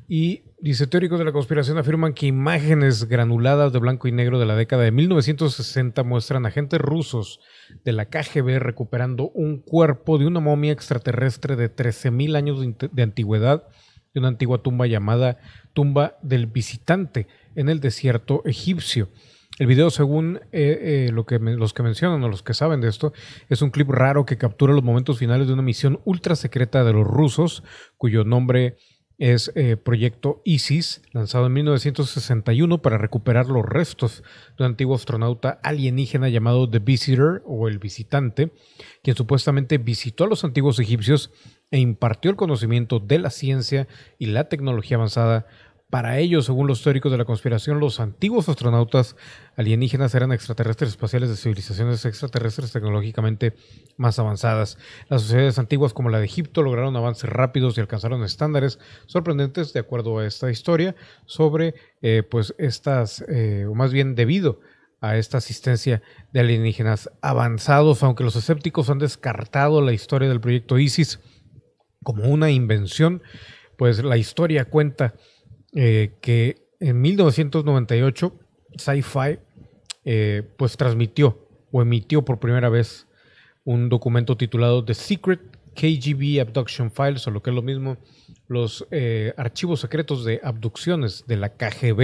[0.07, 4.47] Y dice, teóricos de la conspiración afirman que imágenes granuladas de blanco y negro de
[4.47, 7.41] la década de 1960 muestran agentes rusos
[7.85, 12.59] de la KGB recuperando un cuerpo de una momia extraterrestre de 13.000 años
[12.91, 13.67] de, antigüedad
[14.15, 15.37] de una antigua tumba llamada
[15.73, 19.09] tumba del visitante en el desierto egipcio.
[19.59, 22.87] El video, según eh, eh, lo que los que mencionan o los que saben de
[22.87, 23.13] esto,
[23.49, 26.93] es un clip raro que captura los momentos finales de una misión ultra secreta de
[26.93, 27.63] los rusos,
[27.97, 28.77] cuyo nombre
[29.21, 34.23] es eh, Proyecto ISIS, lanzado en 1961 para recuperar los restos
[34.57, 38.51] de un antiguo astronauta alienígena llamado The Visitor o el visitante,
[39.03, 41.29] quien supuestamente visitó a los antiguos egipcios
[41.69, 43.87] e impartió el conocimiento de la ciencia
[44.17, 45.45] y la tecnología avanzada
[45.91, 49.17] para ellos, según los teóricos de la conspiración, los antiguos astronautas
[49.57, 53.55] alienígenas eran extraterrestres espaciales de civilizaciones extraterrestres tecnológicamente
[53.97, 54.77] más avanzadas.
[55.09, 59.81] Las sociedades antiguas como la de Egipto lograron avances rápidos y alcanzaron estándares sorprendentes, de
[59.81, 60.95] acuerdo a esta historia,
[61.25, 64.61] sobre eh, pues estas, eh, o más bien debido
[65.01, 66.01] a esta asistencia
[66.31, 71.19] de alienígenas avanzados, aunque los escépticos han descartado la historia del proyecto ISIS
[72.01, 73.21] como una invención,
[73.77, 75.15] pues la historia cuenta
[75.73, 78.39] eh, que en 1998
[78.77, 79.39] Sci-Fi
[80.03, 83.07] eh, pues transmitió o emitió por primera vez
[83.63, 85.39] un documento titulado The Secret
[85.75, 87.97] KGB Abduction Files, o lo que es lo mismo,
[88.47, 92.01] los eh, archivos secretos de abducciones de la KGB.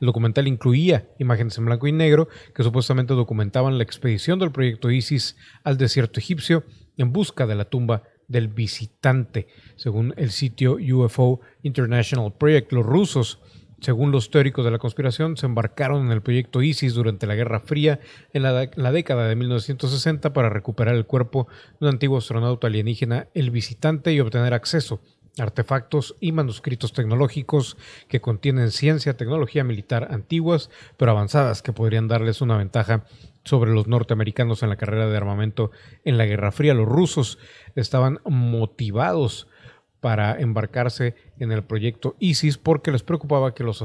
[0.00, 4.90] El documental incluía imágenes en blanco y negro que supuestamente documentaban la expedición del proyecto
[4.90, 6.64] ISIS al desierto egipcio
[6.96, 9.48] en busca de la tumba del visitante.
[9.76, 13.40] Según el sitio UFO International Project, los rusos,
[13.80, 17.60] según los teóricos de la conspiración, se embarcaron en el proyecto ISIS durante la Guerra
[17.60, 18.00] Fría
[18.32, 21.46] en la, década de 1960 para recuperar el cuerpo
[21.80, 25.00] de un antiguo astronauta alienígena, el visitante, y obtener acceso
[25.40, 27.76] artefactos y manuscritos tecnológicos
[28.08, 33.04] que contienen ciencia, tecnología militar antiguas, pero avanzadas, que podrían darles una ventaja
[33.48, 35.70] sobre los norteamericanos en la carrera de armamento
[36.04, 36.74] en la Guerra Fría.
[36.74, 37.38] Los rusos
[37.74, 39.48] estaban motivados
[40.00, 43.82] para embarcarse en el proyecto ISIS porque les preocupaba que los,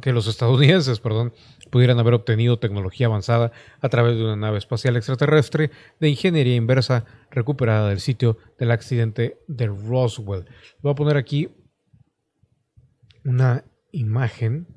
[0.00, 1.32] que los estadounidenses perdón,
[1.70, 7.04] pudieran haber obtenido tecnología avanzada a través de una nave espacial extraterrestre de ingeniería inversa
[7.30, 10.46] recuperada del sitio del accidente de Roswell.
[10.82, 11.48] Voy a poner aquí
[13.24, 14.68] una imagen.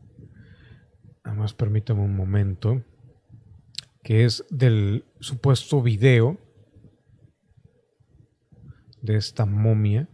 [1.23, 2.81] Además, permítame un momento
[4.03, 6.37] que es del supuesto video
[9.01, 10.09] de esta momia,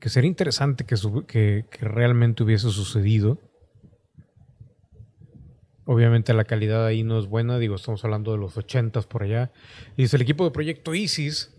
[0.00, 0.96] que sería interesante que,
[1.26, 3.38] que, realmente hubiese sucedido.
[5.84, 9.52] Obviamente la calidad ahí no es buena, digo, estamos hablando de los 80 por allá.
[9.96, 11.54] dice, el equipo de Proyecto ISIS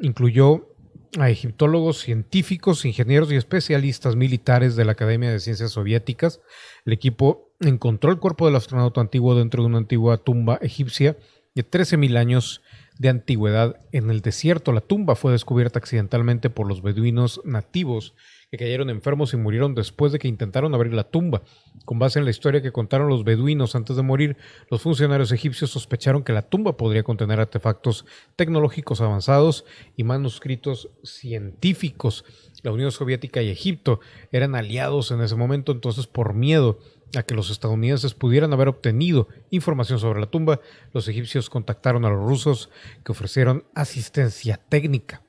[0.00, 0.70] incluyó
[1.18, 6.40] a egiptólogos, científicos, ingenieros y especialistas militares de la Academia de Ciencias Soviéticas.
[6.84, 11.16] El equipo encontró el cuerpo del astronauta antiguo dentro de una antigua tumba egipcia
[11.54, 12.62] de 13.000 años
[12.98, 14.72] de antigüedad en el desierto.
[14.72, 18.14] La tumba fue descubierta accidentalmente por los beduinos nativos
[18.50, 21.42] que cayeron enfermos y murieron después de que intentaron abrir la tumba.
[21.84, 24.36] Con base en la historia que contaron los beduinos antes de morir,
[24.70, 28.04] los funcionarios egipcios sospecharon que la tumba podría contener artefactos
[28.36, 29.64] tecnológicos avanzados
[29.96, 32.24] y manuscritos científicos.
[32.62, 34.00] La Unión Soviética y Egipto
[34.32, 36.80] eran aliados en ese momento, entonces por miedo
[37.16, 40.60] a que los estadounidenses pudieran haber obtenido información sobre la tumba,
[40.92, 42.70] los egipcios contactaron a los rusos
[43.04, 45.22] que ofrecieron asistencia técnica.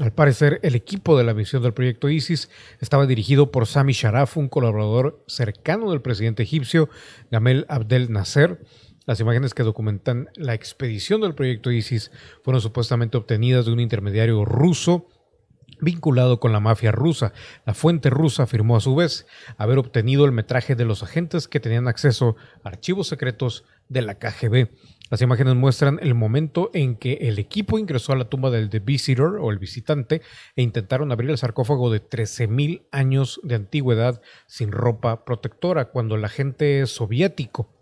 [0.00, 2.50] Al parecer, el equipo de la misión del proyecto ISIS
[2.80, 6.88] estaba dirigido por Sami Sharaf, un colaborador cercano del presidente egipcio
[7.30, 8.64] Gamel Abdel Nasser.
[9.06, 12.10] Las imágenes que documentan la expedición del proyecto ISIS
[12.42, 15.06] fueron supuestamente obtenidas de un intermediario ruso
[15.84, 17.32] vinculado con la mafia rusa.
[17.66, 21.60] La fuente rusa afirmó a su vez haber obtenido el metraje de los agentes que
[21.60, 24.68] tenían acceso a archivos secretos de la KGB.
[25.10, 28.80] Las imágenes muestran el momento en que el equipo ingresó a la tumba del The
[28.80, 30.22] Visitor o el visitante
[30.56, 36.24] e intentaron abrir el sarcófago de 13.000 años de antigüedad sin ropa protectora cuando el
[36.24, 37.73] agente soviético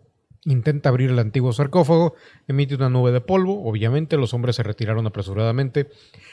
[0.44, 2.16] Intenta abrir el antiguo sarcófago,
[2.48, 5.88] emite una nube de polvo, obviamente los hombres se retiraron apresuradamente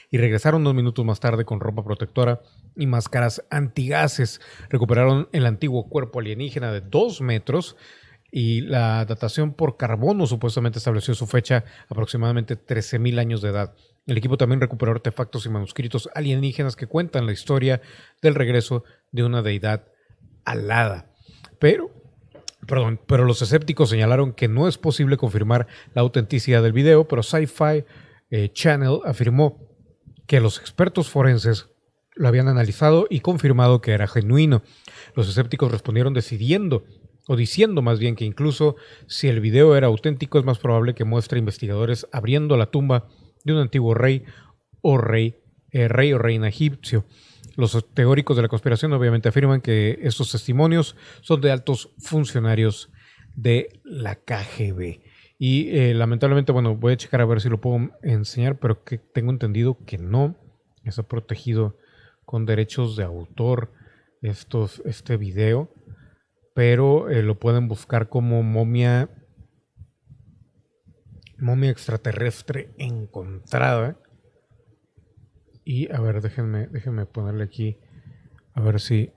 [0.10, 2.42] y regresaron unos minutos más tarde con ropa protectora
[2.76, 4.42] y máscaras antigases.
[4.70, 7.78] Recuperaron el antiguo cuerpo alienígena de dos metros
[8.32, 13.76] y la datación por carbono supuestamente estableció su fecha aproximadamente 13.000 años de edad.
[14.08, 17.80] El equipo también recuperó artefactos y manuscritos alienígenas que cuentan la historia
[18.24, 19.86] del regreso de una deidad
[20.46, 21.12] alada.
[21.60, 21.99] Pero
[22.70, 25.66] Perdón, pero los escépticos señalaron que no es posible confirmar
[25.96, 27.84] la autenticidad del video, pero Sci-Fi
[28.30, 29.58] eh, Channel afirmó
[30.28, 31.70] que los expertos forenses
[32.14, 34.62] lo habían analizado y confirmado que era genuino.
[35.16, 36.84] Los escépticos respondieron decidiendo
[37.28, 38.76] o diciendo más bien que incluso
[39.08, 43.08] si el video era auténtico es más probable que muestre investigadores abriendo la tumba
[43.46, 44.26] de un antiguo rey
[44.82, 45.38] o rey,
[45.72, 47.04] eh, rey o reina egipcio.
[47.60, 52.92] Los teóricos de la conspiración obviamente afirman que estos testimonios son de altos funcionarios
[53.36, 55.02] de la KGB.
[55.38, 58.98] Y eh, lamentablemente, bueno, voy a checar a ver si lo puedo enseñar, pero que
[58.98, 60.36] tengo entendido que no.
[60.84, 61.78] Está protegido
[62.26, 63.72] con derechos de autor
[64.22, 65.70] estos, este video
[66.60, 69.10] pero eh, lo pueden buscar como momia
[71.38, 73.98] momia extraterrestre encontrada.
[75.72, 77.78] Y a ver, déjenme, déjenme ponerle aquí
[78.56, 79.12] a ver si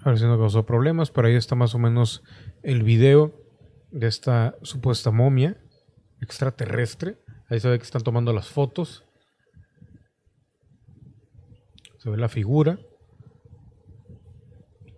[0.00, 2.24] a ver si no causó problemas, pero ahí está más o menos
[2.64, 3.32] el video
[3.92, 5.56] de esta supuesta momia
[6.20, 7.16] extraterrestre.
[7.48, 9.04] Ahí se ve que están tomando las fotos.
[11.98, 12.80] Se ve la figura.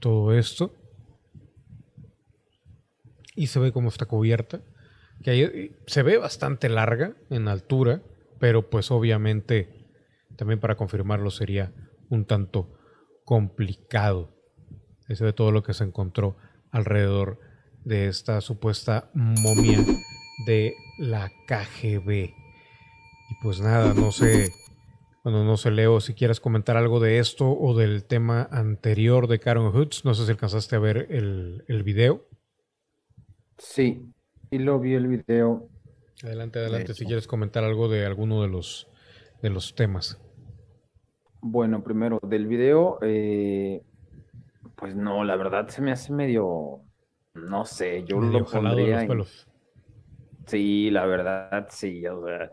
[0.01, 0.74] Todo esto
[3.36, 4.62] y se ve cómo está cubierta.
[5.23, 8.01] Que se ve bastante larga en altura,
[8.39, 9.84] pero pues obviamente
[10.36, 11.73] también para confirmarlo sería
[12.11, 12.73] un tanto
[13.24, 14.35] complicado.
[15.09, 16.36] Ese de todo lo que se encontró
[16.70, 17.39] alrededor
[17.85, 19.85] de esta supuesta momia
[20.47, 22.11] de la KGB.
[22.11, 24.51] Y pues nada, no sé,
[25.24, 29.40] bueno, no sé, Leo, si quieres comentar algo de esto o del tema anterior de
[29.40, 30.05] Karen Hoods.
[30.05, 32.28] No sé si alcanzaste a ver el, el video.
[33.56, 34.12] Sí,
[34.51, 35.70] y lo vi el video.
[36.23, 38.86] Adelante, adelante, si quieres comentar algo de alguno de los,
[39.43, 40.20] de los temas.
[41.47, 43.83] Bueno, primero, del video, eh,
[44.77, 46.81] pues no, la verdad se me hace medio,
[47.35, 49.25] no sé, yo lo pondría en...
[50.47, 52.51] Sí, la verdad, sí, o sea,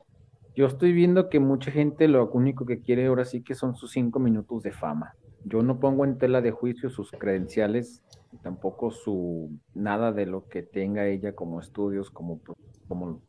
[0.58, 3.92] yo estoy viendo que mucha gente lo único que quiere ahora sí que son sus
[3.92, 5.16] cinco minutos de fama.
[5.46, 8.04] Yo no pongo en tela de juicio sus credenciales
[8.44, 12.42] tampoco su nada de lo que tenga ella como estudios, como,
[12.90, 13.22] como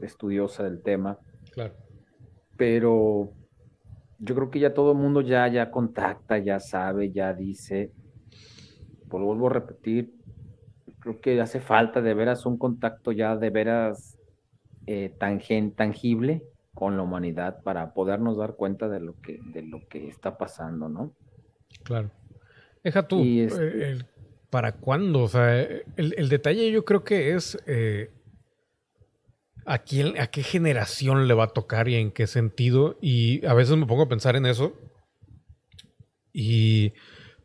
[0.00, 1.18] estudiosa del tema.
[1.52, 1.74] Claro.
[2.56, 3.32] Pero
[4.22, 7.90] yo creo que ya todo el mundo ya, ya contacta, ya sabe, ya dice.
[9.08, 10.14] Pues vuelvo a repetir,
[11.00, 14.16] creo que hace falta de veras un contacto ya de veras
[14.86, 20.08] eh, tangible con la humanidad para podernos dar cuenta de lo que, de lo que
[20.08, 21.12] está pasando, ¿no?
[21.82, 22.10] Claro.
[22.82, 23.98] Deja tú, este
[24.50, 25.22] ¿Para cuándo?
[25.22, 28.10] O sea, el, detalle yo creo que es eh,
[29.64, 32.98] ¿a, quién, a qué generación le va a tocar y en qué sentido.
[33.00, 34.74] Y a veces me pongo a pensar en eso.
[36.32, 36.92] Y,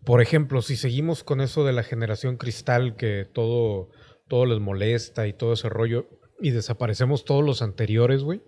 [0.06, 3.90] por ejemplo, si seguimos con eso de la generación cristal, que todo,
[4.28, 6.08] todo les molesta y todo ese rollo,
[6.40, 8.42] y desaparecemos todos los anteriores, güey.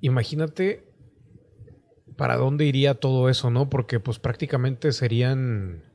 [0.00, 0.88] Imagínate
[2.16, 3.68] para dónde iría todo eso, ¿no?
[3.68, 5.87] Porque pues prácticamente serían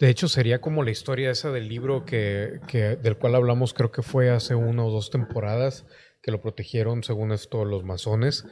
[0.00, 2.58] de hecho, sería como la historia esa del libro que,
[3.02, 5.84] del cual hablamos, creo que fue hace una o dos temporadas,
[6.22, 8.46] que lo protegieron, según esto, los masones,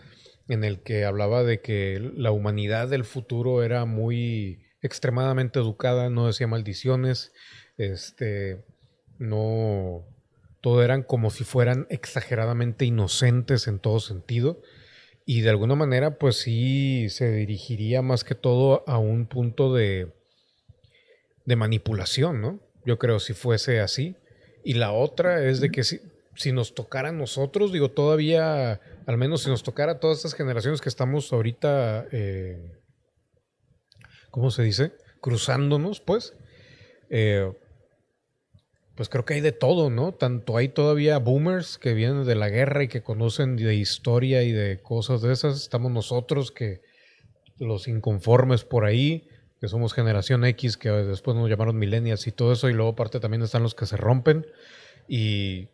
[0.49, 6.27] en el que hablaba de que la humanidad del futuro era muy extremadamente educada, no
[6.27, 7.33] decía maldiciones,
[7.79, 8.63] este,
[9.19, 10.05] no,
[10.61, 14.61] todo eran como si fueran exageradamente inocentes en todo sentido.
[15.25, 20.18] Y de alguna manera, pues sí se dirigiría más que todo a un punto de,
[21.49, 22.61] de manipulación, ¿no?
[22.85, 24.17] Yo creo si fuese así.
[24.63, 25.99] Y la otra es de que si,
[26.37, 30.35] si nos tocara a nosotros, digo, todavía, al menos si nos tocara a todas estas
[30.35, 32.73] generaciones que estamos ahorita, eh,
[34.31, 34.93] ¿cómo se dice?
[35.23, 36.35] Cruzándonos, pues.
[37.09, 37.51] Eh,
[38.95, 40.13] pues creo que hay de todo, ¿no?
[40.13, 44.53] Tanto hay todavía boomers que vienen de la guerra y que conocen de historia y
[44.53, 45.63] de cosas de esas.
[45.63, 46.83] Estamos nosotros que
[47.59, 49.29] los inconformes por ahí
[49.61, 53.21] que somos generación X, que después nos llamaron millennials y todo eso, y luego aparte
[53.21, 54.47] también están los que se rompen.
[55.09, 55.69] Y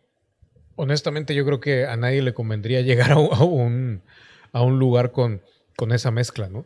[0.75, 4.01] honestamente yo creo que a nadie le convendría llegar a, un,
[4.51, 5.41] a un lugar con,
[5.75, 6.65] con esa mezcla, ¿no?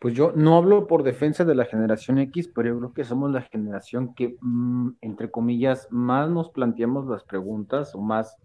[0.00, 3.32] Pues yo no hablo por defensa de la generación X, pero yo creo que somos
[3.32, 8.36] la generación que, mm, entre comillas, más nos planteamos las preguntas o más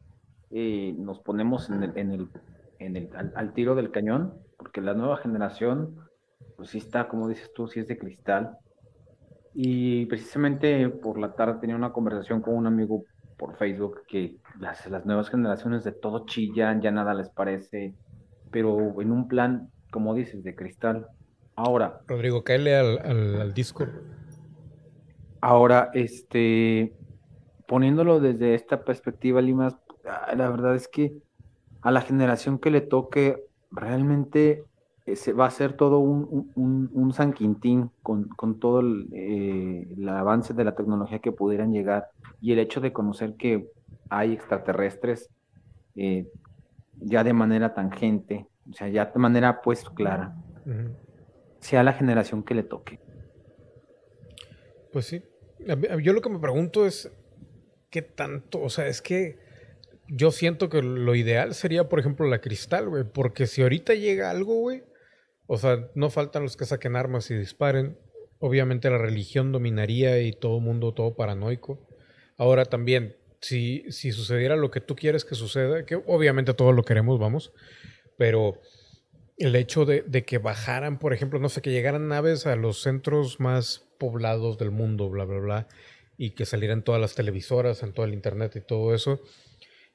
[0.50, 2.28] eh, nos ponemos en el, en el,
[2.80, 5.96] en el al, tiro del cañón, porque la nueva generación
[6.64, 8.58] pues sí está, como dices tú, sí es de cristal.
[9.54, 13.04] Y precisamente por la tarde tenía una conversación con un amigo
[13.38, 17.94] por Facebook que las, las nuevas generaciones de todo chillan, ya nada les parece,
[18.50, 21.08] pero en un plan, como dices, de cristal.
[21.58, 22.00] Ahora.
[22.08, 23.86] Rodrigo, cáele al, al, al disco.
[25.42, 26.94] Ahora, este,
[27.68, 29.76] poniéndolo desde esta perspectiva, Limas,
[30.06, 31.14] ah, la verdad es que
[31.82, 34.64] a la generación que le toque, realmente
[35.06, 40.10] se va a ser todo un, un, un San Quintín con, con todo el, el,
[40.10, 42.10] avance de la tecnología que pudieran llegar
[42.40, 43.70] y el hecho de conocer que
[44.10, 45.30] hay extraterrestres
[45.96, 46.32] eh,
[47.00, 50.36] ya de manera tangente, o sea, ya de manera pues clara,
[51.60, 53.00] sea la generación que le toque.
[54.92, 55.24] Pues sí.
[56.02, 57.12] Yo lo que me pregunto es,
[57.90, 58.62] ¿qué tanto?
[58.62, 59.38] O sea, es que
[60.08, 64.30] yo siento que lo ideal sería, por ejemplo, la cristal, güey, porque si ahorita llega
[64.30, 64.84] algo, güey,
[65.48, 67.98] o sea, no faltan los que saquen armas y disparen.
[68.40, 71.88] Obviamente la religión dominaría y todo mundo, todo paranoico.
[72.38, 76.84] Ahora también, si, si sucediera lo que tú quieres que suceda, que obviamente todos lo
[76.84, 77.54] queremos, vamos,
[78.18, 78.62] pero
[79.38, 83.40] el hecho de, que bajaran, por ejemplo, no sé, que llegaran naves a los centros
[83.40, 85.68] más poblados del mundo, bla, bla, bla,
[86.18, 89.22] y que salieran todas las televisoras, en todo el internet y todo eso.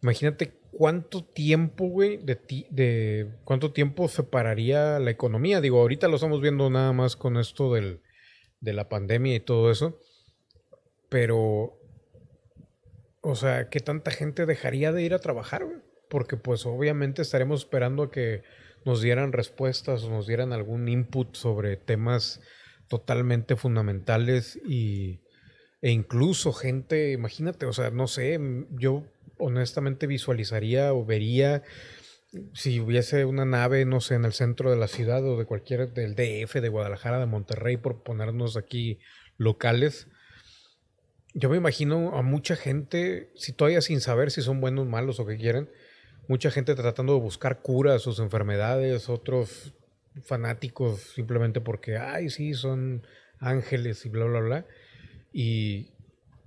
[0.03, 5.61] Imagínate cuánto tiempo, güey, de, ti, de cuánto tiempo separaría la economía.
[5.61, 8.01] Digo, ahorita lo estamos viendo nada más con esto del,
[8.61, 9.99] de la pandemia y todo eso,
[11.09, 11.79] pero
[13.21, 15.67] o sea, ¿qué tanta gente dejaría de ir a trabajar,
[16.09, 18.43] Porque pues obviamente estaremos esperando a que
[18.87, 22.41] nos dieran respuestas o nos dieran algún input sobre temas
[22.89, 25.21] totalmente fundamentales y,
[25.83, 29.05] e incluso gente, imagínate, o sea, no sé, yo
[29.39, 31.63] honestamente visualizaría o vería
[32.53, 35.93] si hubiese una nave, no sé, en el centro de la ciudad o de cualquier,
[35.93, 38.99] del DF, de Guadalajara, de Monterrey, por ponernos aquí
[39.39, 40.09] locales,
[41.35, 45.27] yo me imagino a mucha gente, si todavía sin saber si son buenos, malos o
[45.27, 45.71] qué quieren,
[46.27, 49.75] mucha gente tratando de buscar curas a sus enfermedades, otros
[50.25, 53.07] fanáticos simplemente porque, ay, sí, son
[53.39, 54.67] ángeles y bla, bla, bla.
[55.33, 55.93] Y,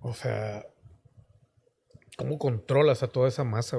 [0.01, 0.65] o sea,
[2.17, 3.77] ¿cómo controlas a toda esa masa?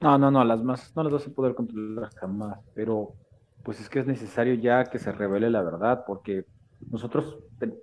[0.00, 3.14] No, no, no, las masas no las vas a poder controlar jamás, pero
[3.62, 6.46] pues es que es necesario ya que se revele la verdad, porque
[6.90, 7.38] nosotros,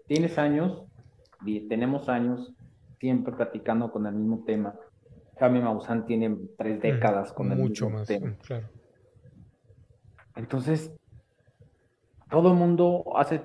[0.07, 0.83] tienes años,
[1.69, 2.53] tenemos años
[2.99, 4.73] siempre platicando con el mismo tema.
[5.39, 8.35] Jaime Maussan tiene tres décadas con el mismo más, tema.
[8.41, 8.67] Claro.
[10.35, 10.91] Entonces,
[12.29, 13.41] todo el mundo hace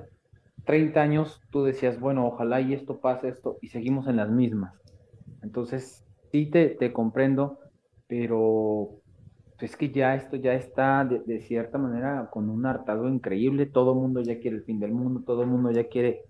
[0.64, 4.74] 30 años tú decías, bueno, ojalá y esto pase esto, y seguimos en las mismas.
[5.43, 7.59] Entonces, sí te, te comprendo,
[8.06, 9.02] pero
[9.62, 13.98] es que ya esto ya está de, cierta manera con un hartazgo increíble, todo el
[13.98, 16.22] mundo ya quiere el fin del mundo, todo el mundo ya quiere,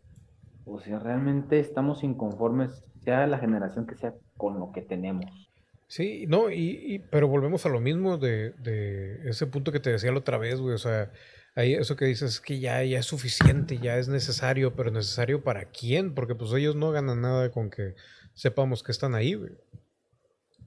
[0.66, 5.48] o sea, realmente estamos inconformes, sea la generación que sea, con lo que tenemos.
[5.86, 10.12] Sí, no, y, pero volvemos a lo mismo de, de, ese punto que te decía
[10.12, 11.10] la otra vez, güey, o sea,
[11.54, 15.42] ahí eso que dices es que ya, ya es suficiente, ya es necesario, pero necesario
[15.42, 17.94] para quién, porque pues ellos no ganan nada con que
[18.34, 19.52] sepamos que están ahí, güey.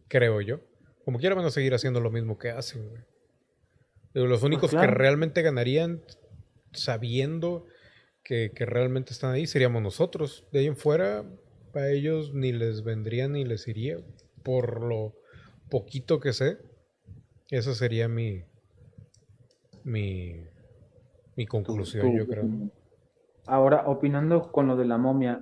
[0.08, 0.62] Creo yo.
[1.04, 3.02] Como quiera van a seguir haciendo lo mismo que hacen, güey.
[4.14, 6.02] los pues únicos que realmente ganarían
[6.74, 7.66] sabiendo
[8.24, 10.46] que, realmente están ahí seríamos nosotros.
[10.52, 11.24] De ahí en fuera,
[11.72, 13.98] para ellos ni les vendría ni les iría.
[14.44, 15.16] Por lo
[15.70, 16.58] poquito que sé,
[17.50, 18.44] esa sería mi,
[19.84, 20.44] mi,
[21.36, 22.46] mi conclusión, yo creo.
[23.48, 25.42] Ahora, opinando con lo de la momia,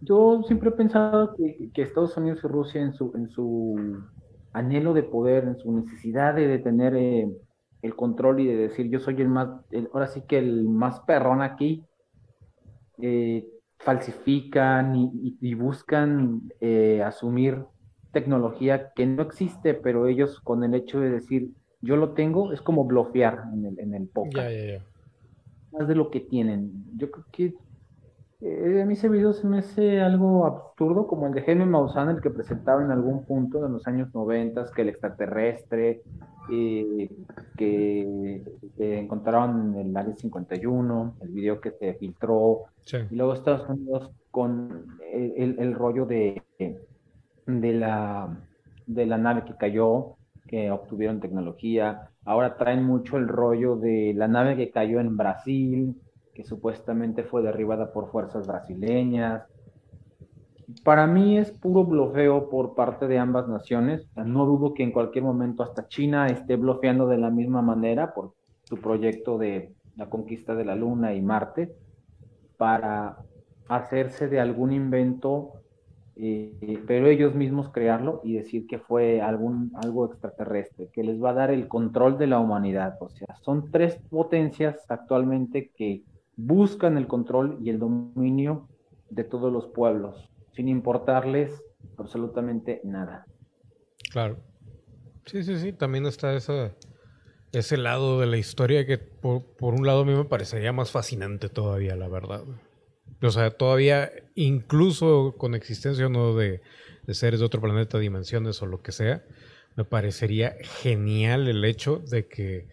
[0.00, 4.02] yo siempre he pensado que, Estados Unidos y Rusia en su, en su
[4.52, 7.28] anhelo de poder, en su necesidad de, tener eh,
[7.82, 9.48] el control y de decir yo soy el más,
[9.92, 11.84] ahora sí que el más perrón aquí,
[12.98, 13.48] eh,
[13.78, 17.64] falsifican y, buscan eh, asumir
[18.12, 21.50] tecnología que no existe, pero ellos con el hecho de decir
[21.80, 24.82] yo lo tengo, es como bloquear en el, en el poker.
[25.72, 26.84] Más de lo que tienen.
[26.96, 27.54] Yo creo que
[28.40, 32.08] eh, a mí ese video se me hace algo absurdo, como el de Jaime Maussan,
[32.08, 36.02] el que presentaba en algún punto de los años 90 que el extraterrestre
[36.50, 37.10] eh,
[37.56, 38.42] que
[38.78, 42.64] encontraron en el área 51, el video que se filtró,
[43.10, 46.40] y luego Estados Unidos con el, el, rollo de,
[47.46, 48.38] de, la,
[48.86, 50.17] de la nave que cayó,
[50.48, 52.10] que obtuvieron tecnología.
[52.24, 55.94] Ahora traen mucho el rollo de la nave que cayó en Brasil,
[56.34, 59.44] que supuestamente fue derribada por fuerzas brasileñas.
[60.84, 64.08] Para mí es puro blofeo por parte de ambas naciones.
[64.16, 68.34] No dudo que en cualquier momento hasta China esté bloqueando de la misma manera por
[68.64, 71.74] su proyecto de la conquista de la Luna y Marte
[72.56, 73.18] para
[73.68, 75.54] hacerse de algún invento,
[76.20, 81.30] eh, pero ellos mismos crearlo y decir que fue algún, algo extraterrestre, que les va
[81.30, 82.96] a dar el control de la humanidad.
[83.00, 86.02] O sea, son tres potencias actualmente que
[86.36, 88.68] buscan el control y el dominio
[89.10, 91.62] de todos los pueblos, sin importarles
[91.96, 93.24] absolutamente nada.
[94.10, 94.38] Claro.
[95.26, 96.72] Sí, sí, sí, también está esa,
[97.52, 101.48] ese lado de la historia que por, un lado a mí me parecería más fascinante
[101.48, 102.44] todavía, la verdad.
[103.20, 106.60] O sea, todavía, incluso con existencia no de,
[107.06, 109.24] de seres de otro planeta, dimensiones o lo que sea,
[109.76, 112.68] me parecería genial el hecho de que,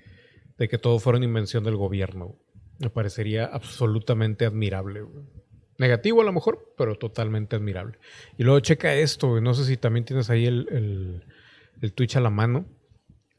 [0.57, 2.35] de que todo fuera una invención del gobierno.
[2.79, 5.03] Me parecería absolutamente admirable.
[5.77, 7.97] Negativo a lo mejor, pero totalmente admirable.
[8.37, 11.23] Y luego checa esto, no sé si también tienes ahí el, el,
[11.81, 12.65] el Twitch a la mano.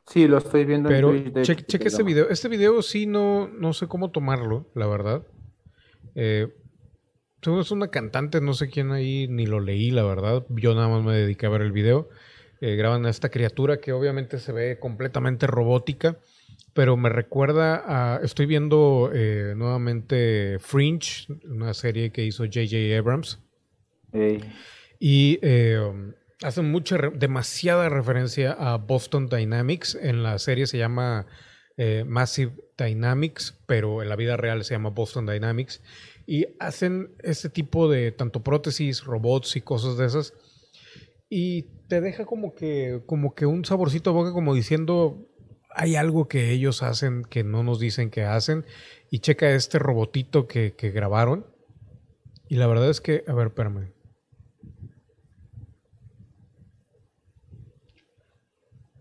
[0.06, 1.46] Sí, lo estoy viendo Pero en Twitch.
[1.46, 2.28] Pero cheque este video.
[2.28, 5.26] Este video sí no, no sé cómo tomarlo, la verdad.
[6.14, 6.54] Eh,
[7.60, 10.44] es una cantante, no sé quién ahí, ni lo leí, la verdad.
[10.50, 12.08] Yo nada más me dediqué a ver el video.
[12.60, 16.18] Eh, graban a esta criatura que obviamente se ve completamente robótica,
[16.72, 18.20] pero me recuerda a...
[18.22, 22.98] Estoy viendo eh, nuevamente Fringe, una serie que hizo J.J.
[22.98, 23.40] Abrams.
[24.98, 25.78] Y eh,
[26.42, 29.98] hacen mucha, demasiada referencia a Boston Dynamics.
[30.00, 31.26] En la serie se llama
[32.06, 35.82] Massive Dynamics, pero en la vida real se llama Boston Dynamics.
[36.26, 40.34] Y hacen este tipo de tanto prótesis, robots y cosas de esas.
[41.28, 45.28] Y te deja como que, como que un saborcito de boca, como diciendo,
[45.70, 48.64] hay algo que ellos hacen que no nos dicen que hacen.
[49.10, 51.46] Y checa este robotito que, que grabaron.
[52.48, 53.92] Y la verdad es que, a ver, espérame.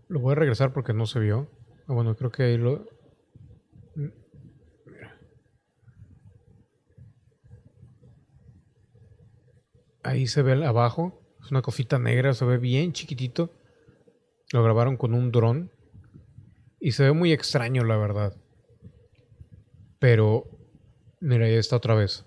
[0.08, 1.50] Lo voy a regresar porque no se vio.
[1.88, 2.86] Ah, bueno, creo que ahí lo,
[10.06, 11.20] Ahí se ve abajo.
[11.42, 13.50] Es una cosita negra, se ve bien chiquitito.
[14.52, 15.72] Lo grabaron con un dron.
[16.78, 18.36] Y se ve muy extraño, la verdad.
[19.98, 20.44] Pero,
[21.20, 22.24] mira, ahí está otra vez.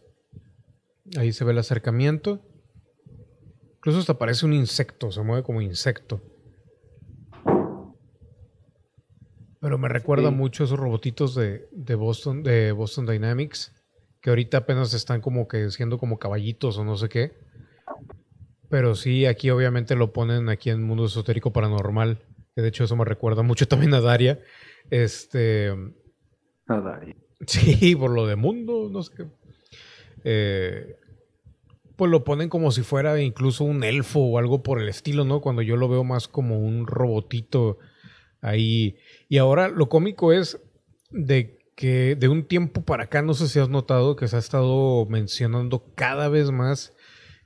[1.17, 2.41] Ahí se ve el acercamiento.
[3.77, 6.21] Incluso hasta parece un insecto, se mueve como insecto.
[9.61, 13.73] Pero me recuerda mucho esos robotitos de, de, Boston, de Boston Dynamics,
[14.21, 17.48] que ahorita apenas están como que siendo como caballitos o no sé qué.
[18.69, 22.19] Pero sí, aquí obviamente lo ponen aquí en Mundo Esotérico Paranormal.
[22.55, 24.39] Que de hecho eso me recuerda mucho también a Daria.
[24.89, 25.69] Este.
[26.67, 27.15] A Daria.
[27.47, 29.25] Sí, por lo de mundo, no sé qué.
[30.25, 30.97] Eh,
[31.95, 35.39] pues lo ponen como si fuera incluso un elfo o algo por el estilo, ¿no?
[35.39, 37.77] Cuando yo lo veo más como un robotito
[38.41, 38.97] ahí.
[39.29, 40.61] Y ahora lo cómico es
[41.11, 44.39] de que de un tiempo para acá, no sé si has notado que se ha
[44.39, 46.93] estado mencionando cada vez más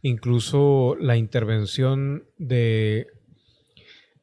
[0.04, 3.08] incluso la intervención de,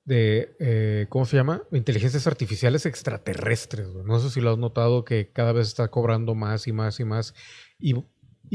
[0.04, 1.62] de eh, ¿cómo se llama?
[1.72, 3.88] Inteligencias artificiales extraterrestres.
[3.88, 7.04] No sé si lo has notado que cada vez está cobrando más y más y
[7.04, 7.34] más.
[7.78, 7.94] Y,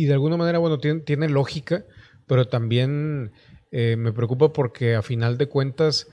[0.06, 1.84] de alguna manera, bueno, tiene, tiene lógica,
[2.28, 3.32] pero también
[3.72, 6.08] eh, me preocupa porque a final de cuentas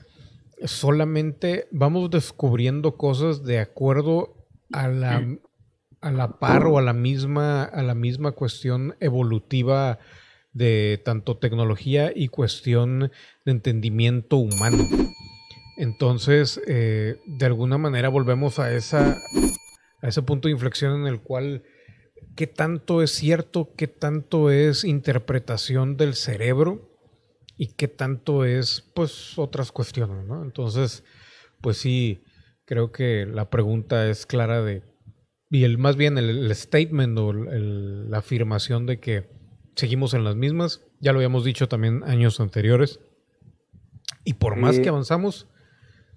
[0.65, 5.37] solamente vamos descubriendo cosas de acuerdo a la,
[6.01, 9.99] a la par o a la misma, a la misma cuestión evolutiva
[10.53, 13.11] de tanto tecnología y cuestión
[13.45, 14.87] de entendimiento humano.
[15.77, 19.17] Entonces, eh, de alguna manera volvemos a, esa,
[20.01, 21.63] a ese punto de inflexión en el cual
[22.35, 26.89] qué tanto es cierto, qué tanto es interpretación del cerebro
[27.57, 30.43] y qué tanto es, pues, otras cuestiones, ¿no?
[30.43, 31.03] Entonces,
[31.61, 32.23] pues sí,
[32.65, 34.83] creo que la pregunta es clara de,
[35.49, 39.29] y el, más bien el, statement o la afirmación de que
[39.75, 40.83] seguimos en las mismas.
[40.99, 42.99] Ya lo habíamos dicho también años anteriores.
[44.23, 45.47] Y por más que avanzamos,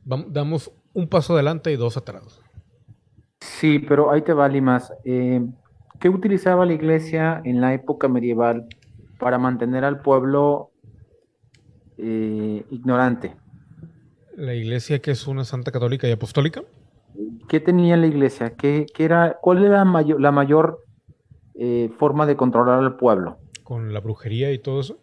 [0.04, 2.40] damos un paso adelante y dos atrás.
[3.40, 4.92] Sí, pero ahí te va, Limas.
[5.04, 5.44] Eh,
[6.00, 8.66] ¿Qué utilizaba la iglesia en la época medieval
[9.18, 10.70] para mantener al pueblo
[11.98, 13.36] eh, ignorante?
[14.36, 16.62] ¿La iglesia que es una santa católica y apostólica?
[17.48, 18.54] ¿Qué tenía la iglesia?
[18.56, 20.84] ¿Qué, era, ¿Cuál era la mayor,
[21.54, 23.38] eh, forma de controlar al pueblo?
[23.66, 25.00] Con la brujería y todo eso?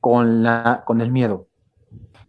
[0.00, 1.48] Con, la, con el miedo.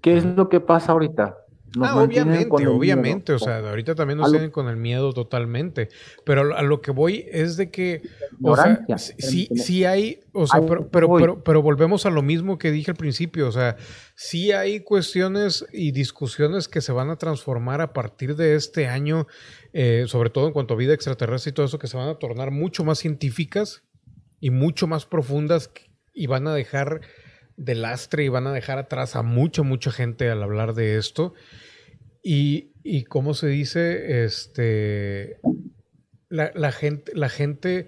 [0.01, 1.37] ¿Qué es lo que pasa ahorita?
[1.79, 5.89] ah, obviamente, obviamente, o sea, ahorita también nos tienen con el miedo totalmente,
[6.25, 8.01] pero a lo que voy es de que,
[8.41, 12.71] o sea, sí, sí hay, o sea, pero, pero, pero, volvemos a lo mismo que
[12.71, 13.77] dije al principio, o sea,
[14.15, 19.27] sí hay cuestiones y discusiones que se van a transformar a partir de este año,
[19.73, 22.15] eh, sobre todo en cuanto a vida extraterrestre y todo eso, que se van a
[22.15, 23.83] tornar mucho más científicas
[24.41, 25.71] y mucho más profundas
[26.13, 26.99] y van a dejar
[27.55, 31.33] de lastre y van a dejar atrás a mucha, mucha gente al hablar de esto.
[32.23, 35.39] Y, y como se dice, este,
[36.29, 37.87] la, gente, la gente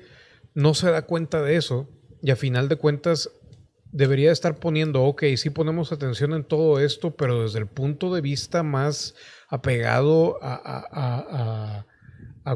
[0.53, 1.89] no se da cuenta de eso
[2.21, 3.29] y a final de cuentas
[3.91, 8.21] debería estar poniendo, ok, sí ponemos atención en todo esto, pero desde el punto de
[8.21, 9.15] vista más
[9.49, 11.85] apegado a,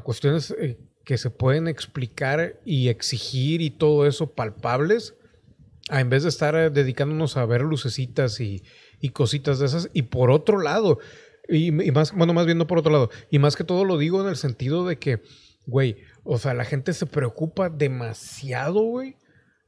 [0.04, 5.16] cuestiones eh, que se pueden explicar y exigir y todo eso palpables,
[5.90, 8.62] en vez de estar eh, dedicándonos a ver lucecitas y,
[9.14, 9.90] cositas de esas.
[9.94, 11.00] Y por otro lado,
[11.48, 14.22] y, más, bueno, más bien no por otro lado, y más que todo lo digo
[14.22, 15.22] en el sentido de que,
[15.66, 19.16] güey, o sea, la gente se preocupa demasiado, güey,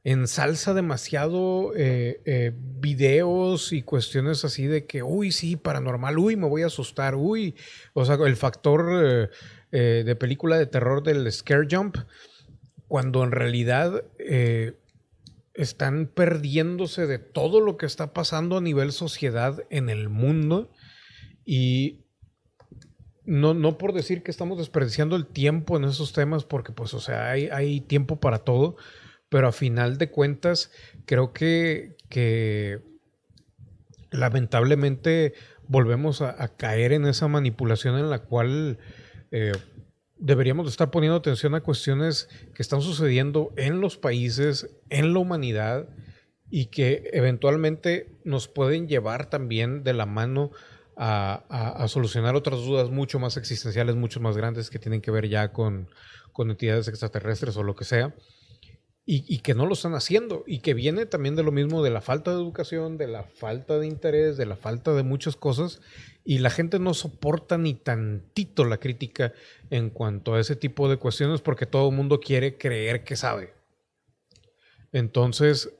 [0.04, 6.46] ensalza demasiado eh, eh, videos y cuestiones así de que, uy, sí, paranormal, uy, me
[6.46, 7.54] voy a asustar, uy,
[7.94, 9.30] o sea, el factor
[9.70, 11.96] de película de terror del scare jump,
[12.88, 14.02] cuando en realidad
[15.54, 20.70] están perdiéndose de todo lo que está pasando a nivel sociedad en el mundo
[21.44, 22.04] y
[23.24, 27.00] no, no por decir que estamos desperdiciando el tiempo en esos temas porque pues o
[27.00, 28.76] sea hay, hay tiempo para todo
[29.28, 30.70] pero a final de cuentas
[31.06, 32.80] creo que, que
[34.10, 35.34] lamentablemente
[35.68, 38.78] volvemos a, caer en esa manipulación en la cual
[39.30, 39.52] eh,
[40.16, 45.88] deberíamos estar poniendo atención a cuestiones que están sucediendo en los países, en la humanidad
[46.50, 50.50] y que eventualmente nos pueden llevar también de la mano
[50.96, 55.50] a, solucionar otras dudas mucho más existenciales, mucho más grandes que tienen que ver ya
[55.50, 55.88] con,
[56.32, 58.14] con entidades extraterrestres o lo que sea
[59.12, 62.00] y, que no lo están haciendo y que viene también de lo mismo de la
[62.00, 65.80] falta de educación, de la falta de interés, de la falta de muchas cosas
[66.24, 69.32] y la gente no soporta ni tantito la crítica
[69.70, 73.54] en cuanto a ese tipo de cuestiones porque todo el mundo quiere creer que sabe.
[74.92, 75.72] Entonces,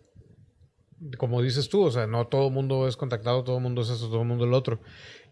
[1.18, 3.90] como dices tú, o sea, no todo el mundo es contactado, todo el mundo es
[3.90, 4.80] eso, todo el mundo el otro.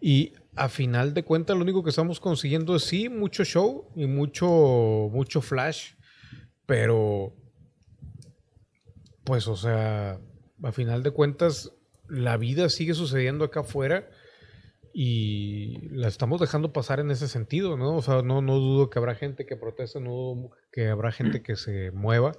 [0.00, 4.06] Y a final de cuentas, lo único que estamos consiguiendo es sí, mucho show y
[4.06, 4.46] mucho,
[5.12, 5.92] mucho flash,
[6.66, 7.34] pero
[9.24, 10.18] pues, o sea,
[10.62, 11.72] a final de cuentas,
[12.08, 14.08] la vida sigue sucediendo acá afuera
[15.00, 17.94] y la estamos dejando pasar en ese sentido, ¿no?
[17.94, 21.40] O sea, no, no dudo que habrá gente que proteste, no dudo que habrá gente
[21.40, 22.32] que se mueva,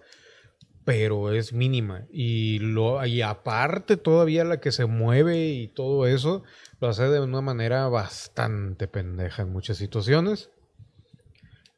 [0.84, 2.06] pero es mínima.
[2.11, 6.44] Y, lo, y aparte todavía la que se mueve y todo eso,
[6.81, 10.49] lo hace de una manera bastante pendeja en muchas situaciones.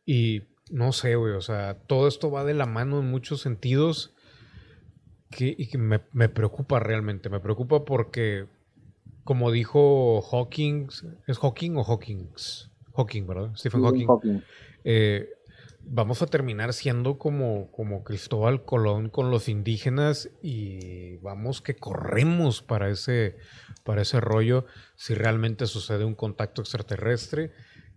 [0.04, 4.16] Y no sé, güey, o sea, todo esto va de la mano en muchos sentidos
[5.30, 6.00] que, y que me,
[6.30, 7.30] preocupa realmente.
[7.30, 8.48] Me preocupa porque,
[9.24, 10.88] como dijo Hawking,
[11.28, 12.72] ¿es Hawking o Hawkins?
[12.96, 13.52] Hawking, ¿verdad?
[13.56, 14.42] Stephen Hawking.
[14.84, 15.30] Eh,
[15.84, 22.62] vamos a terminar siendo como, como Cristóbal Colón con los indígenas y vamos que corremos
[22.62, 23.38] para ese,
[23.84, 24.66] para ese rollo
[24.96, 27.52] si realmente sucede un contacto extraterrestre.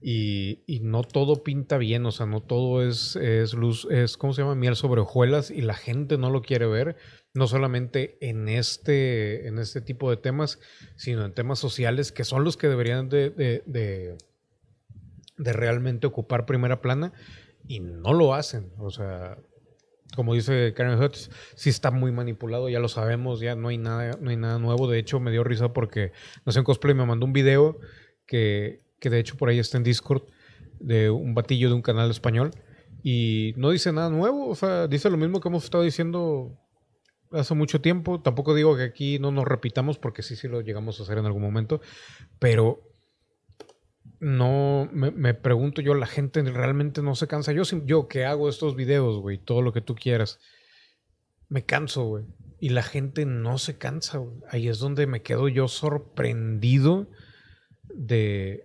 [0.06, 4.42] Y, no todo pinta bien, o sea, no todo es, es luz, es, ¿cómo se
[4.42, 4.54] llama?
[4.54, 6.96] Miel sobre hojuelas y la gente no lo quiere ver
[7.34, 10.60] no solamente en este, en este tipo de temas,
[10.94, 14.16] sino en temas sociales que son los que deberían de, de,
[15.36, 17.12] realmente ocupar primera plana
[17.66, 18.72] y no lo hacen.
[18.78, 19.36] O sea,
[20.14, 24.16] como dice Karen Hutz, sí está muy manipulado, ya lo sabemos, ya no hay nada,
[24.20, 24.88] no hay nada nuevo.
[24.88, 26.12] De hecho, me dio risa porque
[26.46, 27.80] no en cosplay me mandó un video
[28.26, 30.22] que, que de hecho por ahí está en Discord
[30.78, 32.52] de un batillo de un canal español
[33.02, 36.56] y no dice nada nuevo, o sea, dice lo mismo que hemos estado diciendo
[37.32, 38.20] hace mucho tiempo.
[38.20, 41.26] Tampoco digo que aquí no nos repitamos porque sí, sí lo llegamos a hacer en
[41.26, 41.80] algún momento.
[42.38, 42.82] Pero
[44.20, 47.52] no, me, pregunto yo, la gente realmente no se cansa.
[47.52, 50.38] Yo, yo que hago estos videos, güey, todo lo que tú quieras,
[51.48, 52.24] me canso, güey.
[52.58, 54.22] Y la gente no se cansa.
[54.50, 57.08] Ahí es donde me quedo yo sorprendido
[57.94, 58.64] de,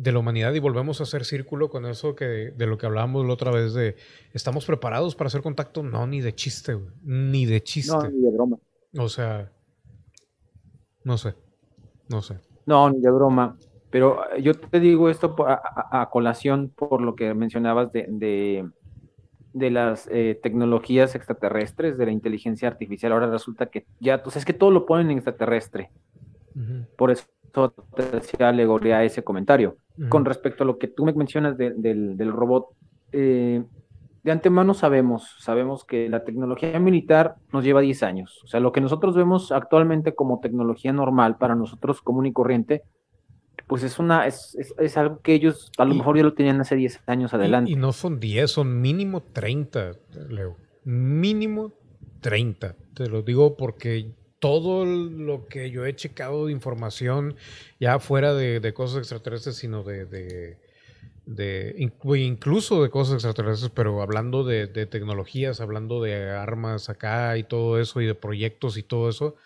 [0.00, 3.26] de la humanidad y volvemos a hacer círculo con eso que de lo que hablábamos
[3.26, 3.96] la otra vez de
[4.32, 7.92] estamos preparados para hacer contacto no ni de chiste ni de chiste.
[7.92, 8.58] No ni de broma.
[8.96, 9.50] O sea
[11.02, 11.34] no sé
[12.08, 12.38] no sé.
[12.64, 13.58] No ni de broma.
[13.90, 18.06] Pero eh, yo te digo esto a, colación por lo que mencionabas de,
[19.52, 23.12] de, las eh, tecnologías extraterrestres de la inteligencia artificial.
[23.12, 25.90] Ahora resulta que ya pues es que todo lo ponen en extraterrestre.
[26.96, 27.24] Por eso
[27.96, 29.76] te decía alegoría ese comentario
[30.08, 32.68] con respecto a lo que tú me mencionas del, robot,
[33.12, 33.62] eh,
[34.22, 38.40] de antemano sabemos, sabemos que la tecnología militar nos lleva 10 años.
[38.44, 42.82] O sea, lo que nosotros vemos actualmente como tecnología normal para nosotros común y corriente,
[43.66, 46.76] pues es una es, es, algo que ellos a lo mejor ya lo tenían hace
[46.76, 47.70] 10 años adelante.
[47.70, 49.92] Y, no son 10, son mínimo 30,
[50.28, 50.56] Leo.
[50.84, 51.72] Mínimo
[52.20, 52.76] 30.
[52.94, 57.36] Te lo digo porque todo lo que yo he checado de información,
[57.80, 60.56] ya fuera de, cosas extraterrestres, sino de,
[62.16, 68.00] incluso de cosas extraterrestres, pero hablando de, tecnologías, hablando de armas acá y todo eso,
[68.00, 69.36] y de proyectos y todo eso.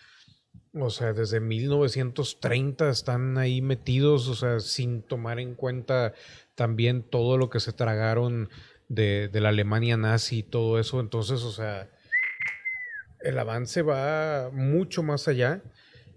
[0.75, 6.13] O sea, desde 1930 están ahí metidos, o sea, sin tomar en cuenta
[6.55, 8.49] también todo lo que se tragaron
[8.89, 10.99] de, de la Alemania nazi y todo eso.
[10.99, 11.89] Entonces, o sea,
[13.23, 15.63] el avance va mucho más allá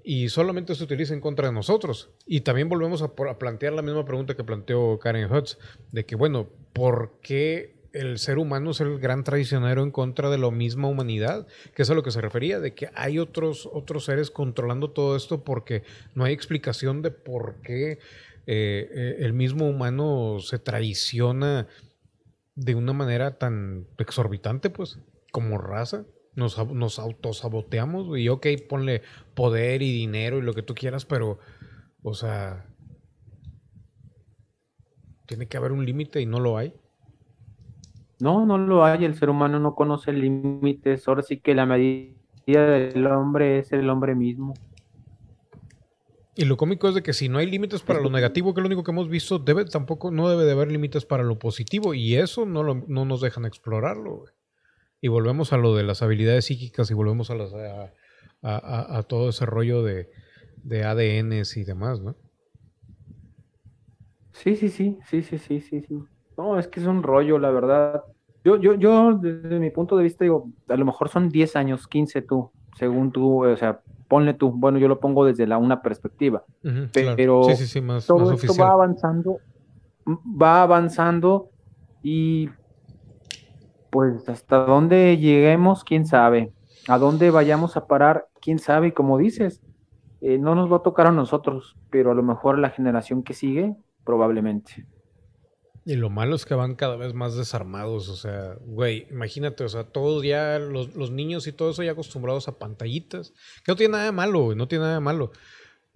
[0.08, 2.10] y solamente se utiliza en contra de nosotros.
[2.26, 5.58] Y también volvemos a, plantear la misma pregunta que planteó Karen Hutz,
[5.90, 10.38] de que, bueno, ¿por qué el ser humano es el gran traicionero en contra de
[10.38, 11.48] la misma humanidad?
[11.74, 15.16] Que es a lo que se refería, de que hay otros, otros seres controlando todo
[15.16, 15.82] esto porque
[16.14, 17.98] no hay explicación de por qué eh,
[18.46, 21.66] eh, el mismo humano se traiciona
[22.54, 25.00] de una manera tan exorbitante, pues,
[25.32, 26.04] como raza
[26.36, 29.02] nos, nos autosaboteamos, y ok, ponle
[29.34, 31.38] poder y dinero y lo que tú quieras, pero,
[32.02, 32.66] o sea,
[35.26, 36.72] tiene que haber un límite y no lo hay.
[38.20, 42.14] No, no lo hay, el ser humano no conoce límites, ahora sí que la medida
[42.46, 44.54] del hombre es el hombre mismo.
[46.38, 48.62] Y lo cómico es de que si no hay límites para lo negativo, que es
[48.62, 51.94] lo único que hemos visto, debe tampoco no debe de haber límites para lo positivo
[51.94, 54.24] y eso no, lo, no nos dejan explorarlo.
[55.00, 57.52] Y volvemos a lo de las habilidades psíquicas y volvemos a, las,
[58.42, 60.10] a, todo ese rollo de,
[60.62, 62.16] de ADNs y demás, ¿no?
[64.32, 65.98] Sí, sí, sí, sí, sí, sí, sí, sí.
[66.36, 68.04] No, es que es un rollo, la verdad.
[68.44, 71.88] Yo, yo, yo, desde mi punto de vista, digo, a lo mejor son 10 años,
[71.88, 75.82] 15 tú, según tú, o sea, ponle tú, bueno, yo lo pongo desde la una
[75.82, 76.44] perspectiva,
[76.92, 77.42] pero
[78.06, 79.38] todo esto va avanzando,
[80.06, 81.50] va avanzando
[82.02, 82.50] y
[83.96, 86.52] pues hasta dónde lleguemos, quién sabe.
[86.86, 88.88] A dónde vayamos a parar, quién sabe.
[88.88, 89.62] Y como dices,
[90.20, 93.32] eh, no nos va a tocar a nosotros, pero a lo mejor la generación que
[93.32, 93.74] sigue,
[94.04, 94.86] probablemente.
[95.86, 99.68] Y lo malo es que van cada vez más desarmados, o sea, güey, imagínate, o
[99.70, 103.32] sea, todos ya, los, los, niños y todo eso ya acostumbrados a pantallitas,
[103.64, 105.30] que no tiene nada de malo, güey, no tiene nada de malo,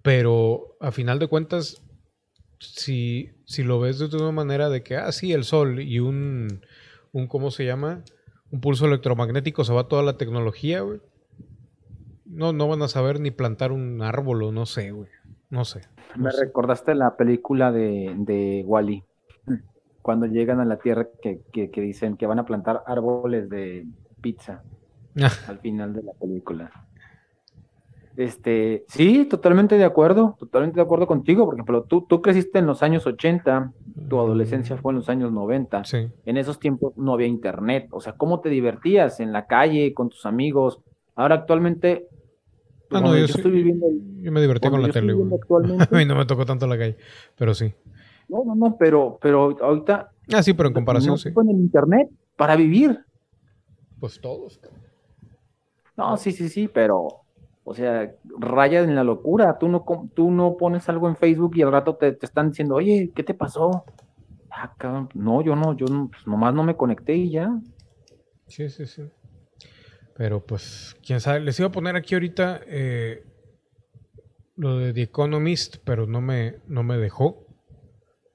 [0.01, 1.83] pero a final de cuentas,
[2.57, 6.61] si, si lo ves de una manera de que, ah, sí, el sol y un,
[7.11, 8.03] un, ¿cómo se llama?
[8.51, 10.99] Un pulso electromagnético, se va toda la tecnología, güey.
[12.25, 15.09] No, no van a saber ni plantar un árbol o no sé, güey.
[15.49, 15.81] No sé.
[16.15, 19.03] Me recordaste la película de, de Wally.
[20.01, 23.85] Cuando llegan a la Tierra que, que, dicen que van a plantar árboles de
[24.21, 24.63] pizza.
[25.21, 25.29] Ah.
[25.47, 26.71] al final de la película.
[28.17, 32.67] Este, sí, totalmente de acuerdo, totalmente de acuerdo contigo, porque pero tú, tú creciste en
[32.67, 33.71] los años 80,
[34.09, 35.83] tu adolescencia fue en los años 90.
[36.25, 40.09] En esos tiempos no había internet, o sea, ¿cómo te divertías en la calle con
[40.09, 40.79] tus amigos?
[41.15, 42.07] Ahora actualmente
[42.93, 43.87] Ah, no, yo, estoy viviendo
[44.21, 45.13] yo me divertí con la tele.
[45.91, 46.97] A mí no me tocó tanto la calle,
[47.37, 47.73] pero sí.
[48.27, 50.11] No, no, no, pero, pero ahorita.
[50.33, 51.29] Ah, sí, pero en comparación, sí.
[51.29, 52.99] en el internet para vivir.
[53.99, 54.59] Pues todos.
[55.95, 57.21] No, sí, sí, sí, pero
[57.63, 59.57] o sea, raya en la locura.
[59.59, 63.11] Tú no, tú no pones algo en Facebook y al rato te, están diciendo, oye,
[63.15, 63.85] ¿qué te pasó?
[64.49, 64.73] Ah,
[65.13, 67.59] no, yo no, yo pues, nomás no me conecté y ya.
[68.47, 69.03] Sí, sí, sí.
[70.15, 71.39] Pero pues, quién sabe.
[71.39, 73.23] Les iba a poner aquí ahorita eh,
[74.55, 77.45] lo de The Economist, pero no me, no me dejó.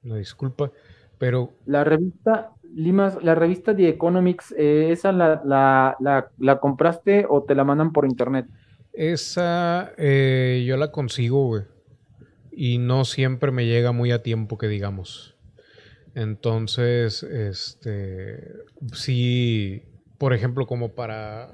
[0.02, 0.70] Una disculpa.
[1.18, 1.52] Pero.
[1.66, 7.42] La revista, Limas, la revista The Economics, eh, ¿esa la, la, la, la compraste o
[7.42, 8.46] te la mandan por internet?
[8.96, 11.62] Esa eh, yo la consigo, güey.
[12.50, 15.36] Y no siempre me llega muy a tiempo, que digamos.
[16.14, 18.54] Entonces, este,
[18.94, 19.82] sí,
[20.16, 21.50] por ejemplo, como para,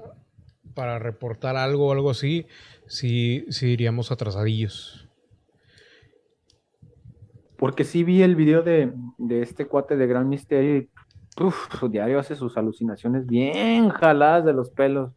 [0.74, 2.46] para reportar algo o algo así,
[2.86, 5.08] sí, sí iríamos atrasadillos.
[7.56, 8.92] Porque sí vi el video de,
[9.28, 10.90] este cuate de Gran Misterio y
[11.80, 15.10] su diario hace sus alucinaciones bien jaladas de los pelos.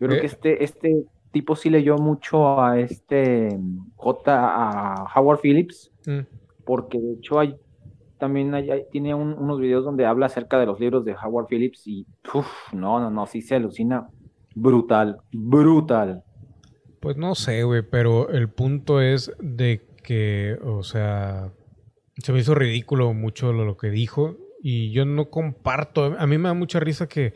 [0.00, 3.58] Yo creo que eh, este, este tipo sí leyó mucho a este
[3.96, 4.32] J.
[4.34, 6.20] a Howard Phillips, mm.
[6.64, 7.56] porque de hecho hay
[8.18, 8.54] también
[8.92, 12.06] tiene unos videos donde habla acerca de los libros de Howard Phillips y
[12.72, 14.08] no, no, no, sí se alucina
[14.54, 16.22] brutal, brutal.
[17.00, 21.50] Pues no sé, güey, pero el punto es de que, o sea,
[22.18, 26.48] se me hizo ridículo mucho lo que dijo y yo no comparto, a mí me
[26.48, 27.34] da mucha risa que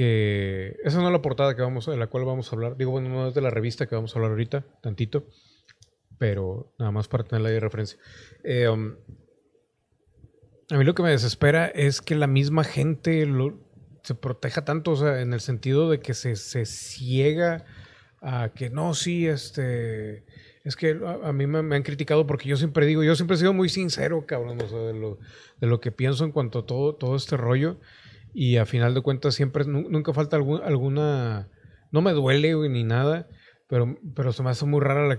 [0.00, 2.78] que esa no es la portada que vamos, de la cual vamos a hablar.
[2.78, 5.26] Digo, bueno, no es de la revista que vamos a hablar ahorita, tantito,
[6.16, 7.98] pero nada más para tenerla de referencia.
[8.42, 8.94] Eh, um,
[10.70, 13.28] a mí lo que me desespera es que la misma gente
[14.02, 17.66] se proteja tanto, o sea, en el sentido de que se, se ciega
[18.22, 20.24] a que no, sí, este,
[20.64, 23.52] es que a, mí me, han criticado porque yo siempre digo, yo siempre he sido
[23.52, 25.18] muy sincero, cabrón, de lo,
[25.60, 27.76] de lo que pienso en cuanto a todo, todo este rollo.
[28.32, 31.48] Y a final de cuentas siempre, nunca falta alguna,
[31.90, 33.28] no me duele ni nada,
[33.66, 35.16] pero, pero se me hace muy rara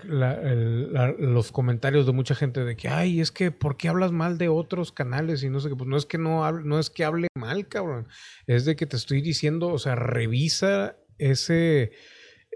[1.18, 4.50] los comentarios de mucha gente de que, ay, es que, ¿por qué hablas mal de
[4.50, 5.44] otros canales?
[5.44, 7.68] Y no sé qué, pues no es que no, hable, no es que hable mal,
[7.68, 8.08] cabrón,
[8.48, 11.92] es de que te estoy diciendo, o sea, revisa ese,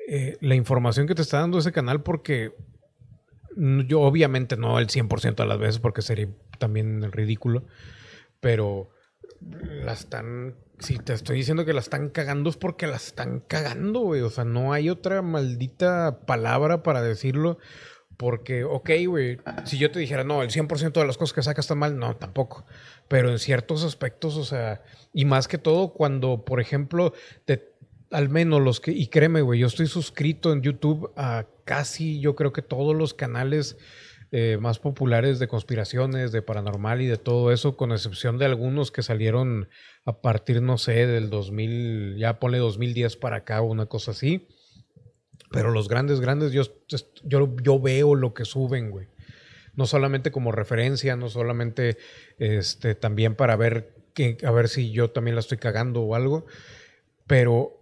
[0.07, 2.53] eh, la información que te está dando ese canal porque
[3.55, 6.27] yo obviamente no el 100% de las veces porque sería
[6.59, 7.65] también ridículo,
[8.41, 8.89] pero
[9.41, 14.01] la están, si te estoy diciendo que la están cagando es porque la están cagando,
[14.01, 17.57] güey, o sea, no hay otra maldita palabra para decirlo.
[18.17, 21.65] Porque, ok, güey, si yo te dijera, no, el 100% de las cosas que sacas
[21.65, 22.65] están mal, no, tampoco.
[23.09, 27.13] Pero en ciertos aspectos, o sea, y más que todo cuando, por ejemplo,
[27.43, 27.75] te,
[28.11, 32.35] al menos los que, y créeme, güey, yo estoy suscrito en YouTube a casi, yo
[32.35, 33.77] creo que todos los canales
[34.37, 38.91] eh, más populares de conspiraciones, de paranormal y de todo eso, con excepción de algunos
[38.91, 39.69] que salieron
[40.03, 44.49] a partir, no sé, del 2000, ya pone 2010 para acá o una cosa así.
[45.51, 46.63] Pero los grandes, grandes, yo,
[47.23, 49.07] yo, yo veo lo que suben, güey.
[49.73, 51.97] No solamente como referencia, no solamente
[52.37, 56.45] este, también para ver, que, a ver si yo también la estoy cagando o algo,
[57.25, 57.74] pero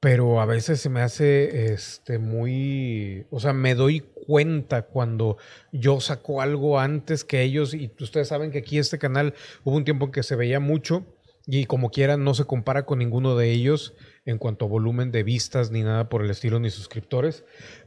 [0.00, 5.36] pero a veces se me hace este muy, o sea, me doy cuenta cuando
[5.72, 9.84] yo saco algo antes que ellos y ustedes saben que aquí este canal hubo un
[9.84, 11.04] tiempo en que se veía mucho
[11.46, 13.94] y como quieran no se compara con ninguno de ellos
[14.24, 17.44] en cuanto a volumen de vistas ni nada por el estilo ni suscriptores,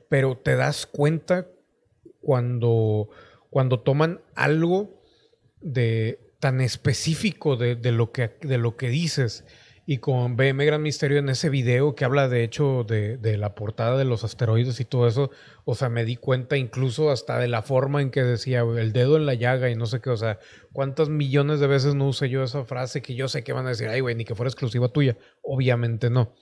[0.08, 1.48] pero te das cuenta
[2.22, 3.10] cuando
[3.50, 5.02] cuando toman algo
[5.62, 9.46] de tan específico de, de lo que de lo que dices
[9.86, 13.98] y con BM Gran Misterio en ese video que habla de hecho de, la portada
[13.98, 15.30] de los asteroides y todo eso,
[15.66, 19.18] o sea, me di cuenta incluso hasta de la forma en que decía el dedo
[19.18, 20.40] en la llaga y no sé qué, o sea,
[20.72, 23.70] cuántas millones de veces no usé yo esa frase que yo sé que van a
[23.70, 26.34] decir, ay, güey, ni que fuera exclusiva tuya, obviamente no,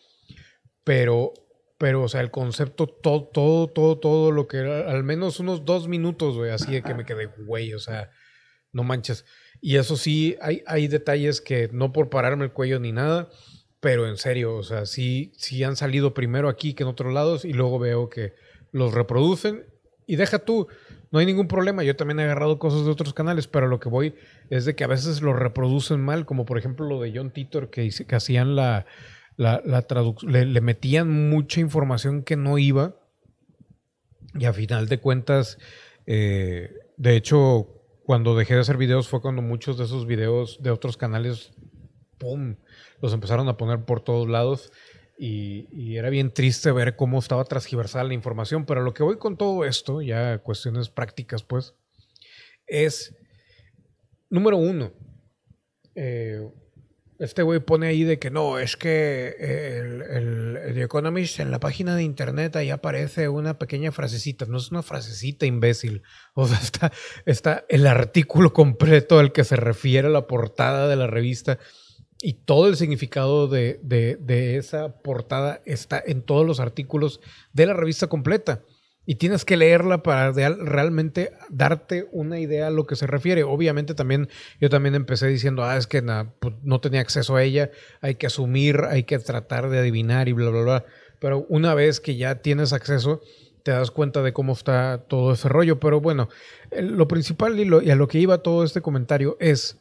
[0.83, 1.33] pero,
[1.79, 5.65] pero, o sea, el concepto, todo, todo, todo, todo lo que era, al menos unos
[5.65, 8.11] dos minutos, güey, así de que me quedé, güey, o sea,
[8.71, 9.25] no manches.
[9.61, 13.29] Y eso sí, hay, hay detalles que no por pararme el cuello ni nada,
[13.79, 17.45] pero en serio, o sea, sí, sí han salido primero aquí que en otros lados
[17.45, 18.33] y luego veo que
[18.71, 19.65] los reproducen.
[20.07, 20.67] Y deja tú,
[21.11, 23.87] no hay ningún problema, yo también he agarrado cosas de otros canales, pero lo que
[23.87, 24.15] voy
[24.49, 27.69] es de que a veces los reproducen mal, como por ejemplo lo de John Titor,
[27.69, 28.85] que, que hacían la,
[29.37, 32.95] la, traducción, le, metían mucha información que no iba.
[34.33, 35.57] Y a final de cuentas,
[36.05, 37.80] eh, de hecho,
[38.11, 41.53] cuando dejé de hacer videos fue cuando muchos de esos videos de otros canales,
[42.17, 42.57] ¡pum!,
[43.01, 44.69] los empezaron a poner por todos lados.
[45.17, 48.65] Y, era bien triste ver cómo estaba transgiversada la información.
[48.65, 51.73] Pero lo que voy con todo esto, ya cuestiones prácticas, pues,
[52.67, 53.15] es,
[54.29, 54.91] número uno,
[55.95, 56.51] eh,
[57.21, 61.59] este güey pone ahí de que no, es que el, el, The Economist en la
[61.59, 64.45] página de internet ahí aparece una pequeña frasecita.
[64.47, 66.01] No es una frasecita, imbécil.
[66.33, 66.91] O sea, está,
[67.27, 71.59] está el artículo completo al que se refiere la portada de la revista.
[72.21, 77.21] Y todo el significado de, de, de esa portada está en todos los artículos
[77.53, 78.63] de la revista completa
[79.11, 83.43] y tienes que leerla para realmente darte una idea a lo que se refiere.
[83.43, 84.29] Obviamente también
[84.61, 86.01] yo también empecé diciendo, ah, es que
[86.39, 90.31] pues, no tenía acceso a ella, hay que asumir, hay que tratar de adivinar y
[90.31, 90.85] bla, bla, bla.
[91.19, 93.21] Pero una vez que ya tienes acceso,
[93.63, 95.77] te das cuenta de cómo está todo ese rollo.
[95.77, 96.29] Pero bueno,
[96.71, 99.75] lo principal y, a lo que iba todo este comentario es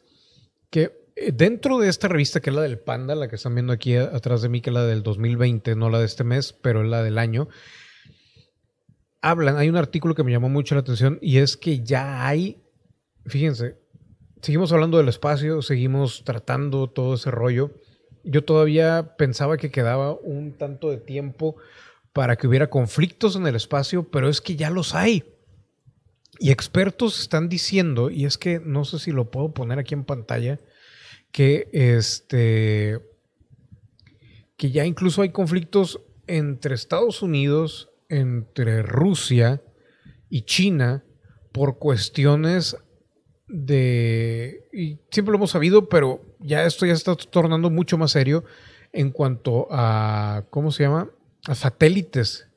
[0.69, 3.71] que eh, dentro de esta revista, que es la del Panda, la que están viendo
[3.71, 6.83] aquí atrás de mí, que es la del 2020, no la de este mes, pero
[6.83, 7.47] la del año,
[9.21, 12.61] hablan, hay un artículo que me llamó mucho la atención y es que ya hay,
[13.25, 13.77] fíjense,
[14.41, 17.71] seguimos hablando del espacio, seguimos tratando todo ese rollo.
[18.23, 21.55] Yo todavía pensaba que quedaba un tanto de tiempo
[22.13, 25.23] para que hubiera conflictos en el espacio, pero es que ya los hay.
[26.39, 30.03] Y expertos están diciendo, y es que no sé si lo puedo poner aquí en
[30.03, 30.59] pantalla,
[31.31, 32.99] que este
[34.57, 39.61] que ya incluso hay conflictos entre Estados Unidos, entre Rusia
[40.29, 41.03] y China
[41.51, 42.77] por cuestiones
[43.47, 44.67] de...
[44.71, 48.43] Y siempre lo hemos sabido, pero ya esto ya está tornando mucho más serio
[48.93, 51.09] en cuanto a, ¿cómo se llama?
[51.47, 52.47] A satélites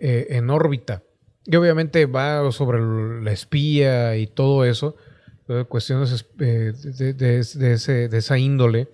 [0.00, 1.02] eh, en órbita.
[1.44, 2.80] Y obviamente va sobre
[3.22, 4.96] la espía y todo eso,
[5.68, 8.88] cuestiones eh, de, esa índole.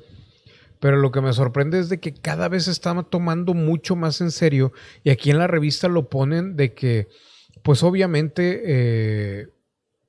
[0.81, 4.21] Pero lo que me sorprende es de que cada vez se está tomando mucho más
[4.21, 4.73] en serio
[5.05, 7.09] y aquí en la revista lo ponen de que,
[7.63, 9.49] pues obviamente, eh,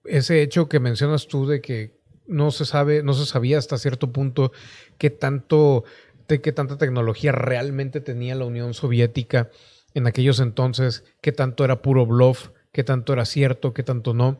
[0.06, 4.12] ese hecho que mencionas tú de que no se sabe, no se sabía hasta cierto
[4.12, 4.52] punto
[4.98, 5.84] qué tanto,
[6.28, 9.50] de qué tanta tecnología realmente tenía la Unión Soviética
[9.94, 14.38] en aquellos entonces, qué tanto era puro bluff, qué tanto era cierto, qué tanto no.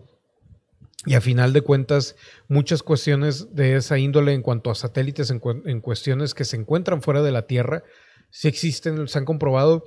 [1.06, 2.18] Y a final de cuentas,
[2.50, 7.22] muchas cuestiones de esa índole en cuanto a satélites, en, cuestiones que se encuentran fuera
[7.22, 7.84] de la Tierra,
[8.32, 9.86] sí existen, se han comprobado.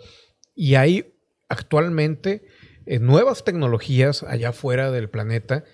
[0.54, 1.14] Y hay
[1.48, 2.46] actualmente
[2.86, 5.64] eh, nuevas tecnologías allá fuera del planeta.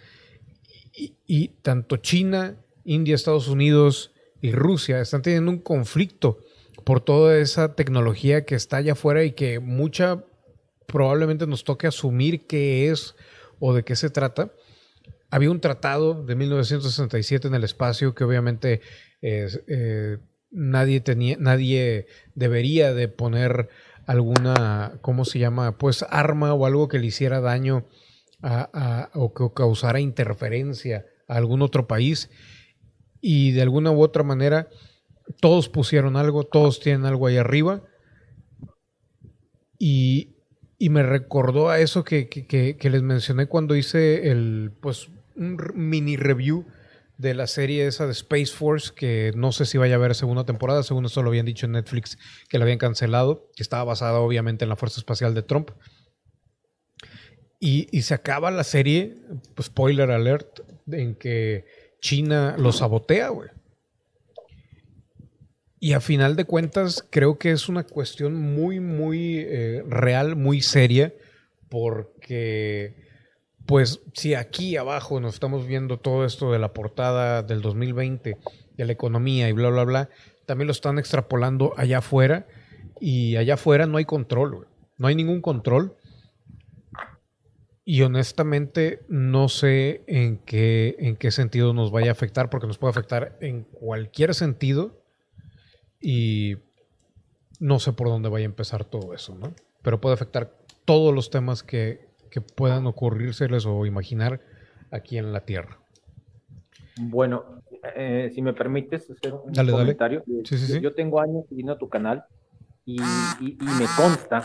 [0.93, 6.40] Y, tanto China, India, Estados Unidos y Rusia están teniendo un conflicto
[6.85, 10.24] por toda esa tecnología que está allá afuera y que mucha
[10.86, 13.15] probablemente nos toque asumir qué es
[13.60, 14.52] o de qué se trata
[15.30, 18.80] había un tratado de 1967 en el espacio que obviamente
[19.20, 20.18] eh,
[20.50, 23.68] nadie tenía, nadie debería de poner
[24.06, 25.76] alguna, ¿cómo se llama?
[25.76, 27.86] Pues arma o algo que le hiciera daño
[29.14, 32.30] o que causara interferencia a algún otro país.
[33.20, 34.68] Y de alguna u otra manera,
[35.40, 37.82] todos pusieron algo, todos tienen algo ahí arriba.
[39.78, 40.34] Y,
[40.80, 46.66] me recordó a eso que, que, les mencioné cuando hice el, pues, un mini review
[47.19, 50.44] de la serie esa de Space Force, que no sé si vaya a haber segunda
[50.44, 52.16] temporada, según eso lo habían dicho en Netflix,
[52.48, 55.70] que la habían cancelado, que estaba basada obviamente en la Fuerza Espacial de Trump.
[57.60, 59.16] Y, se acaba la serie,
[59.56, 61.66] pues, spoiler alert, en que
[62.01, 63.51] China lo sabotea, güey.
[65.81, 70.60] Y a final de cuentas, creo que es una cuestión muy, muy eh, real, muy
[70.60, 71.12] seria,
[71.69, 73.07] porque
[73.69, 78.39] pues si aquí abajo nos estamos viendo todo esto de la portada del 2020,
[78.78, 80.09] de la economía y bla, bla, bla,
[80.47, 82.47] también lo están extrapolando allá afuera
[82.99, 85.97] y allá afuera no hay control, no hay ningún control.
[87.85, 92.78] Y honestamente no sé en qué, en qué sentido nos vaya a afectar, porque nos
[92.78, 95.03] puede afectar en cualquier sentido
[96.01, 96.57] y
[97.61, 99.53] no sé por dónde vaya a empezar todo eso, ¿no?
[99.82, 104.40] Pero puede afectar todos los temas que, que puedan ocurrírseles o imaginar
[104.90, 105.78] aquí en la Tierra.
[107.00, 107.62] Bueno,
[107.94, 110.22] eh, si me permites hacer un comentario.
[110.80, 112.24] Yo tengo años siguiendo tu canal
[112.84, 114.42] y, me consta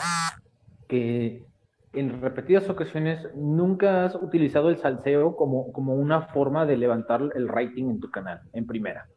[0.88, 1.45] que
[1.93, 7.47] en repetidas ocasiones nunca has utilizado el salseo como, como una forma de levantar el
[7.47, 9.07] rating en tu canal, en primera.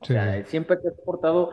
[0.00, 1.50] O sea, siempre te has portado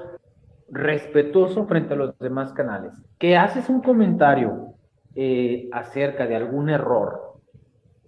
[0.70, 2.94] respetuoso frente a los demás canales.
[3.18, 4.76] Que haces un comentario
[5.16, 7.38] eh, acerca de algún error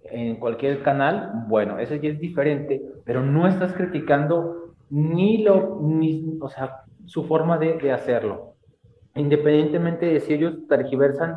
[0.04, 6.38] en cualquier canal, bueno, eso ya es diferente, pero no estás criticando ni lo, ni,
[6.40, 8.54] o sea, su forma de, de hacerlo.
[9.14, 11.36] Independientemente de si ellos tergiversan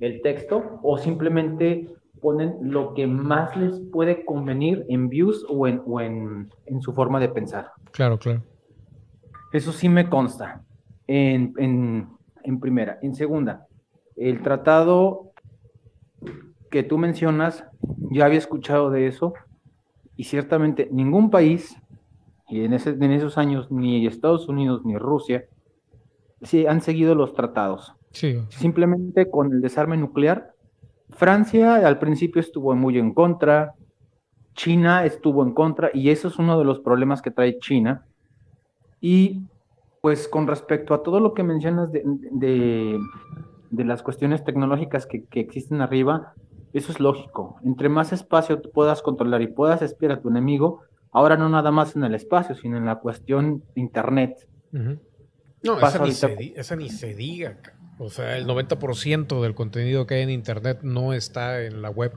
[0.00, 1.88] el texto o simplemente
[2.20, 6.92] ponen lo que más les puede convenir en views o en, o en, en su
[6.92, 7.70] forma de pensar.
[7.92, 8.42] Claro, claro.
[9.52, 10.62] Eso sí me consta
[11.06, 12.08] en, en,
[12.42, 12.98] en primera.
[13.02, 13.65] En segunda,
[14.16, 15.32] el tratado
[16.70, 17.64] que tú mencionas,
[18.10, 19.34] ya había escuchado de eso,
[20.16, 21.76] y ciertamente ningún país,
[22.48, 25.44] y en, ese, en esos años ni Estados Unidos ni Rusia,
[26.42, 27.94] sí, han seguido los tratados.
[28.48, 30.52] Simplemente con el desarme nuclear,
[31.10, 33.74] Francia al principio estuvo muy en contra,
[34.54, 38.06] China estuvo en contra, y eso es uno de los problemas que trae China.
[39.00, 39.42] Y
[40.00, 42.98] pues con respecto a todo lo que mencionas de, de
[43.70, 46.34] las cuestiones tecnológicas que, existen arriba,
[46.72, 47.58] eso es lógico.
[47.64, 50.82] Entre más espacio puedas controlar y puedas espiar a tu enemigo,
[51.12, 54.48] ahora no nada más en el espacio, sino en la cuestión de Internet.
[54.72, 57.58] No, esa ni, se, diga.
[57.98, 62.12] O sea, el 90% del contenido que hay en Internet no está en la web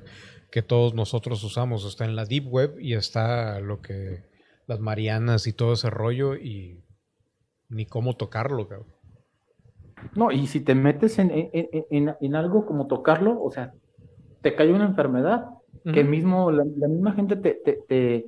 [0.51, 4.23] que todos nosotros usamos, está en la Deep Web y está lo que
[4.67, 6.83] las Marianas y todo ese rollo y
[7.69, 8.98] ni cómo tocarlo, cabrón.
[10.15, 13.73] No, y si te metes en, en, en, algo como tocarlo, o sea,
[14.41, 15.45] te cae una enfermedad,
[15.93, 17.53] que mismo, la, misma gente te,
[17.87, 18.25] te,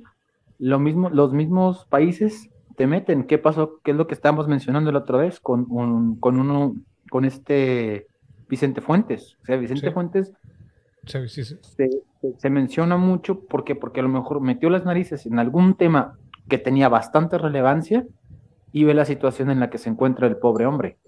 [0.58, 3.24] lo mismo, los mismos países te meten.
[3.24, 3.80] ¿Qué pasó?
[3.84, 5.66] ¿Qué es lo que estábamos mencionando la otra vez con,
[6.16, 6.76] con uno,
[7.10, 8.06] con este
[8.48, 9.36] Vicente Fuentes?
[9.42, 10.32] O sea, Vicente Fuentes
[12.38, 16.16] Se, menciona mucho porque, porque a lo mejor metió las narices en algún tema
[16.48, 18.06] que tenía bastante relevancia
[18.72, 20.98] y ve la situación en la que se encuentra el pobre hombre.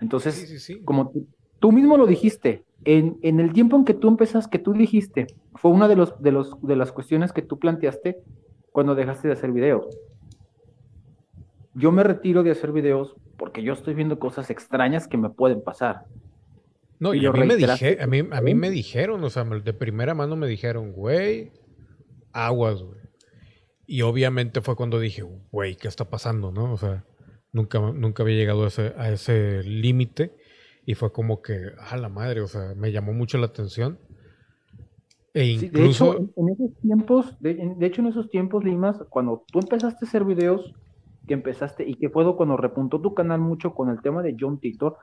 [0.00, 1.12] Entonces, como
[1.58, 5.70] tú, mismo lo dijiste, en, el tiempo en que tú empezas, que tú dijiste, fue
[5.70, 8.18] una de, los, de, los, de las cuestiones que tú planteaste
[8.72, 9.88] cuando dejaste de hacer video.
[11.74, 15.62] yo me retiro de hacer videos porque yo estoy viendo cosas extrañas que me pueden
[15.62, 16.04] pasar.
[16.98, 19.72] No, y, a, mí me dije, a, mí, a mí me dijeron, o sea, de
[19.72, 21.52] primera mano me dijeron, güey,
[22.32, 23.00] aguas, güey.
[23.86, 26.72] Y obviamente fue cuando dije, güey, ¿qué está pasando, no?
[26.72, 27.04] O sea,
[27.54, 30.36] nunca, nunca había llegado a ese, a ese límite.
[30.84, 33.98] Y fue como que, a la madre, o sea, me llamó mucho la atención.
[35.32, 36.12] E incluso...
[36.12, 40.08] de hecho, en esos tiempos, de, hecho, en esos tiempos, Limas, cuando tú empezaste a
[40.08, 40.74] hacer videos,
[41.26, 44.60] que empezaste, y que fue cuando repuntó tu canal mucho con el tema de John
[44.60, 44.98] Titor,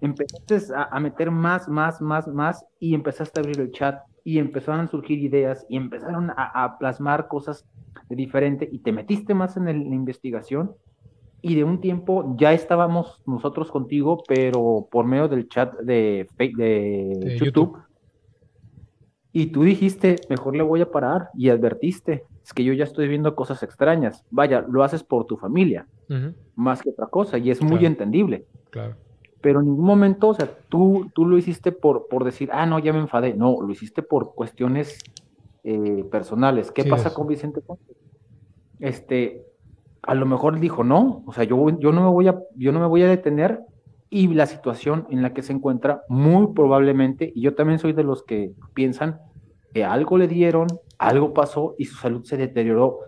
[0.00, 4.80] empezaste a, meter más, más, más, más, y empezaste a abrir el chat, y empezaron
[4.80, 7.64] a surgir ideas, y empezaron a, a plasmar cosas
[8.10, 10.72] diferentes, y te metiste más en, el, la investigación,
[11.42, 17.36] y de un tiempo ya estábamos nosotros contigo, pero por medio del chat de, de,
[17.38, 17.78] YouTube.
[19.32, 23.08] Y tú dijiste, mejor le voy a parar y advertiste, es que yo ya estoy
[23.08, 24.24] viendo cosas extrañas.
[24.30, 25.88] Vaya, lo haces por tu familia,
[26.54, 28.46] más que otra cosa, y es muy entendible.
[28.70, 28.94] Claro.
[29.40, 32.78] Pero en ningún momento, o sea, tú, tú lo hiciste por, por decir, ah, no,
[32.78, 33.34] ya me enfadé.
[33.34, 35.00] No, lo hiciste por cuestiones
[35.64, 36.70] eh, personales.
[36.70, 37.60] ¿Qué pasa con Vicente
[38.78, 39.44] Este,
[40.02, 42.80] a lo mejor dijo, no, o sea, yo, yo, no me voy a, yo no
[42.80, 43.60] me voy a detener
[44.10, 48.04] y la situación en la que se encuentra muy probablemente, y yo también soy de
[48.04, 49.20] los que piensan
[49.72, 50.66] que algo le dieron,
[50.98, 52.98] algo pasó y su salud se deterioró,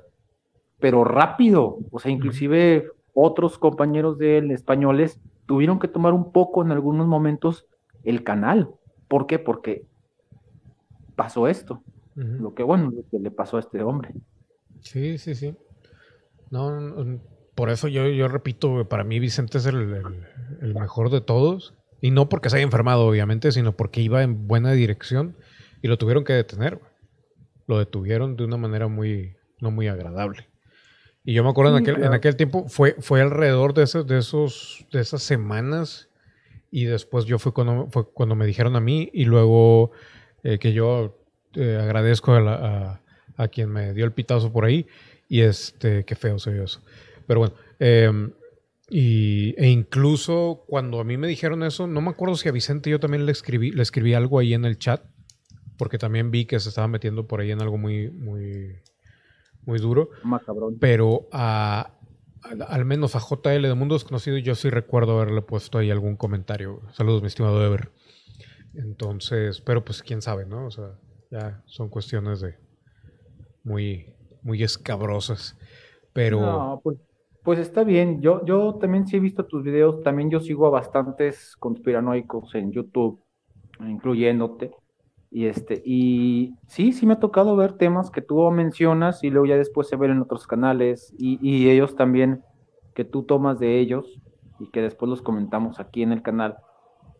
[0.78, 6.62] pero rápido, o sea, inclusive otros compañeros de él, españoles, tuvieron que tomar un poco
[6.62, 7.66] en algunos momentos
[8.02, 8.70] el canal.
[9.08, 9.38] ¿Por qué?
[9.38, 9.84] Porque
[11.16, 11.82] pasó esto,
[12.14, 14.14] lo que bueno, lo que le pasó a este hombre.
[14.80, 15.54] Sí, sí, sí.
[16.50, 17.20] No,
[17.54, 20.02] por eso yo, yo repito, para mí Vicente es el,
[20.74, 21.74] mejor de todos.
[22.00, 25.36] Y no porque se haya enfermado, obviamente, sino porque iba en buena dirección
[25.82, 26.80] y lo tuvieron que detener.
[27.66, 30.48] Lo detuvieron de una manera muy, no muy agradable.
[31.24, 34.18] Y yo me acuerdo en, aquel, en aquel tiempo, fue, fue alrededor de, esos, de,
[34.18, 36.10] esos, de esas semanas
[36.70, 39.92] y después yo fue cuando, fue cuando me dijeron a mí y luego
[40.42, 41.16] eh, que yo
[41.54, 43.00] eh, agradezco a,
[43.36, 44.86] a, quien me dio el pitazo por ahí
[45.28, 46.82] y este, qué feo se eso.
[47.26, 48.32] Pero bueno, em,
[48.88, 52.90] y, e incluso cuando a mí me dijeron eso, no me acuerdo si a Vicente
[52.90, 55.02] yo también le escribí, le escribí algo ahí en el chat,
[55.78, 58.76] porque también vi que se estaba metiendo por ahí en algo muy, muy,
[59.64, 60.10] muy duro.
[60.80, 61.94] Pero a,
[62.68, 66.82] al menos a JL de Mundo Desconocido yo sí recuerdo haberle puesto ahí algún comentario.
[66.92, 67.90] Saludos, mi estimado Ever.
[68.74, 70.66] Entonces, pero pues quién sabe, ¿no?
[70.66, 70.98] O sea,
[71.30, 72.56] ya son cuestiones de
[73.62, 74.13] muy,
[74.44, 75.58] muy escabrosas.
[76.12, 76.40] Pero.
[76.40, 76.98] No, pues,
[77.42, 78.20] pues está bien.
[78.20, 80.02] Yo, yo también sí he visto tus videos.
[80.02, 83.20] También yo sigo a bastantes conspiranoicos en YouTube,
[83.80, 84.70] incluyéndote.
[85.30, 89.46] Y este, y sí, sí me ha tocado ver temas que tú mencionas y luego
[89.46, 92.44] ya después se ven en otros canales y, y ellos también
[92.94, 94.20] que tú tomas de ellos
[94.60, 96.58] y que después los comentamos aquí en el canal.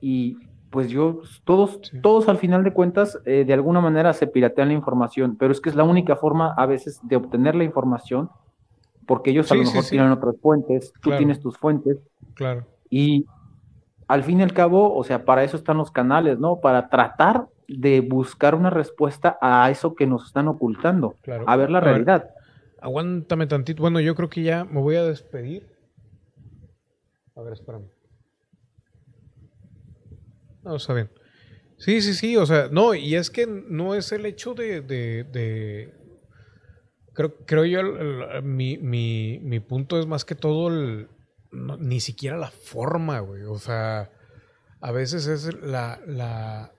[0.01, 0.37] Y
[0.75, 4.75] pues yo, todos, todos al final de cuentas, eh, de alguna manera se piratean la
[4.75, 8.29] información, pero es que es la única forma a veces de obtener la información,
[9.07, 11.99] porque ellos a lo mejor tienen otras fuentes, tú tienes tus fuentes.
[12.35, 12.67] Claro.
[12.91, 13.25] Y
[14.09, 16.59] al fin y al cabo, o sea, para eso están los canales, ¿no?
[16.59, 21.15] Para tratar de buscar una respuesta a eso que nos están ocultando,
[21.47, 22.31] a ver la realidad.
[22.81, 23.81] aguántame tantito.
[23.81, 25.69] Bueno, yo creo que ya me voy a despedir.
[27.37, 27.85] A ver, espérame.
[30.65, 31.11] No, está bien.
[31.77, 34.81] Sí, sí, sí, o sea, no, y es que no es el hecho de...
[34.81, 35.93] de,
[37.13, 40.69] Creo, creo yo, mi, mi, mi, punto es más que todo
[41.53, 43.45] ni siquiera la forma, güey.
[43.45, 44.11] O sea,
[44.81, 46.73] a veces es la, la,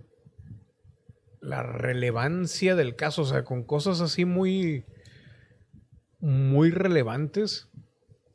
[1.40, 4.84] la relevancia del caso, o sea, con cosas así muy,
[6.20, 7.70] muy relevantes.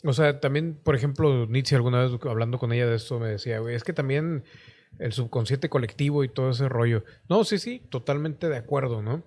[0.04, 3.58] O sea, también, por ejemplo, Nietzsche alguna vez hablando con ella de esto me decía,
[3.58, 4.44] güey, es que también
[4.98, 7.04] el subconsciente colectivo y todo ese rollo.
[7.28, 9.22] No, sí, sí, totalmente de acuerdo, ¿no?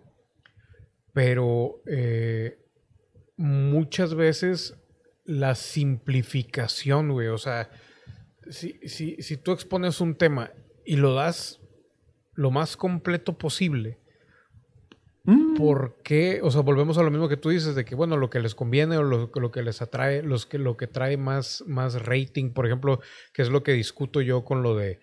[1.14, 2.60] Pero eh,
[3.38, 4.76] muchas veces
[5.26, 7.70] la simplificación, güey, o sea,
[8.50, 10.52] si, si, si tú expones un tema
[10.86, 11.62] y lo das
[12.34, 14.00] lo más completo posible,
[15.24, 15.56] mm.
[15.56, 16.42] ¿Por qué?
[16.44, 18.56] O sea, volvemos a lo mismo que tú dices, de que, bueno, lo que les
[18.56, 22.52] conviene o lo, lo, que les atrae, los que, lo que trae más, más rating,
[22.52, 23.00] por ejemplo,
[23.34, 25.00] que es lo que discuto yo con lo de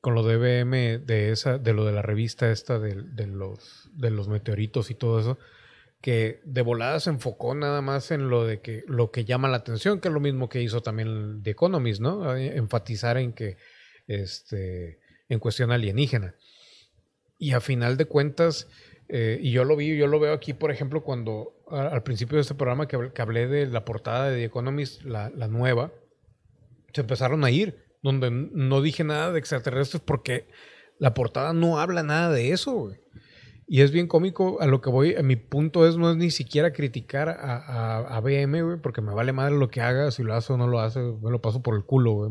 [0.00, 4.10] con lo de BM, de esa, de lo de la revista esta de, los, de
[4.10, 5.38] los meteoritos y todo eso,
[6.00, 9.56] que de volada se enfocó nada más en lo de que lo que llama la
[9.56, 12.36] atención, que es lo mismo que hizo también The Economist, ¿no?
[12.36, 13.56] Enfatizar en que
[14.06, 16.34] este en cuestión alienígena.
[17.38, 18.68] Y a final de cuentas,
[19.08, 22.42] Eh, y yo lo vi, yo lo veo aquí, por ejemplo, cuando al principio de
[22.42, 25.92] este programa que, hablé de la portada de The Economist, la, la, nueva,
[26.92, 30.48] se empezaron a ir, donde no dije nada de extraterrestres porque
[30.98, 33.00] la portada no habla nada de eso, güey.
[33.70, 36.30] Y es bien cómico, a lo que voy, a mi punto es no es ni
[36.30, 40.32] siquiera criticar a, a, BM, güey, porque me vale madre lo que haga, si lo
[40.32, 42.30] hace o no lo hace, me lo paso por el culo, güey.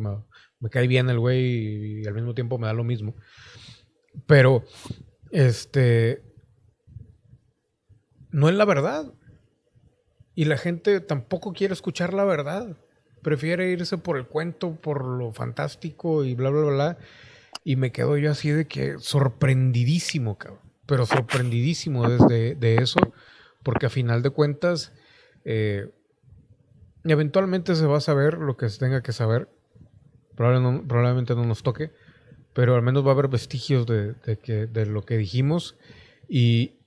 [0.60, 3.15] Me cae bien el güey y, al mismo tiempo me da lo mismo.
[4.26, 4.64] Pero,
[5.30, 6.23] este,
[8.31, 9.14] no es la verdad.
[10.34, 12.77] Y la gente tampoco quiere escuchar la verdad.
[13.27, 16.97] Prefiere irse por el cuento, por lo fantástico y bla, bla, bla.
[17.65, 20.37] Y me quedo yo así de que sorprendidísimo,
[20.85, 23.01] pero sorprendidísimo desde de eso,
[23.63, 24.93] porque a final de cuentas,
[25.43, 25.89] eh,
[27.03, 29.49] eventualmente se va a saber lo que se tenga que saber.
[30.35, 31.91] Probablemente no, nos toque,
[32.53, 35.75] pero al menos va a haber vestigios de lo que dijimos.
[36.29, 36.77] Y,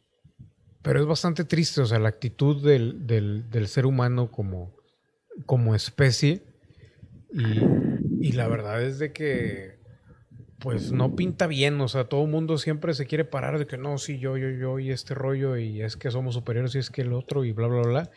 [0.80, 4.72] pero es bastante triste, o sea, la actitud del, del, ser humano como,
[5.46, 6.42] como especie.
[7.32, 9.78] Y, la verdad es de que
[10.58, 13.78] pues no pinta bien, o sea, todo el mundo siempre se quiere parar de que
[13.78, 16.90] no, sí, yo, yo, yo, y este rollo, y es que somos superiores, y es
[16.90, 18.10] que el otro, y bla, bla, bla.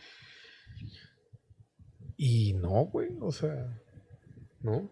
[2.18, 3.80] Y no, güey, o sea,
[4.60, 4.90] no,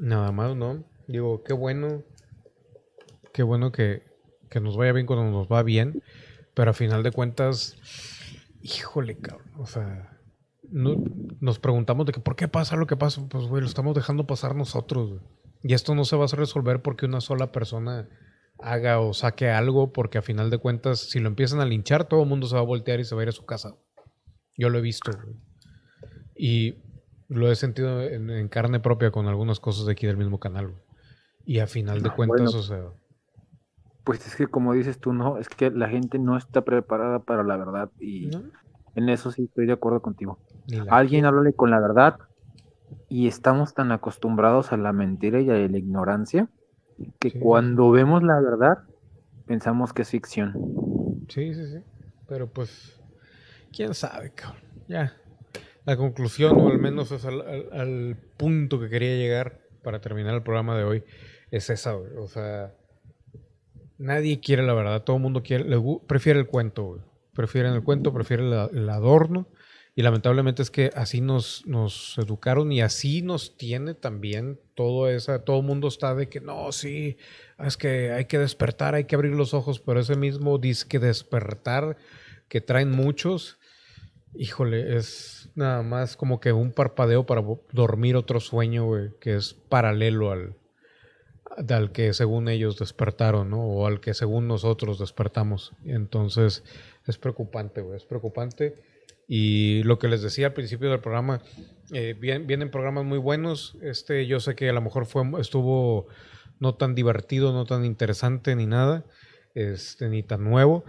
[0.00, 0.84] nada más, no.
[1.06, 2.02] Digo, qué bueno,
[3.34, 4.02] qué bueno que,
[4.48, 6.02] que nos vaya bien cuando nos va bien,
[6.54, 7.76] pero a final de cuentas,
[8.62, 10.15] híjole, cabrón, o sea,
[10.70, 10.96] no,
[11.40, 14.26] nos preguntamos de que por qué pasa lo que pasa, pues, güey, lo estamos dejando
[14.26, 15.20] pasar nosotros, güey.
[15.62, 18.08] Y esto no se va a resolver porque una sola persona
[18.58, 22.22] haga o saque algo, porque a final de cuentas, si lo empiezan a linchar, todo
[22.22, 23.74] el mundo se va a voltear y se va a ir a su casa.
[24.56, 25.10] Yo lo he visto.
[26.36, 26.76] Y
[27.28, 30.74] lo he sentido en, carne propia con algunas cosas de aquí del mismo canal.
[31.44, 32.84] Y a final de ah, cuentas, o sea...
[34.04, 37.42] Pues es que como dices tú, no, es que la gente no está preparada para
[37.42, 38.30] la verdad y
[38.94, 40.38] en eso sí estoy de acuerdo contigo.
[40.88, 42.18] Alguien háblale con la verdad,
[43.08, 46.48] y estamos tan acostumbrados a la mentira y a la ignorancia
[47.18, 48.78] que cuando vemos la verdad
[49.46, 50.54] pensamos que es ficción.
[51.28, 51.78] Sí, sí, sí.
[52.28, 53.00] Pero pues,
[53.72, 54.62] quién sabe, cabrón.
[54.88, 55.14] Ya.
[55.84, 60.76] La conclusión, o al menos es al, punto que quería llegar para terminar el programa
[60.76, 61.04] de hoy,
[61.52, 62.10] es esa, güey.
[62.16, 62.74] O sea,
[63.98, 65.04] nadie quiere la verdad.
[65.04, 65.64] Todo el mundo quiere,
[66.08, 67.00] prefiere el cuento, güey.
[67.34, 69.46] Prefieren el cuento, prefieren el adorno
[69.98, 75.42] y lamentablemente es que así nos, nos educaron y así nos tiene también todo esa,
[75.42, 77.16] todo mundo está de que no, sí,
[77.58, 81.96] es que hay que despertar, hay que abrir los ojos, pero ese mismo disque despertar
[82.46, 83.58] que traen muchos,
[84.34, 87.42] híjole, es nada más como que un parpadeo para
[87.72, 88.86] dormir otro sueño,
[89.18, 90.56] que es paralelo al,
[91.70, 93.62] al que según ellos despertaron, ¿no?
[93.62, 95.72] O al que según nosotros despertamos.
[95.86, 96.64] Entonces,
[97.06, 98.74] es preocupante, güey, es preocupante.
[99.28, 101.42] Y lo que les decía al principio del programa,
[101.92, 103.76] eh, vienen programas muy buenos.
[103.82, 106.06] Este, yo sé que a lo mejor fue, estuvo
[106.60, 109.04] no tan divertido, no tan interesante ni nada,
[109.54, 110.84] este, ni tan nuevo,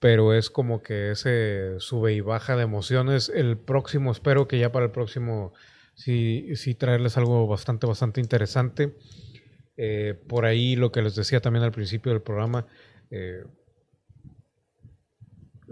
[0.00, 3.28] pero es como que ese sube y baja de emociones.
[3.28, 5.52] El próximo, espero que ya para el próximo
[5.94, 8.96] sí, sí traerles algo bastante, bastante interesante.
[9.76, 12.66] Eh, por ahí lo que les decía también al principio del programa,
[13.10, 13.44] eh,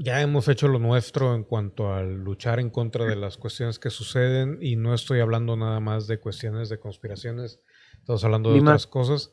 [0.02, 3.90] ya hemos hecho lo nuestro en cuanto a luchar en contra de las cuestiones que
[3.90, 7.60] suceden y no estoy hablando nada más de cuestiones de conspiraciones,
[7.98, 9.31] estamos hablando de otras cosas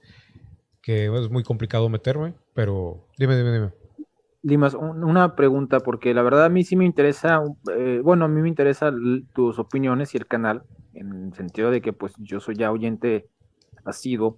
[0.82, 3.72] que es muy complicado meterme, pero dime, dime, dime.
[4.42, 7.42] Dimas, una pregunta, porque la verdad a mí sí me interesa,
[7.76, 10.64] eh, bueno, a mí me interesan tus opiniones y el canal,
[10.94, 13.28] en el sentido de que pues yo soy ya oyente
[13.84, 14.38] asiduo.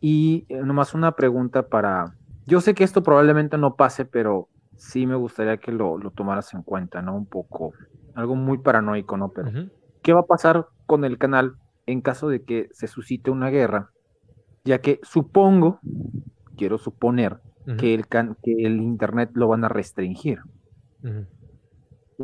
[0.00, 2.16] Y eh, nomás una pregunta para,
[2.46, 6.62] yo sé que esto probablemente no pase, pero sí me gustaría que lo, tomaras en
[6.62, 7.16] cuenta, ¿no?
[7.16, 7.72] Un poco,
[8.14, 9.30] algo muy paranoico, ¿no?
[9.30, 9.68] Pero,
[10.02, 11.56] ¿qué va a pasar con el canal
[11.86, 13.90] en caso de que se suscite una guerra?
[14.64, 15.80] Ya que supongo,
[16.56, 17.40] quiero suponer,
[17.78, 20.40] que, el que el Internet lo van a restringir.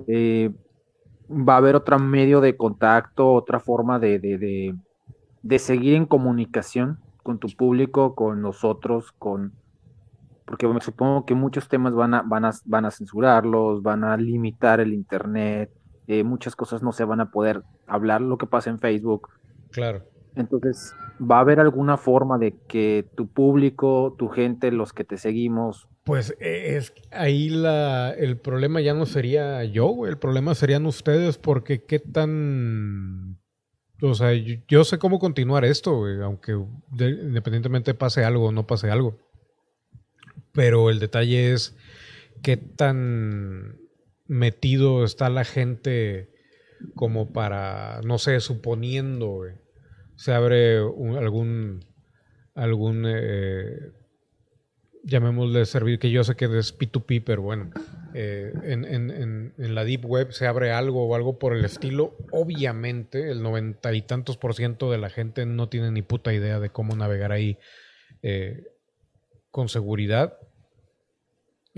[0.07, 0.51] Eh,
[1.31, 4.75] va a haber otro medio de contacto, otra forma de, de,
[5.43, 9.53] de seguir en comunicación con tu público, con nosotros, con
[10.51, 14.17] porque me supongo que muchos temas van a, van a, van a censurarlos, van a
[14.17, 15.71] limitar el Internet,
[16.09, 19.29] eh, muchas cosas no se van a poder hablar, lo que pasa en Facebook.
[19.71, 20.03] Claro.
[20.35, 25.19] Entonces, ¿va a haber alguna forma de que tu público, tu gente, los que te
[25.19, 25.87] seguimos...
[26.03, 31.39] Pues e, es ahí la, el problema ya no sería yo, el problema serían ustedes
[31.39, 33.39] porque qué tan...
[34.03, 34.33] O sea,
[34.67, 36.59] yo, sé cómo continuar esto, aunque
[36.99, 39.30] independientemente pase algo o no pase algo
[40.53, 41.77] pero el detalle es
[42.43, 43.79] qué tan
[44.27, 46.31] metido está la gente
[46.95, 49.45] como para, no sé, suponiendo,
[50.17, 51.85] se abre algún,
[52.55, 53.93] algún, eh,
[55.05, 57.71] llamémosle servir, que yo sé que es P2P, pero bueno,
[58.15, 63.43] eh, en, la Deep Web se abre algo o algo por el estilo, obviamente el
[63.43, 66.97] noventa y tantos por ciento de la gente no tiene ni puta idea de cómo
[66.97, 67.59] navegar ahí
[68.23, 68.65] eh,
[69.51, 70.39] con seguridad.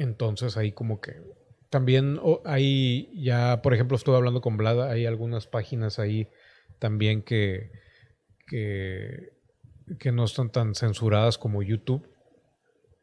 [0.02, 1.22] Entonces ahí como que
[1.70, 6.28] también hay ya, por ejemplo, estuve hablando con Vlada, hay algunas páginas ahí
[6.80, 7.70] también que,
[8.48, 9.32] que,
[10.00, 12.06] que no están tan censuradas como YouTube,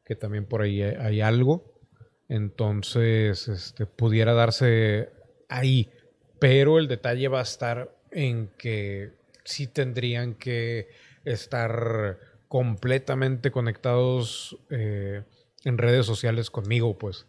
[0.04, 1.74] que también por ahí hay, algo.
[2.28, 5.10] Entonces, este, pudiera darse
[5.48, 5.90] ahí.
[6.40, 9.14] Pero el detalle va a estar en que
[9.46, 10.90] sí tendrían que
[11.24, 12.20] estar
[12.50, 15.24] completamente conectados eh,
[15.64, 17.28] en redes sociales conmigo, pues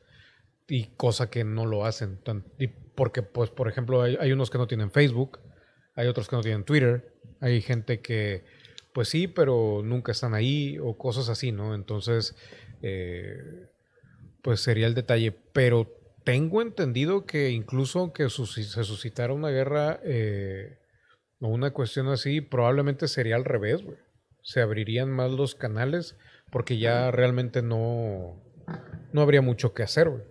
[0.71, 2.21] y cosa que no lo hacen.
[2.59, 5.41] y porque, pues, por ejemplo, hay, unos que no tienen Facebook,
[5.95, 8.45] hay otros que no tienen Twitter, hay gente que,
[8.95, 11.75] pues sí, pero nunca están ahí o cosas así, ¿no?
[11.75, 12.37] Entonces,
[12.83, 13.37] eh,
[14.43, 15.33] pues sería el detalle.
[15.33, 15.89] Pero
[16.25, 20.79] tengo entendido que incluso que se suscitara una guerra eh,
[21.41, 23.99] o una cuestión así, probablemente sería al revés, güey.
[24.43, 26.17] Se abrirían más los canales
[26.51, 28.41] porque ya realmente no,
[29.13, 30.23] no habría mucho que hacer, güey.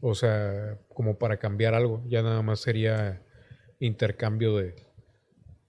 [0.00, 2.04] O sea, como para cambiar algo.
[2.06, 3.22] Ya nada más sería
[3.80, 4.74] intercambio de,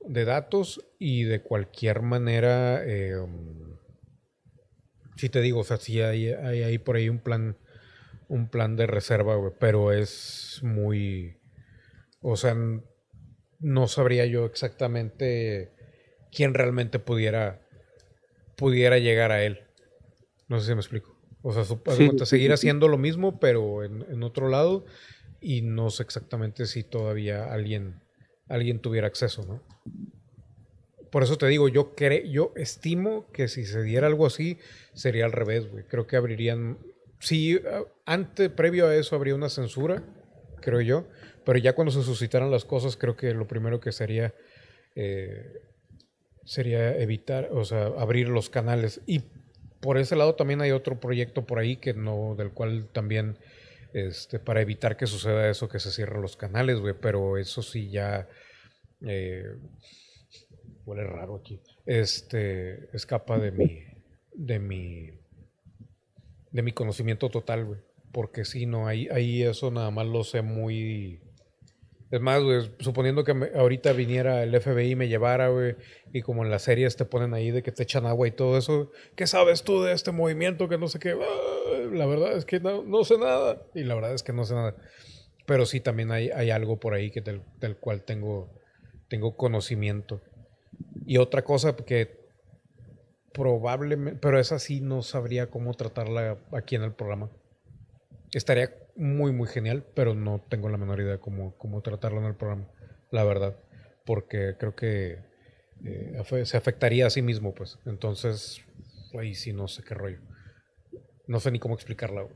[0.10, 3.16] de datos y de cualquier manera, eh,
[5.16, 7.58] si te digo, o sea, si hay, hay, por ahí un plan,
[8.28, 11.38] un plan de reserva, pero es muy,
[12.22, 12.56] o sea,
[13.60, 15.72] no sabría yo exactamente
[16.32, 17.62] quién realmente pudiera,
[18.60, 19.62] pudiera llegar a él.
[20.48, 21.18] No sé si me explico.
[21.42, 21.64] O sea,
[22.26, 24.86] seguir haciendo lo mismo, pero en, otro lado.
[25.40, 28.02] Y no sé exactamente si todavía alguien,
[28.50, 29.64] alguien tuviera acceso, ¿no?
[31.12, 31.96] Por eso te digo, yo,
[32.30, 34.60] yo estimo que si se diera algo así,
[34.94, 35.86] sería al revés, güey.
[35.86, 36.78] Creo que abrirían.
[37.20, 37.60] Sí,
[38.06, 40.04] antes, previo a eso, habría una censura,
[40.62, 41.08] creo yo.
[41.46, 44.36] Pero ya cuando se suscitaran las cosas, creo que lo primero que sería.
[44.96, 45.62] Eh,
[46.50, 49.02] sería evitar, o sea, abrir los canales.
[49.06, 49.22] Y
[49.82, 53.38] por ese lado también hay otro proyecto por ahí que no, del cual también,
[53.94, 57.92] este, para evitar que suceda eso, que se cierren los canales, güey, pero eso sí
[57.92, 58.28] ya,
[59.06, 59.46] eh,
[60.88, 63.84] huele raro aquí, este, escapa de mi,
[64.34, 65.12] de mi,
[66.50, 67.80] de mi conocimiento total, güey,
[68.12, 71.22] porque si no, ahí, ahí eso nada más lo sé muy,
[72.12, 72.42] es más,
[72.80, 75.76] suponiendo que ahorita viniera el FBI y me llevara, güey,
[76.12, 78.58] y como en las series te ponen ahí de que te echan agua y todo
[78.58, 81.12] eso, ¿qué sabes tú de este movimiento que no sé qué?
[81.12, 83.62] Ah, la verdad es que no, sé nada.
[83.76, 84.76] Y la verdad es que no sé nada.
[85.46, 88.50] Pero sí, también hay, hay algo por ahí que del, cual tengo,
[89.08, 90.22] tengo conocimiento.
[91.06, 92.18] Y otra cosa que
[93.34, 97.30] probablemente, pero esa sí no sabría cómo tratarla aquí en el programa.
[98.32, 102.36] Estaría muy, muy genial, pero no tengo la menor idea cómo, cómo tratarlo en el
[102.36, 102.68] programa,
[103.12, 103.58] la verdad,
[104.06, 105.20] porque creo que
[105.86, 107.80] eh, se afectaría a sí mismo, pues.
[107.86, 108.62] Entonces,
[109.18, 110.20] ahí sí no sé qué rollo.
[111.28, 112.28] No sé ni cómo explicarla.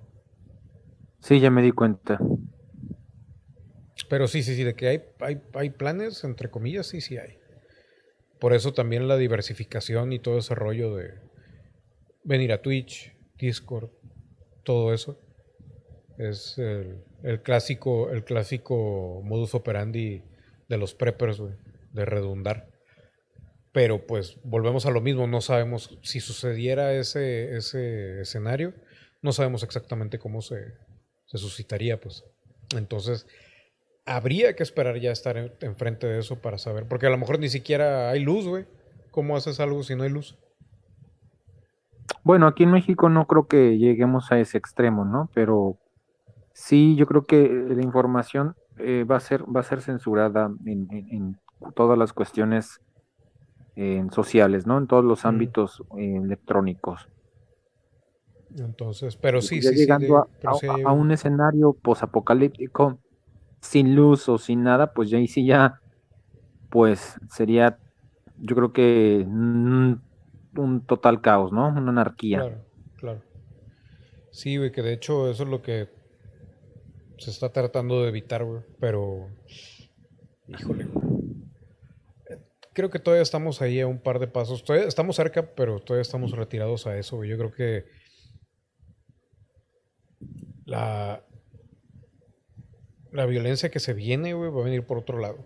[1.20, 2.18] Sí, ya me di cuenta.
[4.10, 7.40] Pero sí, sí, sí, de que hay, hay, hay planes, entre comillas, sí, sí hay.
[8.40, 11.14] Por eso también la diversificación y todo ese rollo de
[12.24, 13.90] venir a Twitch, Discord,
[14.64, 15.20] todo eso
[16.18, 20.24] es el, clásico, el clásico modus operandi
[20.70, 21.42] de los preppers,
[21.92, 22.68] de redundar.
[23.72, 28.74] Pero pues volvemos a lo mismo, no sabemos si sucediera ese, ese escenario,
[29.22, 30.74] no sabemos exactamente cómo se,
[31.26, 32.24] suscitaría, pues.
[32.78, 33.26] Entonces,
[34.06, 37.50] habría que esperar ya estar enfrente de eso para saber, porque a lo mejor ni
[37.50, 38.66] siquiera hay luz, güey.
[39.10, 40.38] ¿Cómo haces algo si no hay luz?
[42.24, 45.30] Bueno, aquí en México no creo que lleguemos a ese extremo, ¿no?
[45.34, 45.80] Pero
[46.54, 51.38] Sí, yo creo que la información eh, va, a ser, va a ser censurada en,
[51.76, 52.80] todas las cuestiones
[53.76, 54.78] eh, sociales, ¿no?
[54.78, 57.10] En todos los ámbitos eh, electrónicos.
[58.56, 63.00] Entonces, pero sí, ya sí, llegando a, un escenario posapocalíptico
[63.60, 65.82] sin luz o sin nada, pues ya ahí sí ya,
[66.70, 67.80] pues sería,
[68.38, 70.04] yo creo que un,
[70.56, 71.70] un total caos, ¿no?
[71.70, 72.40] Una anarquía.
[72.40, 72.58] Claro,
[72.98, 73.22] claro.
[74.30, 76.03] Sí, güey, que de hecho eso es lo que
[77.18, 78.62] se está tratando de evitar, güey.
[78.80, 79.28] Pero,
[80.48, 80.88] híjole,
[82.74, 84.64] Creo que todavía estamos ahí a un par de pasos.
[84.64, 87.30] Todavía estamos cerca, pero todavía estamos retirados a eso, güey.
[87.30, 87.86] Yo creo que
[90.66, 91.24] la,
[93.12, 95.46] la violencia que se viene, güey, va a venir por otro lado.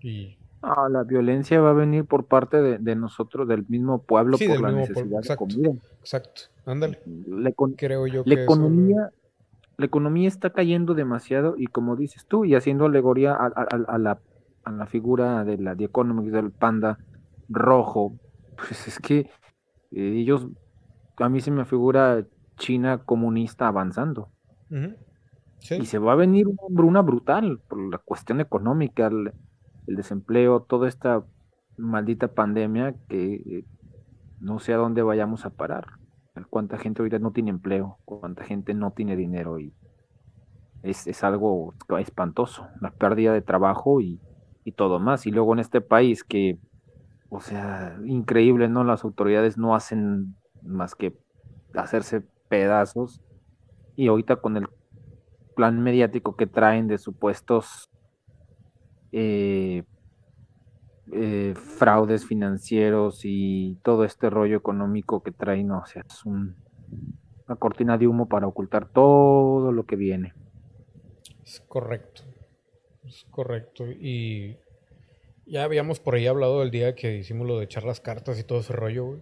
[0.00, 4.60] Y Ah, la violencia va a venir por parte de, nosotros, del mismo pueblo, por
[4.60, 5.70] la necesidad de comida.
[6.00, 7.00] Exacto, ándale.
[7.26, 9.12] La, Creo yo la economía,
[9.78, 13.48] la economía está cayendo demasiado y como dices tú, y haciendo alegoría a,
[13.98, 14.18] la,
[14.64, 16.98] a la, figura de la The Economics del panda
[17.48, 18.18] rojo,
[18.56, 20.48] pues es que eh, ellos,
[21.18, 22.24] a mí se me figura
[22.56, 24.30] China comunista avanzando.
[25.70, 29.32] Y se va a venir una hambruna brutal por la cuestión económica, el,
[29.86, 31.24] desempleo, toda esta
[31.76, 33.64] maldita pandemia que eh,
[34.40, 35.86] no sé a dónde vayamos a parar.
[36.50, 39.72] Cuánta gente ahorita no tiene empleo, cuánta gente no tiene dinero y
[40.82, 44.20] es, es algo espantoso, la pérdida de trabajo y,
[44.64, 45.26] y todo más.
[45.26, 46.58] Y luego en este país que,
[47.30, 48.84] o sea, increíble, ¿no?
[48.84, 51.16] Las autoridades no hacen más que
[51.74, 53.22] hacerse pedazos
[53.96, 54.68] y ahorita con el
[55.54, 57.90] plan mediático que traen de supuestos
[59.12, 59.84] eh,
[61.12, 66.54] eh, fraudes financieros y todo este rollo económico que traen, o sea, es una
[67.58, 70.34] cortina de humo para ocultar todo lo que viene.
[71.44, 72.22] Es correcto,
[73.04, 73.86] es correcto.
[73.86, 74.56] Y
[75.46, 78.44] ya habíamos por ahí hablado del día que hicimos lo de echar las cartas y
[78.44, 79.20] todo ese rollo,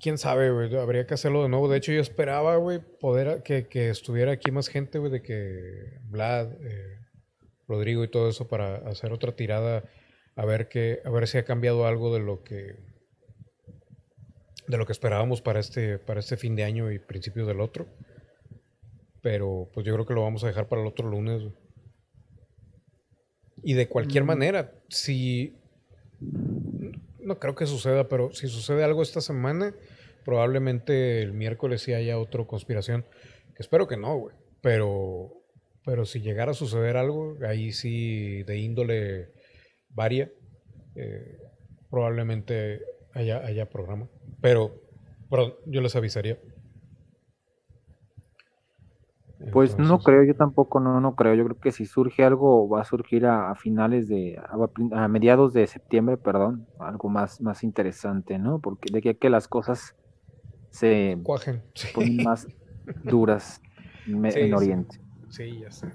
[0.00, 0.48] quién sabe,
[0.78, 1.68] habría que hacerlo de nuevo.
[1.68, 6.98] De hecho, yo esperaba, güey, poder que, estuviera aquí más gente, de que Vlad, eh,
[7.68, 9.84] Rodrigo y todo eso para hacer otra tirada
[10.38, 12.76] a ver que, a ver si ha cambiado algo de lo que
[14.68, 17.88] de lo que esperábamos para este, para este fin de año y principios del otro.
[19.20, 21.42] Pero pues yo creo que lo vamos a dejar para el otro lunes.
[23.64, 24.26] Y de cualquier mm.
[24.26, 25.58] manera, si
[27.18, 29.74] no creo que suceda, pero si sucede algo esta semana,
[30.24, 33.04] probablemente el miércoles sí haya otra conspiración.
[33.56, 34.36] Que espero que no, güey.
[34.60, 35.32] Pero,
[35.84, 39.37] pero si llegara a suceder algo, ahí sí de índole
[39.90, 40.30] varia,
[40.94, 41.38] eh,
[41.90, 42.80] probablemente
[43.14, 44.08] haya, haya programa.
[44.40, 44.74] Pero,
[45.30, 46.38] pero yo les avisaría.
[49.52, 51.34] Pues no creo, yo tampoco no, no creo.
[51.34, 54.36] Yo creo que si surge algo va a surgir a, finales de,
[54.92, 58.58] a, mediados de septiembre, perdón, algo más, más interesante, ¿no?
[58.58, 59.94] Porque de que, las cosas
[60.70, 61.62] se Cuajen.
[61.94, 62.48] ponen más
[63.04, 63.62] duras
[64.06, 65.00] en, Oriente.
[65.28, 65.60] Sí.
[65.60, 65.86] ya sé.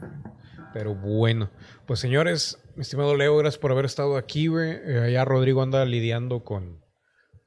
[0.73, 1.51] Pero bueno,
[1.85, 4.71] pues señores, mi estimado Leo, gracias por haber estado aquí, güey.
[4.71, 6.81] Eh, allá Rodrigo anda lidiando con,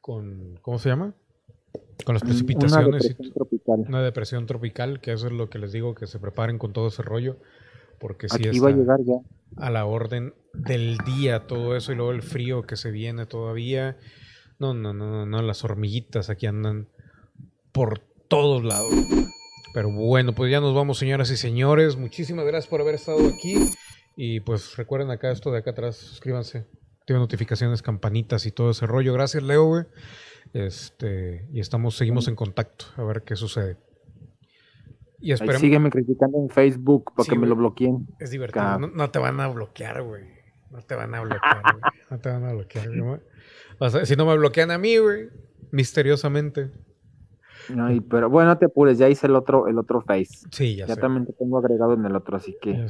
[0.01, 1.15] con, ¿cómo se llama?
[2.05, 2.77] Con las precipitaciones.
[2.77, 3.85] Una depresión, tropical.
[3.89, 6.89] Una depresión tropical, que eso es lo que les digo, que se preparen con todo
[6.89, 7.39] ese rollo.
[7.99, 9.15] Porque si sí va a llegar ya.
[9.57, 13.97] A la orden del día todo eso y luego el frío que se viene todavía.
[14.59, 16.89] No, no, no, no, no, las hormiguitas aquí andan
[17.73, 18.93] por todos lados.
[19.77, 21.99] Pero bueno, pues ya nos vamos, señoras y señores.
[21.99, 23.57] Muchísimas gracias por haber estado aquí.
[24.17, 26.65] Y pues recuerden acá esto de acá atrás, suscríbanse,
[27.05, 29.13] tienen notificaciones, campanitas y todo ese rollo.
[29.13, 29.85] Gracias, Leo, güey.
[30.55, 33.77] Este, y estamos, seguimos en contacto a ver qué sucede.
[35.21, 35.61] Y esperemos.
[35.61, 38.09] sígueme criticando en Facebook para que me lo bloqueen.
[38.19, 38.79] Es divertido.
[38.79, 40.25] No, te van a bloquear, güey.
[40.71, 41.93] No te van a bloquear, güey.
[42.11, 44.07] No te van a bloquear, güey.
[44.07, 45.29] si no me bloquean a mí, güey,
[45.71, 46.71] misteriosamente.
[47.79, 50.47] Ay, pero bueno, te apures, ya hice el otro, el otro face.
[50.51, 52.87] Sí, ya, ya también te tengo agregado en el otro, así que.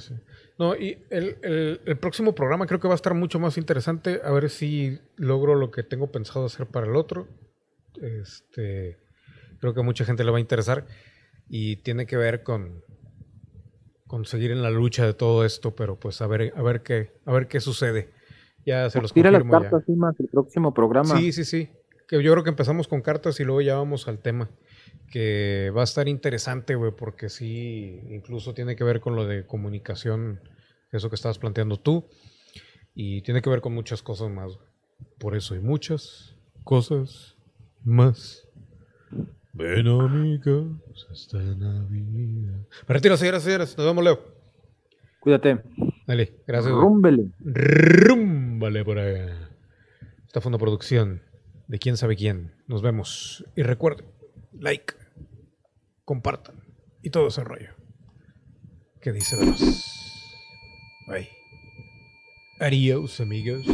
[0.59, 1.39] No, y el,
[1.85, 4.21] el, próximo programa creo que va a estar mucho más interesante.
[4.25, 7.29] A ver si logro lo que tengo pensado hacer para el otro.
[8.01, 8.99] Este,
[9.61, 10.87] creo que a mucha gente le va a interesar.
[11.49, 12.83] Y tiene que ver con,
[14.07, 17.13] con seguir en la lucha de todo esto, pero pues a ver, a ver qué,
[17.25, 18.11] a ver qué sucede.
[18.65, 21.17] Ya se los Tira las cartas más el próximo programa.
[21.19, 21.71] Sí, sí, sí.
[22.09, 24.49] Que yo creo que empezamos con cartas y luego ya vamos al tema
[25.11, 29.47] que va a estar interesante, güey, porque sí, incluso tiene que ver con lo de
[29.47, 30.41] comunicación,
[30.93, 32.07] eso que estabas planteando tú,
[32.95, 34.59] y tiene que ver con muchas cosas más.
[35.19, 37.37] Por eso hay muchas cosas
[37.85, 38.49] más.
[39.53, 42.67] Ven amigos, hasta Navidad.
[42.87, 43.77] Retiro, señoras y señores.
[43.79, 44.21] Nos vemos, Leo.
[45.21, 45.63] Cuídate.
[46.07, 46.73] Dale, gracias.
[46.73, 47.31] Rúmbele.
[47.41, 49.29] Rúmbale por ahí.
[50.27, 51.23] Esta fue una producción
[51.69, 52.53] de quién sabe quién.
[52.67, 53.45] Nos vemos.
[53.57, 54.07] Y recuerden
[54.61, 54.95] like,
[56.05, 56.63] compartan
[57.03, 57.75] y todo ese rollo.
[59.01, 59.53] ¿Qué dice de?
[61.07, 61.29] Bye.
[62.61, 63.67] Adiós, amigos.